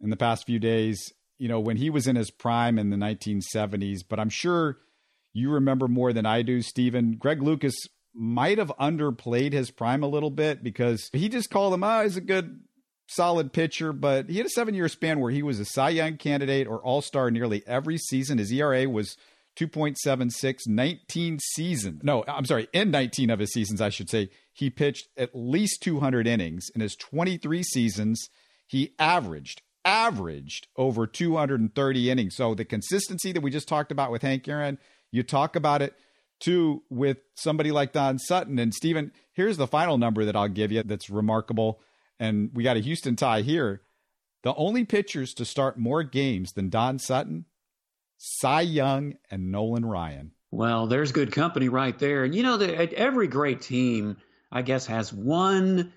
in 0.00 0.10
the 0.10 0.16
past 0.16 0.46
few 0.46 0.58
days. 0.58 1.12
You 1.38 1.48
know, 1.48 1.58
when 1.58 1.76
he 1.76 1.90
was 1.90 2.06
in 2.06 2.14
his 2.14 2.30
prime 2.30 2.78
in 2.78 2.90
the 2.90 2.96
1970s, 2.96 4.00
but 4.08 4.20
I'm 4.20 4.30
sure 4.30 4.78
you 5.32 5.50
remember 5.50 5.88
more 5.88 6.12
than 6.12 6.26
I 6.26 6.42
do, 6.42 6.62
Stephen. 6.62 7.16
Greg 7.16 7.42
Lucas 7.42 7.74
might 8.14 8.58
have 8.58 8.72
underplayed 8.78 9.52
his 9.52 9.70
prime 9.70 10.02
a 10.02 10.08
little 10.08 10.30
bit 10.30 10.62
because 10.62 11.08
he 11.12 11.28
just 11.28 11.50
called 11.50 11.74
him, 11.74 11.82
oh, 11.82 12.02
he's 12.02 12.16
a 12.16 12.20
good 12.20 12.60
solid 13.14 13.52
pitcher, 13.52 13.92
but 13.92 14.28
he 14.28 14.38
had 14.38 14.46
a 14.46 14.50
seven 14.50 14.74
year 14.74 14.88
span 14.88 15.20
where 15.20 15.30
he 15.30 15.42
was 15.42 15.60
a 15.60 15.64
Cy 15.64 15.90
Young 15.90 16.16
candidate 16.16 16.66
or 16.66 16.78
All 16.78 17.02
Star 17.02 17.30
nearly 17.30 17.62
every 17.66 17.98
season. 17.98 18.38
His 18.38 18.52
ERA 18.52 18.88
was 18.88 19.16
2.76, 19.56 20.66
19 20.66 21.38
seasons. 21.38 22.00
No, 22.02 22.24
I'm 22.26 22.46
sorry, 22.46 22.68
in 22.72 22.90
19 22.90 23.30
of 23.30 23.38
his 23.38 23.52
seasons, 23.52 23.80
I 23.80 23.90
should 23.90 24.08
say, 24.08 24.30
he 24.52 24.70
pitched 24.70 25.08
at 25.16 25.30
least 25.34 25.82
200 25.82 26.26
innings. 26.26 26.68
In 26.74 26.80
his 26.80 26.96
23 26.96 27.62
seasons, 27.62 28.28
he 28.66 28.94
averaged 28.98 29.62
averaged 29.84 30.68
over 30.76 31.06
230 31.06 32.10
innings. 32.10 32.36
So 32.36 32.54
the 32.54 32.64
consistency 32.64 33.32
that 33.32 33.40
we 33.40 33.50
just 33.50 33.68
talked 33.68 33.92
about 33.92 34.10
with 34.10 34.22
Hank 34.22 34.46
Aaron, 34.48 34.78
you 35.10 35.22
talk 35.22 35.56
about 35.56 35.82
it 35.82 35.94
too 36.40 36.82
with 36.90 37.18
somebody 37.34 37.70
like 37.70 37.92
Don 37.92 38.18
Sutton. 38.18 38.58
And 38.58 38.74
Stephen, 38.74 39.12
here's 39.32 39.56
the 39.56 39.66
final 39.66 39.98
number 39.98 40.24
that 40.24 40.36
I'll 40.36 40.48
give 40.48 40.72
you 40.72 40.82
that's 40.82 41.10
remarkable. 41.10 41.80
And 42.22 42.50
we 42.54 42.62
got 42.62 42.76
a 42.76 42.80
Houston 42.80 43.16
tie 43.16 43.40
here. 43.40 43.82
The 44.44 44.54
only 44.54 44.84
pitchers 44.84 45.34
to 45.34 45.44
start 45.44 45.76
more 45.76 46.04
games 46.04 46.52
than 46.52 46.70
Don 46.70 47.00
Sutton, 47.00 47.46
Cy 48.16 48.60
Young 48.60 49.14
and 49.28 49.50
Nolan 49.50 49.84
Ryan. 49.84 50.30
Well, 50.52 50.86
there's 50.86 51.10
good 51.10 51.32
company 51.32 51.68
right 51.68 51.98
there. 51.98 52.22
And 52.22 52.32
you 52.32 52.44
know, 52.44 52.58
that 52.58 52.92
every 52.92 53.26
great 53.26 53.60
team, 53.60 54.18
I 54.52 54.62
guess, 54.62 54.86
has 54.86 55.12
one 55.12 55.92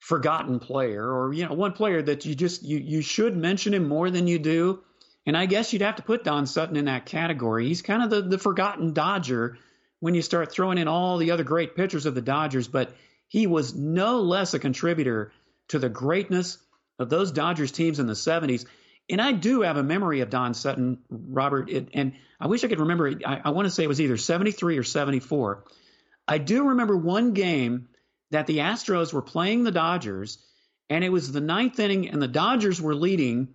forgotten 0.00 0.58
player 0.58 1.04
or 1.08 1.32
you 1.32 1.46
know 1.46 1.54
one 1.54 1.72
player 1.72 2.02
that 2.02 2.24
you 2.24 2.34
just 2.34 2.64
you 2.64 2.78
you 2.78 3.00
should 3.00 3.36
mention 3.36 3.72
him 3.72 3.86
more 3.86 4.10
than 4.10 4.26
you 4.26 4.40
do. 4.40 4.82
And 5.26 5.36
I 5.36 5.46
guess 5.46 5.72
you'd 5.72 5.82
have 5.82 5.96
to 5.96 6.02
put 6.02 6.24
Don 6.24 6.46
Sutton 6.46 6.74
in 6.74 6.86
that 6.86 7.06
category. 7.06 7.68
He's 7.68 7.82
kind 7.82 8.02
of 8.02 8.10
the, 8.10 8.22
the 8.22 8.38
forgotten 8.38 8.94
Dodger 8.94 9.58
when 10.00 10.16
you 10.16 10.22
start 10.22 10.50
throwing 10.50 10.78
in 10.78 10.88
all 10.88 11.18
the 11.18 11.30
other 11.30 11.44
great 11.44 11.76
pitchers 11.76 12.04
of 12.04 12.16
the 12.16 12.22
Dodgers, 12.22 12.66
but 12.66 12.92
he 13.28 13.46
was 13.46 13.76
no 13.76 14.22
less 14.22 14.54
a 14.54 14.58
contributor 14.58 15.30
to 15.68 15.78
the 15.78 15.88
greatness 15.88 16.58
of 16.98 17.08
those 17.08 17.32
Dodgers 17.32 17.72
teams 17.72 17.98
in 17.98 18.06
the 18.06 18.14
70s. 18.14 18.66
And 19.10 19.22
I 19.22 19.32
do 19.32 19.62
have 19.62 19.76
a 19.76 19.82
memory 19.82 20.20
of 20.20 20.30
Don 20.30 20.54
Sutton, 20.54 20.98
Robert, 21.08 21.70
it, 21.70 21.88
and 21.94 22.12
I 22.40 22.46
wish 22.46 22.62
I 22.64 22.68
could 22.68 22.80
remember 22.80 23.08
it. 23.08 23.22
I, 23.24 23.40
I 23.46 23.50
want 23.50 23.66
to 23.66 23.70
say 23.70 23.84
it 23.84 23.88
was 23.88 24.00
either 24.00 24.16
73 24.16 24.78
or 24.78 24.84
74. 24.84 25.64
I 26.26 26.38
do 26.38 26.68
remember 26.68 26.96
one 26.96 27.32
game 27.32 27.88
that 28.30 28.46
the 28.46 28.58
Astros 28.58 29.12
were 29.12 29.22
playing 29.22 29.64
the 29.64 29.70
Dodgers, 29.70 30.38
and 30.90 31.02
it 31.02 31.08
was 31.08 31.32
the 31.32 31.40
ninth 31.40 31.78
inning, 31.80 32.10
and 32.10 32.20
the 32.20 32.28
Dodgers 32.28 32.80
were 32.80 32.94
leading 32.94 33.54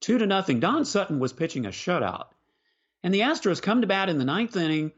two 0.00 0.18
to 0.18 0.26
nothing. 0.26 0.60
Don 0.60 0.84
Sutton 0.84 1.20
was 1.20 1.32
pitching 1.32 1.66
a 1.66 1.70
shutout, 1.70 2.26
and 3.02 3.14
the 3.14 3.20
Astros 3.20 3.62
come 3.62 3.82
to 3.82 3.86
bat 3.86 4.08
in 4.08 4.18
the 4.18 4.24
ninth 4.24 4.56
inning, 4.56 4.92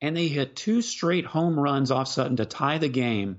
and 0.00 0.16
they 0.16 0.28
hit 0.28 0.54
two 0.54 0.82
straight 0.82 1.26
home 1.26 1.58
runs 1.58 1.90
off 1.90 2.08
Sutton 2.08 2.36
to 2.36 2.46
tie 2.46 2.78
the 2.78 2.88
game. 2.88 3.38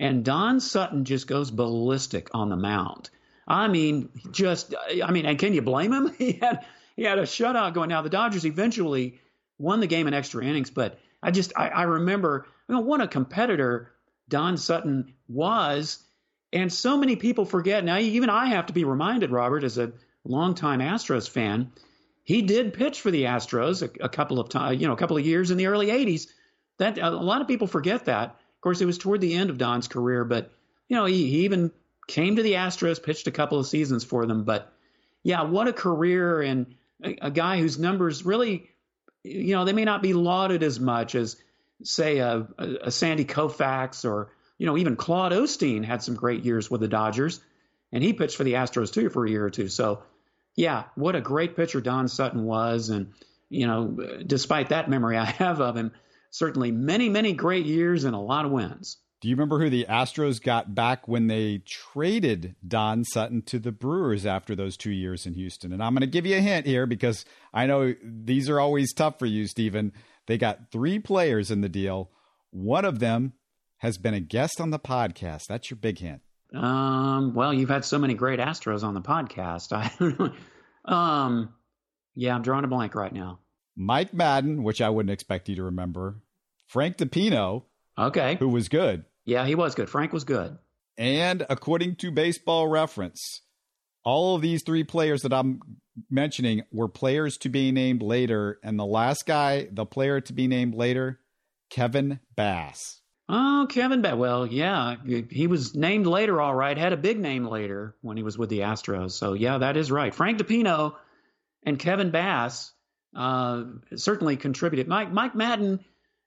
And 0.00 0.24
Don 0.24 0.60
Sutton 0.60 1.04
just 1.04 1.26
goes 1.26 1.50
ballistic 1.50 2.30
on 2.32 2.48
the 2.48 2.56
mound. 2.56 3.10
I 3.46 3.68
mean, 3.68 4.08
just 4.32 4.74
I 5.04 5.10
mean, 5.10 5.26
and 5.26 5.38
can 5.38 5.52
you 5.52 5.62
blame 5.62 5.92
him? 5.92 6.08
He 6.18 6.32
had 6.32 6.64
he 6.96 7.04
had 7.04 7.18
a 7.18 7.22
shutout 7.22 7.74
going. 7.74 7.90
Now 7.90 8.02
the 8.02 8.08
Dodgers 8.08 8.46
eventually 8.46 9.20
won 9.58 9.80
the 9.80 9.86
game 9.86 10.08
in 10.08 10.14
extra 10.14 10.42
innings, 10.42 10.70
but 10.70 10.98
I 11.22 11.30
just 11.30 11.52
I, 11.54 11.68
I 11.68 11.82
remember 11.82 12.46
you 12.68 12.74
know 12.74 12.80
what 12.80 13.02
a 13.02 13.06
competitor 13.06 13.92
Don 14.28 14.56
Sutton 14.56 15.12
was. 15.28 16.02
And 16.52 16.72
so 16.72 16.96
many 16.96 17.14
people 17.14 17.44
forget. 17.44 17.84
Now, 17.84 17.98
even 17.98 18.28
I 18.28 18.46
have 18.46 18.66
to 18.66 18.72
be 18.72 18.82
reminded, 18.82 19.30
Robert, 19.30 19.62
as 19.62 19.78
a 19.78 19.92
longtime 20.24 20.80
Astros 20.80 21.28
fan, 21.28 21.70
he 22.24 22.42
did 22.42 22.74
pitch 22.74 23.00
for 23.00 23.10
the 23.12 23.24
Astros 23.24 23.82
a, 23.82 24.04
a 24.04 24.08
couple 24.08 24.40
of 24.40 24.48
times, 24.48 24.80
you 24.80 24.88
know, 24.88 24.94
a 24.94 24.96
couple 24.96 25.16
of 25.16 25.24
years 25.24 25.50
in 25.50 25.58
the 25.58 25.66
early 25.66 25.88
80s. 25.88 26.26
That 26.78 26.98
a 26.98 27.10
lot 27.10 27.40
of 27.40 27.46
people 27.46 27.66
forget 27.66 28.06
that. 28.06 28.39
Of 28.60 28.62
course, 28.62 28.82
it 28.82 28.86
was 28.86 28.98
toward 28.98 29.22
the 29.22 29.32
end 29.32 29.48
of 29.48 29.56
Don's 29.56 29.88
career, 29.88 30.22
but 30.22 30.52
you 30.86 30.94
know, 30.94 31.06
he, 31.06 31.30
he 31.30 31.44
even 31.46 31.72
came 32.06 32.36
to 32.36 32.42
the 32.42 32.52
Astros, 32.52 33.02
pitched 33.02 33.26
a 33.26 33.30
couple 33.30 33.58
of 33.58 33.66
seasons 33.66 34.04
for 34.04 34.26
them. 34.26 34.44
But 34.44 34.70
yeah, 35.22 35.44
what 35.44 35.66
a 35.66 35.72
career 35.72 36.42
and 36.42 36.74
a, 37.02 37.16
a 37.22 37.30
guy 37.30 37.58
whose 37.58 37.78
numbers 37.78 38.22
really, 38.26 38.68
you 39.24 39.54
know, 39.54 39.64
they 39.64 39.72
may 39.72 39.86
not 39.86 40.02
be 40.02 40.12
lauded 40.12 40.62
as 40.62 40.78
much 40.78 41.14
as 41.14 41.36
say 41.82 42.18
a, 42.18 42.46
a, 42.58 42.90
Sandy 42.90 43.24
Koufax 43.24 44.04
or 44.04 44.30
you 44.58 44.66
know 44.66 44.76
even 44.76 44.96
Claude 44.96 45.32
Osteen 45.32 45.82
had 45.82 46.02
some 46.02 46.14
great 46.14 46.44
years 46.44 46.70
with 46.70 46.82
the 46.82 46.88
Dodgers, 46.88 47.40
and 47.92 48.02
he 48.04 48.12
pitched 48.12 48.36
for 48.36 48.44
the 48.44 48.54
Astros 48.54 48.92
too 48.92 49.08
for 49.08 49.24
a 49.24 49.30
year 49.30 49.44
or 49.44 49.50
two. 49.50 49.68
So 49.68 50.02
yeah, 50.54 50.84
what 50.96 51.16
a 51.16 51.22
great 51.22 51.56
pitcher 51.56 51.80
Don 51.80 52.08
Sutton 52.08 52.44
was, 52.44 52.90
and 52.90 53.12
you 53.48 53.66
know 53.66 53.86
despite 54.26 54.68
that 54.68 54.90
memory 54.90 55.16
I 55.16 55.24
have 55.24 55.60
of 55.60 55.76
him, 55.76 55.92
certainly 56.30 56.70
many 56.70 57.08
many 57.08 57.32
great 57.32 57.66
years 57.66 58.04
and 58.04 58.14
a 58.14 58.18
lot 58.18 58.44
of 58.44 58.52
wins. 58.52 58.98
Do 59.20 59.28
you 59.28 59.34
remember 59.34 59.58
who 59.58 59.68
the 59.68 59.84
Astros 59.86 60.42
got 60.42 60.74
back 60.74 61.06
when 61.06 61.26
they 61.26 61.62
traded 61.66 62.56
Don 62.66 63.04
Sutton 63.04 63.42
to 63.42 63.58
the 63.58 63.70
Brewers 63.70 64.24
after 64.24 64.56
those 64.56 64.78
two 64.78 64.92
years 64.92 65.26
in 65.26 65.34
Houston? 65.34 65.74
And 65.74 65.82
I'm 65.82 65.92
going 65.92 66.00
to 66.00 66.06
give 66.06 66.24
you 66.24 66.38
a 66.38 66.40
hint 66.40 66.64
here 66.64 66.86
because 66.86 67.26
I 67.52 67.66
know 67.66 67.94
these 68.02 68.48
are 68.48 68.58
always 68.58 68.94
tough 68.94 69.18
for 69.18 69.26
you, 69.26 69.46
Stephen. 69.46 69.92
They 70.26 70.38
got 70.38 70.72
three 70.72 70.98
players 70.98 71.50
in 71.50 71.60
the 71.60 71.68
deal. 71.68 72.10
One 72.50 72.86
of 72.86 72.98
them 72.98 73.34
has 73.78 73.98
been 73.98 74.14
a 74.14 74.20
guest 74.20 74.58
on 74.58 74.70
the 74.70 74.78
podcast. 74.78 75.48
That's 75.48 75.70
your 75.70 75.76
big 75.76 75.98
hint. 75.98 76.22
Um, 76.54 77.34
well, 77.34 77.52
you've 77.52 77.68
had 77.68 77.84
so 77.84 77.98
many 77.98 78.14
great 78.14 78.40
Astros 78.40 78.82
on 78.84 78.94
the 78.94 79.02
podcast. 79.02 79.72
I 79.76 79.92
don't 79.98 80.18
know. 80.18 80.94
Um, 80.94 81.54
yeah, 82.14 82.34
I'm 82.34 82.42
drawing 82.42 82.64
a 82.64 82.68
blank 82.68 82.94
right 82.94 83.12
now. 83.12 83.40
Mike 83.80 84.12
Madden, 84.12 84.62
which 84.62 84.82
I 84.82 84.90
wouldn't 84.90 85.10
expect 85.10 85.48
you 85.48 85.56
to 85.56 85.62
remember. 85.62 86.20
Frank 86.66 86.98
DiPino. 86.98 87.64
Okay. 87.96 88.36
Who 88.38 88.50
was 88.50 88.68
good. 88.68 89.06
Yeah, 89.24 89.46
he 89.46 89.54
was 89.54 89.74
good. 89.74 89.88
Frank 89.88 90.12
was 90.12 90.24
good. 90.24 90.58
And 90.98 91.46
according 91.48 91.96
to 91.96 92.10
baseball 92.10 92.68
reference, 92.68 93.40
all 94.04 94.36
of 94.36 94.42
these 94.42 94.62
three 94.64 94.84
players 94.84 95.22
that 95.22 95.32
I'm 95.32 95.60
mentioning 96.10 96.62
were 96.70 96.88
players 96.88 97.38
to 97.38 97.48
be 97.48 97.72
named 97.72 98.02
later. 98.02 98.58
And 98.62 98.78
the 98.78 98.84
last 98.84 99.24
guy, 99.24 99.68
the 99.72 99.86
player 99.86 100.20
to 100.20 100.32
be 100.34 100.46
named 100.46 100.74
later, 100.74 101.18
Kevin 101.70 102.20
Bass. 102.36 103.00
Oh, 103.30 103.66
Kevin 103.70 104.02
Bass. 104.02 104.16
Well, 104.16 104.46
yeah, 104.46 104.96
he 105.30 105.46
was 105.46 105.74
named 105.74 106.06
later, 106.06 106.38
all 106.38 106.54
right. 106.54 106.76
Had 106.76 106.92
a 106.92 106.98
big 106.98 107.18
name 107.18 107.46
later 107.46 107.96
when 108.02 108.18
he 108.18 108.22
was 108.22 108.36
with 108.36 108.50
the 108.50 108.60
Astros. 108.60 109.12
So, 109.12 109.32
yeah, 109.32 109.56
that 109.56 109.78
is 109.78 109.90
right. 109.90 110.14
Frank 110.14 110.38
DiPino 110.38 110.96
and 111.64 111.78
Kevin 111.78 112.10
Bass 112.10 112.72
uh, 113.14 113.64
certainly 113.96 114.36
contributed. 114.36 114.88
Mike, 114.88 115.12
Mike 115.12 115.34
Madden, 115.34 115.80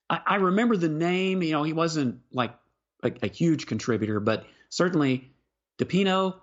I, 0.09 0.19
I, 0.25 0.36
remember 0.36 0.75
the 0.75 0.89
name. 0.89 1.41
You 1.41 1.51
know, 1.51 1.63
he 1.63 1.73
wasn't 1.73 2.19
like 2.31 2.53
a, 3.03 3.11
a 3.23 3.27
huge 3.27 3.67
contributor, 3.67 4.19
but 4.19 4.45
certainly 4.69 5.31
DiPino 5.77 6.36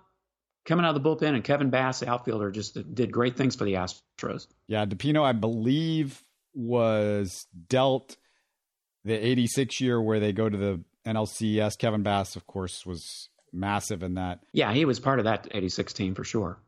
coming 0.65 0.85
out 0.85 0.95
of 0.95 1.03
the 1.03 1.09
bullpen, 1.09 1.33
and 1.33 1.43
Kevin 1.43 1.69
Bass, 1.69 1.99
the 1.99 2.09
outfielder, 2.09 2.51
just 2.51 2.93
did 2.93 3.11
great 3.11 3.35
things 3.35 3.55
for 3.55 3.65
the 3.65 3.73
Astros. 3.73 4.47
Yeah, 4.67 4.85
DiPino, 4.85 5.23
I 5.23 5.31
believe, 5.31 6.23
was 6.53 7.47
dealt 7.67 8.17
the 9.03 9.13
86 9.13 9.81
year 9.81 10.01
where 10.01 10.19
they 10.19 10.33
go 10.33 10.49
to 10.49 10.57
the 10.57 10.81
NLCS. 11.05 11.77
Kevin 11.77 12.03
Bass, 12.03 12.35
of 12.35 12.45
course, 12.45 12.85
was 12.85 13.29
massive 13.51 14.03
in 14.03 14.15
that. 14.15 14.39
Yeah, 14.53 14.73
he 14.73 14.85
was 14.85 14.99
part 14.99 15.19
of 15.19 15.25
that 15.25 15.47
86 15.51 15.93
team 15.93 16.15
for 16.15 16.23
sure. 16.23 16.59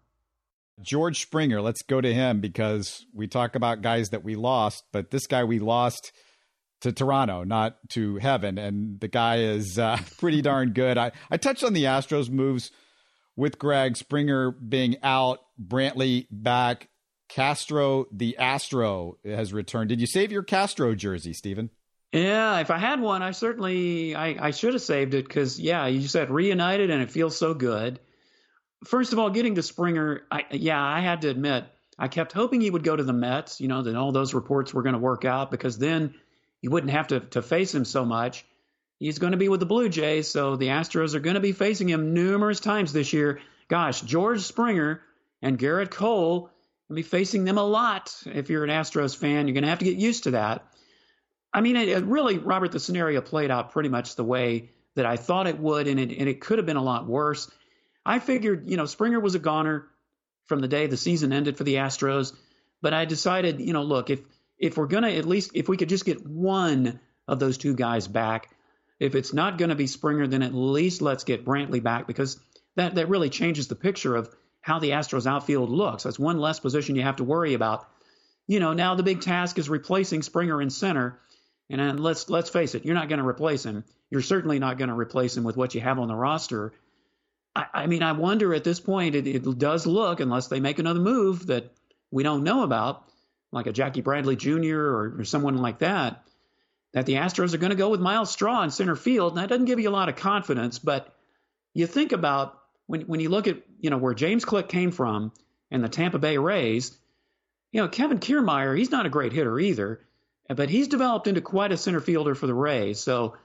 George 0.81 1.21
Springer, 1.21 1.61
let's 1.61 1.81
go 1.81 2.01
to 2.01 2.13
him 2.13 2.39
because 2.39 3.05
we 3.13 3.27
talk 3.27 3.55
about 3.55 3.81
guys 3.81 4.09
that 4.09 4.23
we 4.23 4.35
lost, 4.35 4.83
but 4.91 5.11
this 5.11 5.27
guy 5.27 5.43
we 5.43 5.59
lost 5.59 6.11
to 6.81 6.91
Toronto, 6.91 7.43
not 7.43 7.77
to 7.89 8.17
heaven. 8.17 8.57
And 8.57 8.99
the 8.99 9.07
guy 9.07 9.37
is 9.37 9.79
uh, 9.79 9.97
pretty 10.17 10.41
darn 10.41 10.73
good. 10.73 10.97
I, 10.97 11.11
I 11.31 11.37
touched 11.37 11.63
on 11.63 11.73
the 11.73 11.85
Astros 11.85 12.29
moves 12.29 12.71
with 13.35 13.57
Greg 13.57 13.97
Springer 13.97 14.51
being 14.51 14.97
out, 15.01 15.39
Brantley 15.61 16.27
back, 16.29 16.89
Castro 17.29 18.05
the 18.11 18.37
Astro 18.37 19.17
has 19.25 19.53
returned. 19.53 19.89
Did 19.89 20.01
you 20.01 20.07
save 20.07 20.31
your 20.31 20.43
Castro 20.43 20.93
jersey, 20.93 21.33
Stephen? 21.33 21.71
Yeah, 22.11 22.59
if 22.59 22.69
I 22.69 22.77
had 22.77 23.01
one, 23.01 23.23
I 23.23 23.31
certainly 23.31 24.13
I, 24.13 24.47
I 24.47 24.51
should 24.51 24.73
have 24.73 24.83
saved 24.83 25.15
it 25.15 25.27
because 25.27 25.59
yeah, 25.59 25.87
you 25.87 26.07
said 26.07 26.29
reunited 26.29 26.91
and 26.91 27.01
it 27.01 27.09
feels 27.09 27.35
so 27.35 27.55
good. 27.55 27.99
First 28.85 29.13
of 29.13 29.19
all, 29.19 29.29
getting 29.29 29.55
to 29.55 29.63
Springer, 29.63 30.23
I, 30.31 30.45
yeah, 30.51 30.83
I 30.83 30.99
had 30.99 31.21
to 31.21 31.29
admit 31.29 31.65
I 31.97 32.07
kept 32.07 32.33
hoping 32.33 32.61
he 32.61 32.69
would 32.69 32.83
go 32.83 32.95
to 32.95 33.03
the 33.03 33.13
Mets. 33.13 33.61
You 33.61 33.67
know 33.67 33.83
that 33.83 33.95
all 33.95 34.11
those 34.11 34.33
reports 34.33 34.73
were 34.73 34.83
going 34.83 34.93
to 34.93 34.99
work 34.99 35.25
out 35.25 35.51
because 35.51 35.77
then 35.77 36.15
you 36.61 36.69
wouldn't 36.69 36.91
have 36.91 37.07
to 37.07 37.19
to 37.21 37.41
face 37.41 37.73
him 37.73 37.85
so 37.85 38.05
much 38.05 38.45
he's 39.03 39.19
going 39.19 39.31
to 39.31 39.37
be 39.37 39.49
with 39.49 39.59
the 39.59 39.65
Blue 39.65 39.89
Jays, 39.89 40.29
so 40.29 40.55
the 40.55 40.67
Astros 40.67 41.13
are 41.13 41.19
going 41.19 41.33
to 41.35 41.41
be 41.41 41.51
facing 41.51 41.89
him 41.89 42.13
numerous 42.13 42.61
times 42.61 42.93
this 42.93 43.11
year. 43.11 43.41
Gosh, 43.67 44.01
George 44.01 44.41
Springer 44.41 45.01
and 45.41 45.59
Gerrit 45.59 45.91
Cole 45.91 46.49
will 46.87 46.95
be 46.95 47.01
facing 47.01 47.43
them 47.43 47.57
a 47.57 47.63
lot. 47.63 48.15
If 48.25 48.49
you're 48.49 48.63
an 48.63 48.69
Astros 48.69 49.15
fan, 49.15 49.47
you're 49.47 49.53
going 49.53 49.63
to 49.63 49.69
have 49.69 49.79
to 49.79 49.85
get 49.85 49.97
used 49.97 50.23
to 50.23 50.31
that. 50.31 50.65
I 51.53 51.61
mean, 51.61 51.75
it, 51.75 51.89
it 51.89 52.05
really, 52.05 52.37
Robert, 52.37 52.71
the 52.71 52.79
scenario 52.79 53.19
played 53.19 53.51
out 53.51 53.71
pretty 53.71 53.89
much 53.89 54.15
the 54.15 54.23
way 54.23 54.71
that 54.95 55.05
I 55.05 55.17
thought 55.17 55.47
it 55.47 55.59
would, 55.59 55.87
and 55.87 55.99
it, 55.99 56.17
and 56.17 56.29
it 56.29 56.39
could 56.39 56.59
have 56.59 56.65
been 56.65 56.77
a 56.77 56.83
lot 56.83 57.05
worse. 57.05 57.51
I 58.05 58.19
figured, 58.19 58.69
you 58.69 58.77
know, 58.77 58.85
Springer 58.85 59.19
was 59.19 59.35
a 59.35 59.39
goner 59.39 59.87
from 60.45 60.59
the 60.59 60.67
day 60.67 60.87
the 60.87 60.97
season 60.97 61.31
ended 61.33 61.57
for 61.57 61.63
the 61.63 61.75
Astros, 61.75 62.33
but 62.81 62.93
I 62.93 63.05
decided, 63.05 63.59
you 63.59 63.73
know, 63.73 63.83
look, 63.83 64.09
if 64.09 64.21
if 64.57 64.77
we're 64.77 64.87
gonna 64.87 65.09
at 65.09 65.25
least 65.25 65.51
if 65.53 65.69
we 65.69 65.77
could 65.77 65.89
just 65.89 66.05
get 66.05 66.25
one 66.25 66.99
of 67.27 67.39
those 67.39 67.57
two 67.57 67.75
guys 67.75 68.07
back, 68.07 68.49
if 68.99 69.15
it's 69.15 69.33
not 69.33 69.57
going 69.57 69.69
to 69.69 69.75
be 69.75 69.87
Springer, 69.87 70.27
then 70.27 70.43
at 70.43 70.53
least 70.53 71.01
let's 71.01 71.23
get 71.23 71.45
Brantley 71.45 71.81
back 71.81 72.07
because 72.07 72.39
that, 72.75 72.95
that 72.95 73.09
really 73.09 73.29
changes 73.29 73.67
the 73.67 73.75
picture 73.75 74.15
of 74.15 74.33
how 74.61 74.79
the 74.79 74.91
Astros 74.91 75.25
outfield 75.25 75.69
looks. 75.69 76.03
That's 76.03 76.19
one 76.19 76.39
less 76.39 76.59
position 76.59 76.95
you 76.95 77.01
have 77.01 77.17
to 77.17 77.23
worry 77.23 77.53
about. 77.53 77.85
you 78.47 78.59
know, 78.59 78.73
now 78.73 78.95
the 78.95 79.03
big 79.03 79.21
task 79.21 79.57
is 79.57 79.69
replacing 79.69 80.21
Springer 80.21 80.61
in 80.61 80.69
center. 80.69 81.19
And 81.69 81.99
let's 81.99 82.29
let's 82.29 82.49
face 82.49 82.75
it, 82.75 82.85
you're 82.85 82.95
not 82.95 83.09
going 83.09 83.19
to 83.19 83.27
replace 83.27 83.65
him. 83.65 83.83
You're 84.09 84.21
certainly 84.21 84.59
not 84.59 84.77
going 84.77 84.89
to 84.89 84.95
replace 84.95 85.35
him 85.35 85.43
with 85.43 85.57
what 85.57 85.73
you 85.73 85.81
have 85.81 85.97
on 85.97 86.07
the 86.07 86.15
roster. 86.15 86.73
I, 87.55 87.65
I 87.73 87.87
mean, 87.87 88.03
I 88.03 88.13
wonder 88.13 88.53
at 88.53 88.63
this 88.63 88.79
point, 88.79 89.15
it, 89.15 89.27
it 89.27 89.57
does 89.57 89.85
look, 89.85 90.19
unless 90.19 90.47
they 90.47 90.59
make 90.59 90.79
another 90.79 90.99
move 90.99 91.47
that 91.47 91.73
we 92.11 92.23
don't 92.23 92.43
know 92.43 92.63
about, 92.63 93.03
like 93.51 93.67
a 93.67 93.73
Jackie 93.73 94.01
Bradley 94.01 94.35
Jr. 94.35 94.77
or, 94.77 95.15
or 95.19 95.23
someone 95.25 95.57
like 95.57 95.79
that, 95.79 96.23
that 96.93 97.05
the 97.05 97.13
Astros 97.13 97.53
are 97.53 97.59
going 97.59 97.71
to 97.71 97.75
go 97.75 97.89
with 97.89 97.99
Myles 97.99 98.31
Straw 98.31 98.63
in 98.63 98.71
center 98.71 98.95
field. 98.95 99.33
And 99.33 99.41
that 99.41 99.49
doesn't 99.49 99.65
give 99.65 99.79
you 99.79 99.89
a 99.89 99.91
lot 99.91 100.09
of 100.09 100.15
confidence, 100.15 100.79
but 100.79 101.13
you 101.73 101.87
think 101.87 102.11
about 102.11 102.59
when 102.85 103.01
when 103.01 103.19
you 103.19 103.29
look 103.29 103.47
at 103.47 103.57
you 103.79 103.89
know 103.89 103.97
where 103.97 104.13
James 104.13 104.45
Click 104.45 104.69
came 104.69 104.91
from 104.91 105.31
and 105.71 105.83
the 105.83 105.89
Tampa 105.89 106.19
Bay 106.19 106.37
Rays, 106.37 106.97
you 107.71 107.81
know 107.81 107.87
Kevin 107.87 108.19
Kiermaier, 108.19 108.77
he's 108.77 108.91
not 108.91 109.05
a 109.05 109.09
great 109.09 109.33
hitter 109.33 109.59
either, 109.59 110.01
but 110.47 110.69
he's 110.69 110.87
developed 110.87 111.27
into 111.27 111.41
quite 111.41 111.71
a 111.71 111.77
center 111.77 112.01
fielder 112.01 112.35
for 112.35 112.47
the 112.47 112.53
Rays. 112.53 112.99
So 112.99 113.37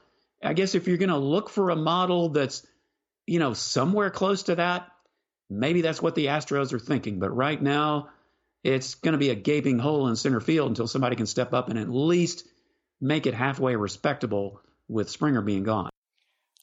I 0.43 0.53
guess 0.53 0.75
if 0.75 0.87
you're 0.87 0.97
going 0.97 1.09
to 1.09 1.17
look 1.17 1.49
for 1.49 1.69
a 1.69 1.75
model 1.75 2.29
that's 2.29 2.65
you 3.29 3.39
know 3.39 3.53
somewhere 3.53 4.09
close 4.09 4.43
to 4.43 4.55
that, 4.55 4.87
maybe 5.49 5.81
that's 5.81 6.01
what 6.01 6.15
the 6.15 6.27
Astros 6.27 6.73
are 6.73 6.79
thinking. 6.79 7.19
But 7.19 7.35
right 7.35 7.61
now, 7.61 8.09
it's 8.63 8.95
going 8.95 9.13
to 9.13 9.19
be 9.19 9.29
a 9.29 9.35
gaping 9.35 9.79
hole 9.79 10.07
in 10.07 10.15
center 10.15 10.39
field 10.39 10.69
until 10.69 10.87
somebody 10.87 11.15
can 11.15 11.27
step 11.27 11.53
up 11.53 11.69
and 11.69 11.77
at 11.77 11.89
least 11.89 12.47
make 12.99 13.27
it 13.27 13.33
halfway 13.33 13.75
respectable 13.75 14.61
with 14.87 15.09
Springer 15.09 15.41
being 15.41 15.63
gone. 15.63 15.89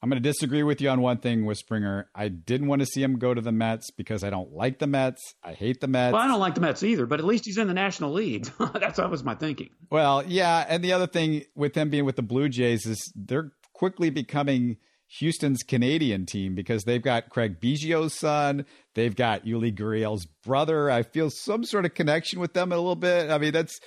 I'm 0.03 0.11
going 0.11 0.23
to 0.23 0.29
disagree 0.29 0.63
with 0.63 0.81
you 0.81 0.91
on 0.91 1.01
one 1.01 1.19
thing 1.19 1.47
with 1.47 1.57
Springer. 1.57 2.11
I 2.15 2.29
didn't 2.29 2.67
want 2.67 2.81
to 2.81 2.87
see 2.87 3.03
him 3.03 3.19
go 3.19 3.33
to 3.33 3.41
the 3.41 3.53
Mets 3.53 3.91
because 3.91 4.23
I 4.23 4.31
don't 4.31 4.53
like 4.53 4.79
the 4.79 4.87
Mets. 4.87 5.35
I 5.43 5.53
hate 5.53 5.81
the 5.81 5.89
Mets. 5.89 6.13
Well, 6.13 6.23
I 6.23 6.27
don't 6.27 6.39
like 6.39 6.55
the 6.55 6.61
Mets 6.61 6.83
either, 6.83 7.07
but 7.07 7.19
at 7.19 7.25
least 7.25 7.47
he's 7.47 7.57
in 7.59 7.67
the 7.67 7.75
National 7.75 8.13
League. 8.13 8.47
That's 8.75 8.99
always 8.99 9.25
my 9.25 9.35
thinking. 9.35 9.71
Well, 9.91 10.23
yeah, 10.27 10.67
and 10.69 10.85
the 10.85 10.93
other 10.93 11.07
thing 11.07 11.45
with 11.55 11.75
him 11.75 11.91
being 11.91 12.05
with 12.05 12.17
the 12.17 12.23
Blue 12.23 12.49
Jays 12.49 12.85
is 12.87 13.13
they're 13.15 13.53
quickly 13.73 14.11
becoming 14.11 14.77
Houston's 15.19 15.63
Canadian 15.63 16.27
team 16.27 16.55
because 16.55 16.85
they've 16.85 17.03
got 17.03 17.31
Craig 17.31 17.61
Biggio's 17.61 18.15
son, 18.15 18.67
they've 18.95 19.15
got 19.15 19.45
Yuli 19.45 19.75
Gurriel's 19.77 20.27
brother. 20.45 20.91
I 20.91 21.03
feel 21.03 21.31
some 21.31 21.65
sort 21.65 21.85
of 21.85 21.95
connection 21.95 22.41
with 22.41 22.53
them 22.53 22.73
a 22.73 22.77
little 22.77 22.97
bit. 22.97 23.31
I 23.31 23.39
mean, 23.39 23.53
that's 23.53 23.79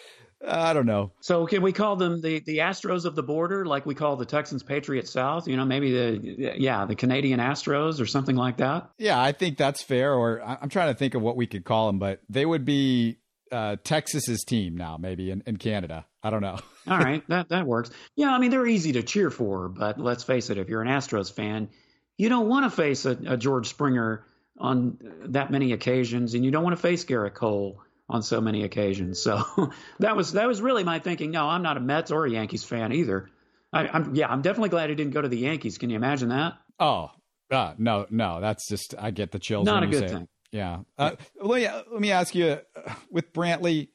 I 0.45 0.73
don't 0.73 0.85
know. 0.85 1.11
So 1.21 1.45
can 1.45 1.61
we 1.61 1.73
call 1.73 1.97
them 1.97 2.21
the 2.21 2.39
the 2.39 2.59
Astros 2.59 3.03
of 3.05 3.15
the 3.15 3.23
border, 3.23 3.65
like 3.65 3.85
we 3.85 3.93
call 3.95 4.15
the 4.15 4.25
Texans 4.25 4.63
Patriots 4.63 5.11
South? 5.11 5.47
You 5.47 5.57
know, 5.57 5.65
maybe 5.65 5.91
the 5.91 6.53
yeah 6.57 6.85
the 6.85 6.95
Canadian 6.95 7.39
Astros 7.39 7.99
or 7.99 8.05
something 8.05 8.35
like 8.35 8.57
that. 8.57 8.89
Yeah, 8.97 9.21
I 9.21 9.33
think 9.33 9.57
that's 9.57 9.83
fair. 9.83 10.13
Or 10.13 10.41
I'm 10.41 10.69
trying 10.69 10.93
to 10.93 10.97
think 10.97 11.15
of 11.15 11.21
what 11.21 11.35
we 11.35 11.45
could 11.45 11.65
call 11.65 11.87
them, 11.87 11.99
but 11.99 12.21
they 12.29 12.45
would 12.45 12.63
be 12.63 13.19
uh, 13.51 13.75
Texas's 13.83 14.43
team 14.43 14.77
now, 14.77 14.97
maybe 14.97 15.31
in, 15.31 15.43
in 15.45 15.57
Canada. 15.57 16.05
I 16.23 16.29
don't 16.29 16.41
know. 16.41 16.59
All 16.87 16.97
right, 16.97 17.23
that 17.29 17.49
that 17.49 17.65
works. 17.65 17.91
Yeah, 18.15 18.31
I 18.31 18.39
mean 18.39 18.51
they're 18.51 18.67
easy 18.67 18.93
to 18.93 19.03
cheer 19.03 19.29
for, 19.29 19.69
but 19.69 19.99
let's 19.99 20.23
face 20.23 20.49
it, 20.49 20.57
if 20.57 20.69
you're 20.69 20.81
an 20.81 20.87
Astros 20.87 21.33
fan, 21.33 21.69
you 22.17 22.29
don't 22.29 22.47
want 22.47 22.65
to 22.65 22.75
face 22.75 23.05
a, 23.05 23.17
a 23.27 23.37
George 23.37 23.67
Springer 23.67 24.25
on 24.57 24.97
that 25.27 25.51
many 25.51 25.71
occasions, 25.71 26.33
and 26.33 26.43
you 26.43 26.51
don't 26.51 26.63
want 26.63 26.75
to 26.75 26.81
face 26.81 27.05
Gerrit 27.05 27.33
Cole 27.33 27.81
on 28.09 28.23
so 28.23 28.41
many 28.41 28.63
occasions. 28.63 29.21
So 29.21 29.43
that 29.99 30.15
was 30.15 30.33
that 30.33 30.47
was 30.47 30.61
really 30.61 30.83
my 30.83 30.99
thinking. 30.99 31.31
No, 31.31 31.47
I'm 31.47 31.63
not 31.63 31.77
a 31.77 31.79
Mets 31.79 32.11
or 32.11 32.25
a 32.25 32.29
Yankees 32.29 32.63
fan 32.63 32.91
either. 32.91 33.29
I, 33.71 33.97
am 33.97 34.15
yeah, 34.15 34.27
I'm 34.27 34.41
definitely 34.41 34.69
glad 34.69 34.89
he 34.89 34.95
didn't 34.95 35.13
go 35.13 35.21
to 35.21 35.27
the 35.27 35.37
Yankees. 35.37 35.77
Can 35.77 35.89
you 35.89 35.95
imagine 35.95 36.29
that? 36.29 36.53
Oh, 36.79 37.11
uh, 37.51 37.73
no, 37.77 38.05
no, 38.09 38.41
that's 38.41 38.67
just 38.67 38.95
I 38.97 39.11
get 39.11 39.31
the 39.31 39.39
chills. 39.39 39.65
Not 39.65 39.83
a 39.83 39.87
good 39.87 40.09
thing. 40.09 40.23
It. 40.23 40.29
Yeah. 40.51 40.79
Uh, 40.97 41.11
let 41.41 41.61
me 41.61 41.67
let 41.67 42.01
me 42.01 42.11
ask 42.11 42.33
you 42.33 42.59
uh, 42.75 42.93
with 43.11 43.33
Brantley. 43.33 43.89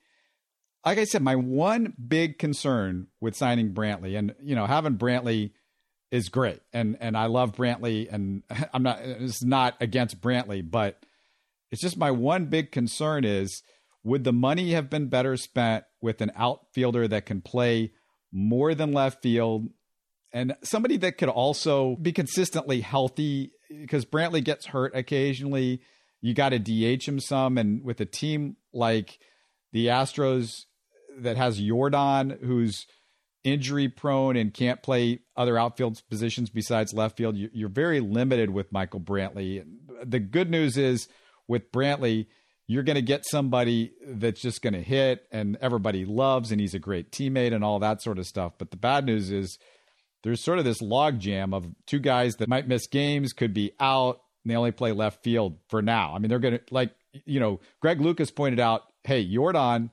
Like 0.84 0.98
I 0.98 1.04
said, 1.04 1.22
my 1.22 1.36
one 1.36 1.94
big 2.06 2.38
concern 2.38 3.08
with 3.20 3.36
signing 3.36 3.72
Brantley, 3.72 4.18
and 4.18 4.34
you 4.42 4.54
know, 4.54 4.66
having 4.66 4.96
Brantley 4.96 5.52
is 6.10 6.28
great, 6.28 6.60
and 6.72 6.96
and 7.00 7.16
I 7.16 7.26
love 7.26 7.52
Brantley, 7.52 8.12
and 8.12 8.42
I'm 8.72 8.82
not 8.82 9.00
it's 9.00 9.42
not 9.42 9.74
against 9.80 10.20
Brantley, 10.20 10.68
but 10.68 11.04
it's 11.70 11.82
just 11.82 11.96
my 11.96 12.10
one 12.10 12.46
big 12.46 12.70
concern 12.70 13.24
is 13.24 13.62
would 14.04 14.22
the 14.24 14.32
money 14.32 14.72
have 14.72 14.90
been 14.90 15.08
better 15.08 15.36
spent 15.36 15.84
with 16.00 16.20
an 16.20 16.30
outfielder 16.36 17.08
that 17.08 17.24
can 17.24 17.40
play 17.40 17.92
more 18.30 18.74
than 18.74 18.92
left 18.92 19.22
field 19.22 19.70
and 20.34 20.56
somebody 20.64 20.96
that 20.98 21.16
could 21.16 21.28
also 21.28 21.96
be 21.96 22.12
consistently 22.12 22.80
healthy? 22.80 23.52
Because 23.70 24.04
Brantley 24.04 24.42
gets 24.42 24.66
hurt 24.66 24.94
occasionally. 24.94 25.80
You 26.24 26.32
got 26.32 26.48
to 26.50 26.58
DH 26.58 27.06
him 27.06 27.20
some. 27.20 27.58
And 27.58 27.84
with 27.84 28.00
a 28.00 28.06
team 28.06 28.56
like 28.72 29.18
the 29.72 29.88
Astros 29.88 30.64
that 31.18 31.36
has 31.36 31.60
Yordan, 31.60 32.42
who's 32.42 32.86
injury 33.44 33.90
prone 33.90 34.34
and 34.34 34.54
can't 34.54 34.82
play 34.82 35.20
other 35.36 35.58
outfield 35.58 36.00
positions 36.08 36.48
besides 36.48 36.94
left 36.94 37.18
field, 37.18 37.36
you're 37.36 37.68
very 37.68 38.00
limited 38.00 38.48
with 38.48 38.72
Michael 38.72 39.00
Brantley. 39.00 39.66
The 40.02 40.18
good 40.18 40.48
news 40.48 40.78
is 40.78 41.08
with 41.46 41.70
Brantley, 41.70 42.24
you're 42.66 42.84
going 42.84 42.96
to 42.96 43.02
get 43.02 43.26
somebody 43.26 43.92
that's 44.08 44.40
just 44.40 44.62
going 44.62 44.72
to 44.72 44.80
hit 44.80 45.26
and 45.30 45.58
everybody 45.60 46.06
loves 46.06 46.50
and 46.50 46.58
he's 46.58 46.72
a 46.72 46.78
great 46.78 47.12
teammate 47.12 47.52
and 47.52 47.62
all 47.62 47.80
that 47.80 48.00
sort 48.00 48.18
of 48.18 48.26
stuff. 48.26 48.54
But 48.56 48.70
the 48.70 48.78
bad 48.78 49.04
news 49.04 49.30
is 49.30 49.58
there's 50.22 50.42
sort 50.42 50.58
of 50.58 50.64
this 50.64 50.80
logjam 50.80 51.54
of 51.54 51.66
two 51.86 51.98
guys 51.98 52.36
that 52.36 52.48
might 52.48 52.66
miss 52.66 52.86
games, 52.86 53.34
could 53.34 53.52
be 53.52 53.72
out, 53.78 54.22
and 54.44 54.50
they 54.50 54.56
only 54.56 54.70
play 54.70 54.92
left 54.92 55.24
field 55.24 55.58
for 55.68 55.82
now. 55.82 56.14
I 56.14 56.18
mean, 56.18 56.28
they're 56.28 56.38
going 56.38 56.58
to, 56.58 56.64
like, 56.70 56.94
you 57.24 57.40
know, 57.40 57.60
Greg 57.80 58.00
Lucas 58.00 58.30
pointed 58.30 58.60
out, 58.60 58.82
hey, 59.04 59.26
Yordan, 59.26 59.90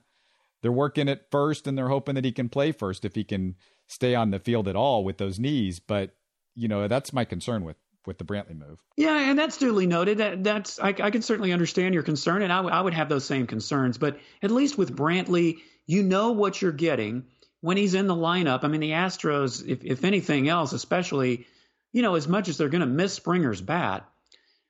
they're 0.62 0.70
working 0.70 1.08
at 1.08 1.30
first 1.30 1.66
and 1.66 1.76
they're 1.76 1.88
hoping 1.88 2.14
that 2.14 2.24
he 2.24 2.32
can 2.32 2.48
play 2.48 2.72
first 2.72 3.04
if 3.04 3.14
he 3.14 3.24
can 3.24 3.56
stay 3.88 4.14
on 4.14 4.30
the 4.30 4.38
field 4.38 4.68
at 4.68 4.76
all 4.76 5.04
with 5.04 5.18
those 5.18 5.38
knees. 5.38 5.80
But, 5.80 6.14
you 6.54 6.68
know, 6.68 6.86
that's 6.88 7.12
my 7.12 7.24
concern 7.24 7.64
with 7.64 7.76
with 8.06 8.18
the 8.18 8.24
Brantley 8.24 8.58
move. 8.58 8.80
Yeah, 8.96 9.30
and 9.30 9.38
that's 9.38 9.58
duly 9.58 9.86
noted. 9.86 10.18
That, 10.18 10.42
that's 10.42 10.80
I, 10.80 10.88
I 10.88 11.10
can 11.10 11.22
certainly 11.22 11.52
understand 11.52 11.94
your 11.94 12.02
concern, 12.02 12.42
and 12.42 12.52
I, 12.52 12.56
w- 12.56 12.74
I 12.74 12.80
would 12.80 12.94
have 12.94 13.08
those 13.08 13.24
same 13.24 13.46
concerns. 13.46 13.96
But 13.96 14.18
at 14.42 14.50
least 14.50 14.76
with 14.76 14.96
Brantley, 14.96 15.58
you 15.86 16.02
know 16.02 16.32
what 16.32 16.60
you're 16.60 16.72
getting 16.72 17.26
when 17.60 17.76
he's 17.76 17.94
in 17.94 18.08
the 18.08 18.14
lineup. 18.14 18.64
I 18.64 18.68
mean, 18.68 18.80
the 18.80 18.90
Astros, 18.90 19.66
if, 19.66 19.84
if 19.84 20.04
anything 20.04 20.48
else, 20.48 20.72
especially, 20.72 21.46
you 21.92 22.02
know, 22.02 22.16
as 22.16 22.26
much 22.26 22.48
as 22.48 22.58
they're 22.58 22.68
going 22.68 22.80
to 22.80 22.86
miss 22.86 23.14
Springer's 23.14 23.60
bat, 23.60 24.08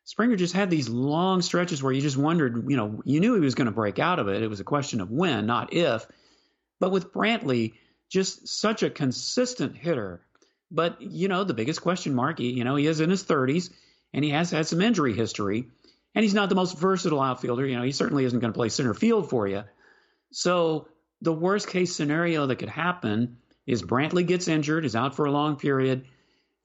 Springer 0.04 0.36
just 0.36 0.54
had 0.54 0.70
these 0.70 0.88
long 0.88 1.42
stretches 1.42 1.82
where 1.82 1.92
you 1.92 2.00
just 2.00 2.16
wondered, 2.16 2.68
you 2.68 2.76
know, 2.76 3.00
you 3.04 3.20
knew 3.20 3.34
he 3.34 3.40
was 3.40 3.54
going 3.54 3.66
to 3.66 3.72
break 3.72 3.98
out 3.98 4.18
of 4.18 4.28
it. 4.28 4.42
It 4.42 4.50
was 4.50 4.60
a 4.60 4.64
question 4.64 5.00
of 5.00 5.10
when, 5.10 5.46
not 5.46 5.72
if. 5.72 6.06
But 6.80 6.90
with 6.90 7.12
Brantley, 7.12 7.74
just 8.08 8.48
such 8.48 8.82
a 8.82 8.90
consistent 8.90 9.76
hitter 9.76 10.22
but, 10.72 11.02
you 11.02 11.28
know, 11.28 11.44
the 11.44 11.54
biggest 11.54 11.82
question 11.82 12.14
mark, 12.14 12.40
you 12.40 12.64
know, 12.64 12.76
he 12.76 12.86
is 12.86 13.00
in 13.00 13.10
his 13.10 13.22
30s 13.22 13.70
and 14.14 14.24
he 14.24 14.30
has 14.30 14.50
had 14.50 14.66
some 14.66 14.80
injury 14.80 15.12
history. 15.12 15.68
And 16.14 16.22
he's 16.22 16.34
not 16.34 16.48
the 16.48 16.54
most 16.54 16.78
versatile 16.78 17.20
outfielder. 17.20 17.66
You 17.66 17.76
know, 17.76 17.82
he 17.82 17.92
certainly 17.92 18.24
isn't 18.24 18.40
going 18.40 18.52
to 18.52 18.56
play 18.56 18.70
center 18.70 18.94
field 18.94 19.30
for 19.30 19.46
you. 19.46 19.64
So 20.30 20.88
the 21.20 21.32
worst 21.32 21.68
case 21.68 21.94
scenario 21.94 22.46
that 22.46 22.56
could 22.56 22.68
happen 22.70 23.38
is 23.66 23.82
Brantley 23.82 24.26
gets 24.26 24.48
injured, 24.48 24.84
is 24.84 24.96
out 24.96 25.14
for 25.14 25.26
a 25.26 25.30
long 25.30 25.56
period. 25.56 26.06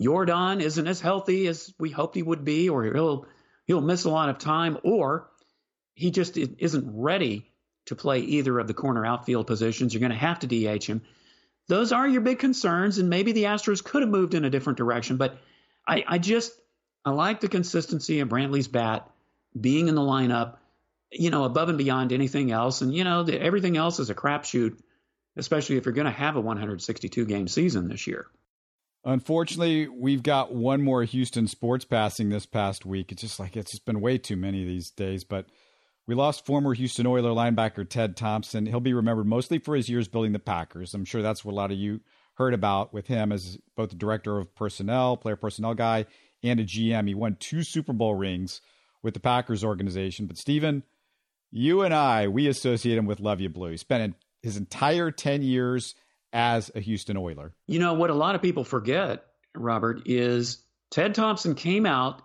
Yordan 0.01 0.61
isn't 0.61 0.87
as 0.87 1.01
healthy 1.01 1.47
as 1.47 1.73
we 1.79 1.89
hoped 1.89 2.15
he 2.15 2.23
would 2.23 2.45
be, 2.45 2.69
or 2.69 2.83
he'll 2.83 3.25
he'll 3.65 3.81
miss 3.81 4.05
a 4.05 4.09
lot 4.09 4.29
of 4.29 4.37
time, 4.37 4.77
or 4.83 5.29
he 5.93 6.11
just 6.11 6.37
isn't 6.37 6.91
ready 6.93 7.51
to 7.85 7.95
play 7.95 8.19
either 8.19 8.59
of 8.59 8.67
the 8.67 8.73
corner 8.73 9.05
outfield 9.05 9.47
positions. 9.47 9.93
You're 9.93 10.01
going 10.01 10.11
to 10.11 10.17
have 10.17 10.39
to 10.39 10.47
DH 10.47 10.85
him 10.85 11.01
those 11.67 11.91
are 11.91 12.07
your 12.07 12.21
big 12.21 12.39
concerns, 12.39 12.97
and 12.97 13.09
maybe 13.09 13.33
the 13.33 13.43
Astros 13.43 13.83
could 13.83 14.01
have 14.01 14.09
moved 14.09 14.33
in 14.33 14.45
a 14.45 14.49
different 14.49 14.77
direction. 14.77 15.17
But 15.17 15.37
I, 15.87 16.03
I 16.07 16.17
just 16.17 16.53
I 17.05 17.11
like 17.11 17.41
the 17.41 17.49
consistency 17.49 18.21
of 18.21 18.29
Brantley's 18.29 18.67
bat 18.67 19.09
being 19.59 19.87
in 19.87 19.95
the 19.95 20.01
lineup, 20.01 20.57
you 21.11 21.29
know, 21.29 21.43
above 21.43 21.69
and 21.69 21.77
beyond 21.77 22.13
anything 22.13 22.51
else. 22.51 22.81
And 22.81 22.93
you 22.93 23.03
know, 23.03 23.23
the, 23.23 23.39
everything 23.39 23.77
else 23.77 23.99
is 23.99 24.09
a 24.09 24.15
crapshoot, 24.15 24.77
especially 25.35 25.77
if 25.77 25.85
you're 25.85 25.93
going 25.93 26.05
to 26.05 26.11
have 26.11 26.35
a 26.35 26.41
162 26.41 27.25
game 27.25 27.47
season 27.47 27.89
this 27.89 28.07
year. 28.07 28.27
Unfortunately, 29.05 29.87
we've 29.87 30.23
got 30.23 30.53
one 30.53 30.81
more 30.81 31.03
Houston 31.03 31.47
sports 31.47 31.85
passing 31.85 32.29
this 32.29 32.45
past 32.45 32.85
week. 32.85 33.11
It's 33.11 33.21
just 33.21 33.39
like 33.39 33.55
it's 33.55 33.71
just 33.71 33.85
been 33.85 34.01
way 34.01 34.17
too 34.17 34.35
many 34.35 34.65
these 34.65 34.91
days, 34.91 35.23
but 35.23 35.45
we 36.07 36.15
lost 36.15 36.45
former 36.45 36.73
Houston 36.73 37.05
Oiler 37.05 37.31
linebacker 37.31 37.87
Ted 37.87 38.15
Thompson. 38.15 38.65
He'll 38.65 38.79
be 38.79 38.93
remembered 38.93 39.27
mostly 39.27 39.59
for 39.59 39.75
his 39.75 39.89
years 39.89 40.07
building 40.07 40.31
the 40.31 40.39
Packers. 40.39 40.93
I'm 40.93 41.05
sure 41.05 41.21
that's 41.21 41.43
what 41.43 41.51
a 41.51 41.55
lot 41.55 41.71
of 41.71 41.77
you 41.77 42.01
heard 42.35 42.53
about 42.53 42.93
with 42.93 43.07
him 43.07 43.31
as 43.31 43.57
both 43.75 43.89
the 43.89 43.95
director 43.95 44.37
of 44.37 44.53
personnel, 44.55 45.17
player 45.17 45.35
personnel 45.35 45.73
guy, 45.73 46.05
and 46.43 46.59
a 46.59 46.63
GM. 46.63 47.07
He 47.07 47.15
won 47.15 47.35
two 47.39 47.63
Super 47.63 47.93
Bowl 47.93 48.15
rings 48.15 48.61
with 49.03 49.13
the 49.13 49.19
Packers 49.19 49.63
organization. 49.63 50.27
But 50.27 50.37
Stephen, 50.37 50.83
you 51.51 51.81
and 51.81 51.93
I, 51.93 52.27
we 52.27 52.47
associate 52.47 52.97
him 52.97 53.05
with 53.05 53.19
Luv 53.19 53.41
Ya 53.41 53.49
Blue. 53.49 53.71
He 53.71 53.77
spent 53.77 54.15
his 54.41 54.57
entire 54.57 55.11
10 55.11 55.41
years 55.41 55.95
as 56.33 56.71
a 56.75 56.79
Houston 56.79 57.17
Oiler. 57.17 57.53
You 57.67 57.79
know, 57.79 57.93
what 57.93 58.09
a 58.09 58.15
lot 58.15 58.35
of 58.35 58.41
people 58.41 58.63
forget, 58.63 59.25
Robert, 59.55 60.03
is 60.05 60.63
Ted 60.91 61.15
Thompson 61.15 61.55
came 61.55 61.85
out 61.85 62.21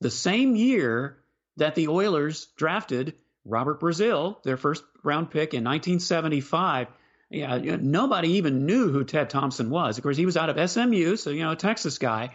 the 0.00 0.10
same 0.10 0.54
year 0.56 1.18
that 1.56 1.74
the 1.74 1.88
Oilers 1.88 2.46
drafted 2.56 3.14
Robert 3.44 3.80
Brazile, 3.80 4.42
their 4.42 4.56
first 4.56 4.84
round 5.02 5.30
pick 5.30 5.54
in 5.54 5.64
1975. 5.64 6.88
Yeah, 7.30 7.58
nobody 7.80 8.32
even 8.32 8.64
knew 8.64 8.90
who 8.90 9.04
Ted 9.04 9.28
Thompson 9.28 9.68
was. 9.68 9.98
Of 9.98 10.02
course, 10.02 10.16
he 10.16 10.24
was 10.24 10.36
out 10.36 10.48
of 10.48 10.70
SMU, 10.70 11.16
so 11.16 11.30
you 11.30 11.42
know, 11.42 11.52
a 11.52 11.56
Texas 11.56 11.98
guy, 11.98 12.34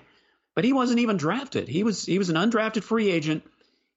but 0.55 0.63
he 0.63 0.73
wasn't 0.73 0.99
even 0.99 1.17
drafted. 1.17 1.67
He 1.67 1.83
was 1.83 2.05
he 2.05 2.19
was 2.19 2.29
an 2.29 2.35
undrafted 2.35 2.83
free 2.83 3.09
agent. 3.09 3.43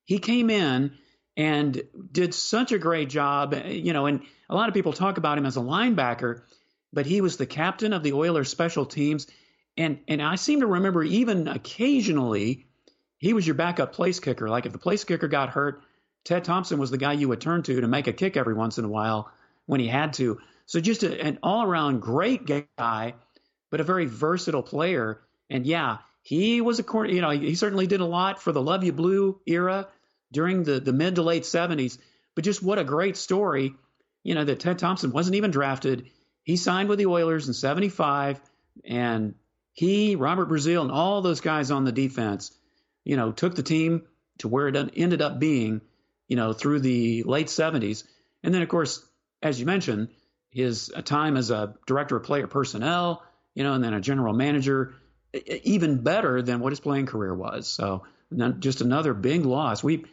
He 0.05 0.19
came 0.19 0.49
in 0.49 0.93
and 1.37 1.83
did 2.13 2.33
such 2.33 2.73
a 2.73 2.79
great 2.79 3.11
job, 3.11 3.55
you 3.67 3.93
know, 3.93 4.07
and 4.07 4.23
a 4.49 4.55
lot 4.55 4.69
of 4.69 4.75
people 4.75 4.93
talk 4.93 5.19
about 5.19 5.37
him 5.37 5.45
as 5.45 5.57
a 5.59 5.61
linebacker, 5.61 6.43
but 6.93 7.07
he 7.07 7.21
was 7.21 7.37
the 7.37 7.47
captain 7.47 7.93
of 7.93 8.03
the 8.03 8.13
Oilers 8.13 8.49
special 8.49 8.87
teams 8.87 9.27
and 9.77 9.99
and 10.09 10.23
I 10.23 10.37
seem 10.37 10.61
to 10.61 10.67
remember 10.67 11.03
even 11.03 11.49
occasionally 11.49 12.67
he 13.19 13.33
was 13.33 13.47
your 13.47 13.55
backup 13.55 13.93
place 13.93 14.21
kicker. 14.21 14.49
Like 14.49 14.67
if 14.67 14.73
the 14.73 14.79
place 14.79 15.05
kicker 15.05 15.29
got 15.29 15.51
hurt, 15.51 15.83
Ted 16.25 16.45
Thompson 16.45 16.79
was 16.79 16.91
the 16.91 16.99
guy 16.99 17.13
you 17.13 17.29
would 17.29 17.41
turn 17.41 17.63
to 17.63 17.81
to 17.81 17.89
make 17.89 18.07
a 18.07 18.13
kick 18.13 18.37
every 18.37 18.55
once 18.55 18.79
in 18.79 18.85
a 18.85 18.89
while 18.89 19.31
when 19.67 19.81
he 19.81 19.89
had 19.89 20.15
to. 20.15 20.39
So 20.67 20.81
just 20.81 21.03
a, 21.03 21.21
an 21.21 21.39
all 21.43 21.63
around 21.63 22.01
great 22.01 22.47
guy, 22.47 23.15
but 23.71 23.81
a 23.81 23.85
very 23.85 24.07
versatile 24.07 24.63
player. 24.63 25.21
And 25.51 25.67
yeah, 25.67 25.99
he 26.23 26.61
was 26.61 26.81
a 26.81 26.85
you 27.09 27.21
know 27.21 27.31
he 27.31 27.55
certainly 27.55 27.87
did 27.87 28.01
a 28.01 28.07
lot 28.07 28.43
for 28.43 28.53
the 28.53 28.63
Luv 28.63 28.85
Ya 28.85 28.93
Blue 28.93 29.41
era 29.47 29.89
during 30.33 30.65
the 30.65 30.81
the 30.81 30.93
mid 30.93 31.17
to 31.17 31.23
late 31.23 31.45
70s. 31.45 31.99
But 32.35 32.45
just 32.45 32.63
what 32.63 32.79
a 32.79 32.85
great 32.85 33.17
story, 33.17 33.75
you 34.23 34.35
know 34.35 34.45
that 34.45 34.61
Ted 34.61 34.79
Thompson 34.79 35.13
wasn't 35.13 35.37
even 35.37 35.51
drafted. 35.51 36.11
He 36.47 36.57
signed 36.57 36.89
with 36.89 37.01
the 37.01 37.07
Oilers 37.07 37.49
in 37.49 37.55
75 37.55 38.41
and 38.85 39.35
he, 39.73 40.15
Robert 40.15 40.49
Brazile, 40.49 40.83
and 40.83 40.93
all 40.93 41.21
those 41.21 41.41
guys 41.41 41.73
on 41.73 41.85
the 41.85 41.91
defense, 41.91 42.53
you 43.05 43.17
know, 43.17 43.33
took 43.33 43.57
the 43.57 43.65
team 43.65 44.05
to 44.39 44.47
where 44.47 44.69
it 44.69 44.93
ended 44.97 45.23
up 45.23 45.41
being, 45.41 45.81
you 46.29 46.37
know, 46.37 46.53
through 46.53 46.81
the 46.81 47.25
late 47.25 47.49
70s. 47.49 48.05
And 48.45 48.55
then, 48.55 48.63
of 48.63 48.69
course, 48.69 49.05
as 49.43 49.59
you 49.59 49.67
mentioned, 49.67 50.09
his 50.51 50.93
uh, 50.95 51.03
time 51.03 51.37
as 51.37 51.51
a 51.51 51.75
director 51.85 52.17
of 52.17 52.23
player 52.23 52.47
personnel, 52.47 53.25
you 53.57 53.65
know, 53.65 53.73
and 53.73 53.83
then 53.83 53.93
a 53.93 54.01
general 54.01 54.33
manager, 54.33 54.95
even 55.65 56.05
better 56.05 56.43
than 56.43 56.61
what 56.61 56.71
his 56.71 56.79
playing 56.79 57.07
career 57.07 57.35
was. 57.35 57.67
So 57.67 58.05
just 58.61 58.83
another 58.83 59.15
big 59.15 59.45
loss. 59.45 59.83
We, 59.83 60.05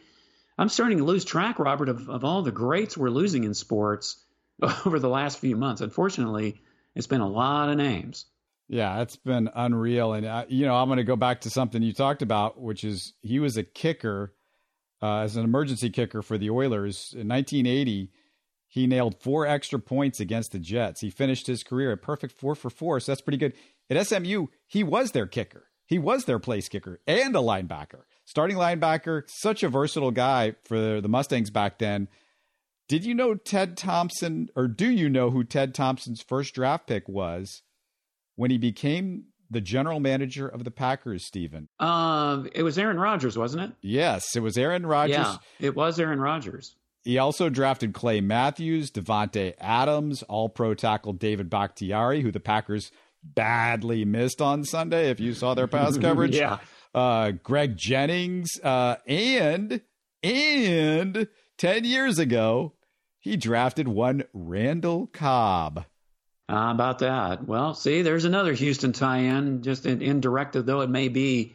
I'm 0.58 0.68
starting 0.68 0.98
to 0.98 1.04
lose 1.04 1.24
track, 1.24 1.60
Robert, 1.60 1.88
of, 1.88 2.10
of 2.10 2.24
all 2.24 2.42
the 2.42 2.50
greats 2.50 2.96
we're 2.96 3.08
losing 3.08 3.44
in 3.44 3.54
sports 3.54 4.23
over 4.86 4.98
the 4.98 5.08
last 5.08 5.38
few 5.38 5.56
months. 5.56 5.80
Unfortunately, 5.80 6.60
it's 6.94 7.06
been 7.06 7.20
a 7.20 7.28
lot 7.28 7.68
of 7.68 7.76
names. 7.76 8.26
Yeah, 8.68 9.02
it's 9.02 9.16
been 9.16 9.50
unreal. 9.54 10.14
And, 10.14 10.24
uh, 10.24 10.44
you 10.48 10.64
know, 10.64 10.74
I'm 10.74 10.88
going 10.88 10.96
to 10.96 11.04
go 11.04 11.16
back 11.16 11.42
to 11.42 11.50
something 11.50 11.82
you 11.82 11.92
talked 11.92 12.22
about, 12.22 12.60
which 12.60 12.82
is 12.82 13.12
he 13.20 13.38
was 13.38 13.56
a 13.56 13.62
kicker 13.62 14.32
uh, 15.02 15.18
as 15.18 15.36
an 15.36 15.44
emergency 15.44 15.90
kicker 15.90 16.22
for 16.22 16.38
the 16.38 16.50
Oilers. 16.50 17.12
In 17.12 17.28
1980, 17.28 18.10
he 18.66 18.86
nailed 18.86 19.20
four 19.20 19.46
extra 19.46 19.78
points 19.78 20.18
against 20.18 20.52
the 20.52 20.58
Jets. 20.58 21.00
He 21.00 21.10
finished 21.10 21.46
his 21.46 21.62
career 21.62 21.92
at 21.92 22.02
perfect 22.02 22.32
four 22.32 22.54
for 22.54 22.70
four, 22.70 23.00
so 23.00 23.12
that's 23.12 23.20
pretty 23.20 23.36
good. 23.36 23.52
At 23.90 24.06
SMU, 24.06 24.46
he 24.66 24.82
was 24.82 25.10
their 25.10 25.26
kicker. 25.26 25.68
He 25.86 25.98
was 25.98 26.24
their 26.24 26.38
place 26.38 26.68
kicker 26.68 27.00
and 27.06 27.36
a 27.36 27.40
linebacker. 27.40 28.04
Starting 28.24 28.56
linebacker, 28.56 29.28
such 29.28 29.62
a 29.62 29.68
versatile 29.68 30.10
guy 30.10 30.54
for 30.64 31.02
the 31.02 31.08
Mustangs 31.08 31.50
back 31.50 31.78
then. 31.78 32.08
Did 32.88 33.04
you 33.04 33.14
know 33.14 33.34
Ted 33.34 33.76
Thompson, 33.76 34.48
or 34.54 34.68
do 34.68 34.90
you 34.90 35.08
know 35.08 35.30
who 35.30 35.44
Ted 35.44 35.74
Thompson's 35.74 36.22
first 36.22 36.54
draft 36.54 36.86
pick 36.86 37.08
was? 37.08 37.62
when 38.36 38.50
he 38.50 38.58
became 38.58 39.24
the 39.50 39.60
general 39.60 40.00
manager 40.00 40.48
of 40.48 40.64
the 40.64 40.70
Packers, 40.70 41.26
Stephen? 41.26 41.68
Um, 41.78 42.48
it 42.54 42.62
was 42.62 42.78
Aaron 42.78 42.98
Rodgers, 42.98 43.38
wasn't 43.38 43.64
it? 43.64 43.76
Yes, 43.80 44.34
it 44.36 44.40
was 44.40 44.56
Aaron 44.58 44.86
Rodgers. 44.86 45.16
Yeah, 45.16 45.36
it 45.60 45.76
was 45.76 46.00
Aaron 46.00 46.20
Rodgers. 46.20 46.74
He 47.04 47.18
also 47.18 47.50
drafted 47.50 47.92
Clay 47.92 48.20
Matthews, 48.20 48.90
Davante 48.90 49.54
Adams, 49.60 50.22
all 50.24 50.48
pro 50.48 50.74
tackle 50.74 51.12
David 51.12 51.50
Bakhtiari, 51.50 52.22
who 52.22 52.32
the 52.32 52.40
Packers 52.40 52.90
badly 53.22 54.04
missed 54.04 54.40
on 54.40 54.64
Sunday, 54.64 55.10
if 55.10 55.20
you 55.20 55.34
saw 55.34 55.54
their 55.54 55.66
pass 55.68 55.98
coverage. 56.00 56.34
yeah. 56.34 56.58
Uh, 56.94 57.32
Greg 57.32 57.76
Jennings, 57.76 58.48
uh, 58.62 58.96
and, 59.06 59.80
and 60.22 61.26
10 61.64 61.84
years 61.84 62.18
ago, 62.18 62.74
he 63.20 63.38
drafted 63.38 63.88
one 63.88 64.24
Randall 64.34 65.06
Cobb. 65.06 65.86
How 66.46 66.72
about 66.72 66.98
that? 66.98 67.46
Well, 67.46 67.72
see, 67.72 68.02
there's 68.02 68.26
another 68.26 68.52
Houston 68.52 68.92
tie-in, 68.92 69.62
just 69.62 69.86
in, 69.86 70.02
indirect 70.02 70.52
though 70.66 70.82
it 70.82 70.90
may 70.90 71.08
be. 71.08 71.54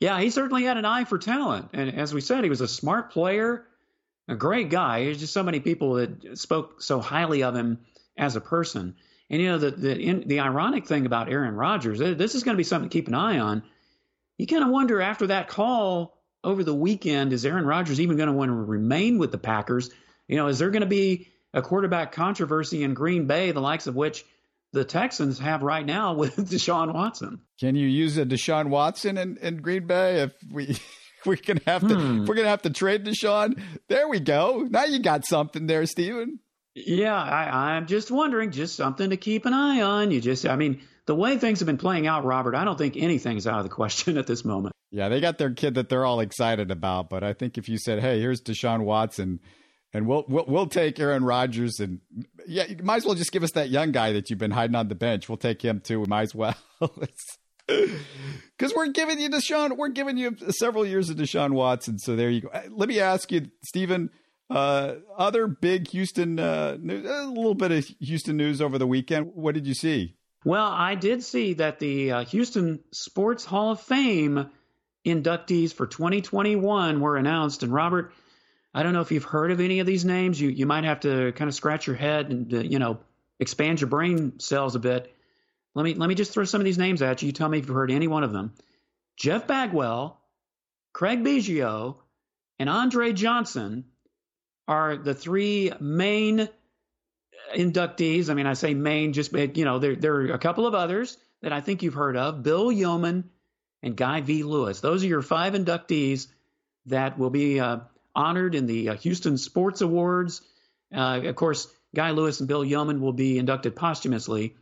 Yeah, 0.00 0.18
he 0.18 0.30
certainly 0.30 0.64
had 0.64 0.76
an 0.76 0.84
eye 0.84 1.04
for 1.04 1.18
talent, 1.18 1.68
and 1.72 1.96
as 1.96 2.12
we 2.12 2.20
said, 2.20 2.42
he 2.42 2.50
was 2.50 2.62
a 2.62 2.66
smart 2.66 3.12
player, 3.12 3.64
a 4.26 4.34
great 4.34 4.70
guy. 4.70 5.04
There's 5.04 5.20
just 5.20 5.34
so 5.34 5.44
many 5.44 5.60
people 5.60 5.94
that 5.94 6.36
spoke 6.36 6.82
so 6.82 6.98
highly 7.00 7.44
of 7.44 7.54
him 7.54 7.78
as 8.16 8.34
a 8.34 8.40
person. 8.40 8.96
And 9.30 9.40
you 9.40 9.50
know, 9.50 9.58
the 9.58 9.70
the 9.70 9.96
in, 9.96 10.26
the 10.26 10.40
ironic 10.40 10.88
thing 10.88 11.06
about 11.06 11.30
Aaron 11.30 11.54
Rodgers, 11.54 12.00
this 12.00 12.34
is 12.34 12.42
going 12.42 12.56
to 12.56 12.60
be 12.60 12.64
something 12.64 12.90
to 12.90 12.92
keep 12.92 13.06
an 13.06 13.14
eye 13.14 13.38
on. 13.38 13.62
You 14.36 14.48
kind 14.48 14.64
of 14.64 14.70
wonder 14.70 15.00
after 15.00 15.28
that 15.28 15.46
call 15.46 16.17
over 16.44 16.64
the 16.64 16.74
weekend, 16.74 17.32
is 17.32 17.44
Aaron 17.44 17.66
Rodgers 17.66 18.00
even 18.00 18.16
going 18.16 18.28
to 18.28 18.34
want 18.34 18.48
to 18.48 18.54
remain 18.54 19.18
with 19.18 19.32
the 19.32 19.38
Packers? 19.38 19.90
You 20.26 20.36
know, 20.36 20.48
is 20.48 20.58
there 20.58 20.70
going 20.70 20.82
to 20.82 20.86
be 20.86 21.28
a 21.54 21.62
quarterback 21.62 22.12
controversy 22.12 22.82
in 22.82 22.94
Green 22.94 23.26
Bay, 23.26 23.52
the 23.52 23.60
likes 23.60 23.86
of 23.86 23.96
which 23.96 24.24
the 24.72 24.84
Texans 24.84 25.38
have 25.38 25.62
right 25.62 25.84
now 25.84 26.14
with 26.14 26.36
Deshaun 26.50 26.92
Watson. 26.92 27.40
Can 27.58 27.74
you 27.74 27.86
use 27.86 28.18
a 28.18 28.26
Deshaun 28.26 28.68
Watson 28.68 29.16
in, 29.16 29.36
in 29.38 29.56
Green 29.58 29.86
Bay 29.86 30.22
if 30.22 30.32
we 30.50 30.76
we're 31.26 31.36
gonna 31.36 31.60
have 31.66 31.86
to 31.86 31.94
hmm. 31.94 32.24
we're 32.26 32.34
gonna 32.34 32.48
have 32.48 32.62
to 32.62 32.70
trade 32.70 33.04
Deshaun? 33.04 33.60
There 33.88 34.08
we 34.08 34.20
go. 34.20 34.66
Now 34.68 34.84
you 34.84 35.00
got 35.00 35.24
something 35.24 35.66
there, 35.66 35.86
Stephen. 35.86 36.40
Yeah, 36.74 37.16
I, 37.16 37.74
I'm 37.74 37.86
just 37.86 38.10
wondering, 38.10 38.52
just 38.52 38.76
something 38.76 39.10
to 39.10 39.16
keep 39.16 39.46
an 39.46 39.52
eye 39.52 39.82
on. 39.82 40.12
You 40.12 40.20
just, 40.20 40.46
I 40.46 40.54
mean, 40.54 40.82
the 41.06 41.14
way 41.14 41.36
things 41.36 41.58
have 41.58 41.66
been 41.66 41.78
playing 41.78 42.06
out, 42.06 42.24
Robert, 42.24 42.54
I 42.54 42.64
don't 42.64 42.78
think 42.78 42.96
anything's 42.96 43.48
out 43.48 43.58
of 43.58 43.64
the 43.64 43.70
question 43.70 44.16
at 44.18 44.28
this 44.28 44.44
moment. 44.44 44.74
Yeah, 44.90 45.08
they 45.08 45.20
got 45.20 45.38
their 45.38 45.52
kid 45.52 45.74
that 45.74 45.88
they're 45.88 46.04
all 46.04 46.20
excited 46.20 46.70
about, 46.70 47.10
but 47.10 47.22
I 47.22 47.34
think 47.34 47.58
if 47.58 47.68
you 47.68 47.78
said, 47.78 48.00
"Hey, 48.00 48.20
here's 48.20 48.40
Deshaun 48.40 48.84
Watson," 48.84 49.40
and 49.92 50.06
we'll 50.06 50.24
we'll 50.28 50.46
we'll 50.46 50.66
take 50.66 50.98
Aaron 50.98 51.24
Rodgers 51.24 51.78
and 51.80 52.00
yeah, 52.46 52.64
you 52.66 52.76
might 52.82 52.96
as 52.96 53.04
well 53.04 53.14
just 53.14 53.32
give 53.32 53.42
us 53.42 53.52
that 53.52 53.68
young 53.68 53.92
guy 53.92 54.12
that 54.12 54.30
you've 54.30 54.38
been 54.38 54.50
hiding 54.50 54.76
on 54.76 54.88
the 54.88 54.94
bench. 54.94 55.28
We'll 55.28 55.36
take 55.36 55.62
him 55.62 55.80
too. 55.80 56.00
We 56.00 56.06
might 56.06 56.22
as 56.22 56.34
well. 56.34 56.56
Because 57.68 58.72
we're 58.76 58.88
giving 58.88 59.20
you 59.20 59.28
Deshaun, 59.28 59.76
we're 59.76 59.88
giving 59.88 60.16
you 60.16 60.34
several 60.50 60.86
years 60.86 61.10
of 61.10 61.16
Deshaun 61.16 61.52
Watson. 61.52 61.98
So 61.98 62.16
there 62.16 62.30
you 62.30 62.40
go. 62.40 62.48
Uh, 62.48 62.62
let 62.70 62.88
me 62.88 62.98
ask 62.98 63.30
you, 63.30 63.50
Stephen. 63.62 64.10
Uh, 64.50 64.94
other 65.18 65.46
big 65.46 65.88
Houston 65.88 66.40
uh, 66.40 66.78
news, 66.80 67.04
a 67.04 67.26
little 67.26 67.54
bit 67.54 67.70
of 67.70 67.84
Houston 68.00 68.38
news 68.38 68.62
over 68.62 68.78
the 68.78 68.86
weekend. 68.86 69.32
What 69.34 69.54
did 69.54 69.66
you 69.66 69.74
see? 69.74 70.16
Well, 70.46 70.70
I 70.72 70.94
did 70.94 71.22
see 71.22 71.52
that 71.54 71.78
the 71.78 72.12
uh, 72.12 72.24
Houston 72.24 72.80
Sports 72.90 73.44
Hall 73.44 73.72
of 73.72 73.82
Fame 73.82 74.48
inductees 75.08 75.72
for 75.72 75.86
2021 75.86 77.00
were 77.00 77.16
announced. 77.16 77.62
And 77.62 77.72
Robert, 77.72 78.12
I 78.74 78.82
don't 78.82 78.92
know 78.92 79.00
if 79.00 79.10
you've 79.12 79.24
heard 79.24 79.50
of 79.50 79.60
any 79.60 79.80
of 79.80 79.86
these 79.86 80.04
names. 80.04 80.40
You 80.40 80.48
you 80.48 80.66
might 80.66 80.84
have 80.84 81.00
to 81.00 81.32
kind 81.32 81.48
of 81.48 81.54
scratch 81.54 81.86
your 81.86 81.96
head 81.96 82.30
and 82.30 82.52
uh, 82.52 82.58
you 82.58 82.78
know 82.78 82.98
expand 83.40 83.80
your 83.80 83.88
brain 83.88 84.38
cells 84.38 84.74
a 84.74 84.78
bit. 84.78 85.14
Let 85.74 85.84
me 85.84 85.94
let 85.94 86.08
me 86.08 86.14
just 86.14 86.32
throw 86.32 86.44
some 86.44 86.60
of 86.60 86.64
these 86.64 86.78
names 86.78 87.02
at 87.02 87.22
you. 87.22 87.26
You 87.26 87.32
tell 87.32 87.48
me 87.48 87.58
if 87.58 87.66
you've 87.66 87.74
heard 87.74 87.90
any 87.90 88.08
one 88.08 88.24
of 88.24 88.32
them. 88.32 88.52
Jeff 89.16 89.46
Bagwell, 89.46 90.20
Craig 90.92 91.24
Biggio, 91.24 91.96
and 92.58 92.68
Andre 92.68 93.12
Johnson 93.12 93.84
are 94.66 94.96
the 94.96 95.14
three 95.14 95.72
main 95.80 96.48
inductees. 97.54 98.30
I 98.30 98.34
mean, 98.34 98.46
I 98.46 98.54
say 98.54 98.74
main, 98.74 99.12
just 99.12 99.32
you 99.32 99.64
know, 99.64 99.78
there 99.78 99.96
there 99.96 100.14
are 100.14 100.32
a 100.32 100.38
couple 100.38 100.66
of 100.66 100.74
others 100.74 101.16
that 101.42 101.52
I 101.52 101.60
think 101.60 101.82
you've 101.82 101.94
heard 101.94 102.16
of. 102.16 102.42
Bill 102.42 102.70
Yeoman 102.70 103.30
and 103.82 103.96
Guy 103.96 104.20
V. 104.20 104.42
Lewis. 104.42 104.80
Those 104.80 105.04
are 105.04 105.08
your 105.08 105.22
five 105.22 105.54
inductees 105.54 106.26
that 106.86 107.18
will 107.18 107.30
be 107.30 107.60
uh, 107.60 107.78
honored 108.14 108.54
in 108.54 108.66
the 108.66 108.90
uh, 108.90 108.94
Houston 108.96 109.38
Sports 109.38 109.80
Awards. 109.80 110.42
Uh, 110.94 111.20
of 111.24 111.36
course, 111.36 111.68
Guy 111.94 112.10
Lewis 112.10 112.40
and 112.40 112.48
Bill 112.48 112.64
Yeoman 112.64 113.00
will 113.00 113.12
be 113.12 113.38
inducted 113.38 113.76
posthumously, 113.76 114.56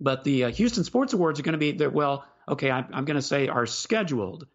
but 0.00 0.24
the 0.24 0.44
uh, 0.44 0.50
Houston 0.50 0.84
Sports 0.84 1.12
Awards 1.12 1.38
are 1.38 1.42
going 1.42 1.52
to 1.52 1.58
be 1.58 1.72
there. 1.72 1.90
Well, 1.90 2.24
okay, 2.48 2.70
I, 2.70 2.78
I'm 2.78 3.04
going 3.04 3.16
to 3.16 3.22
say 3.22 3.48
are 3.48 3.66
scheduled, 3.66 4.46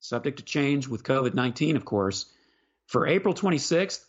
subject 0.00 0.38
to 0.38 0.44
change 0.44 0.88
with 0.88 1.02
COVID 1.02 1.34
19, 1.34 1.76
of 1.76 1.84
course, 1.84 2.26
for 2.86 3.06
April 3.06 3.34
26th. 3.34 4.04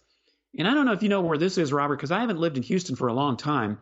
And 0.57 0.67
I 0.67 0.73
don't 0.73 0.85
know 0.85 0.93
if 0.93 1.03
you 1.03 1.09
know 1.09 1.21
where 1.21 1.37
this 1.37 1.57
is, 1.57 1.71
Robert, 1.71 1.97
because 1.97 2.11
I 2.11 2.21
haven't 2.21 2.39
lived 2.39 2.57
in 2.57 2.63
Houston 2.63 2.95
for 2.95 3.07
a 3.07 3.13
long 3.13 3.37
time. 3.37 3.79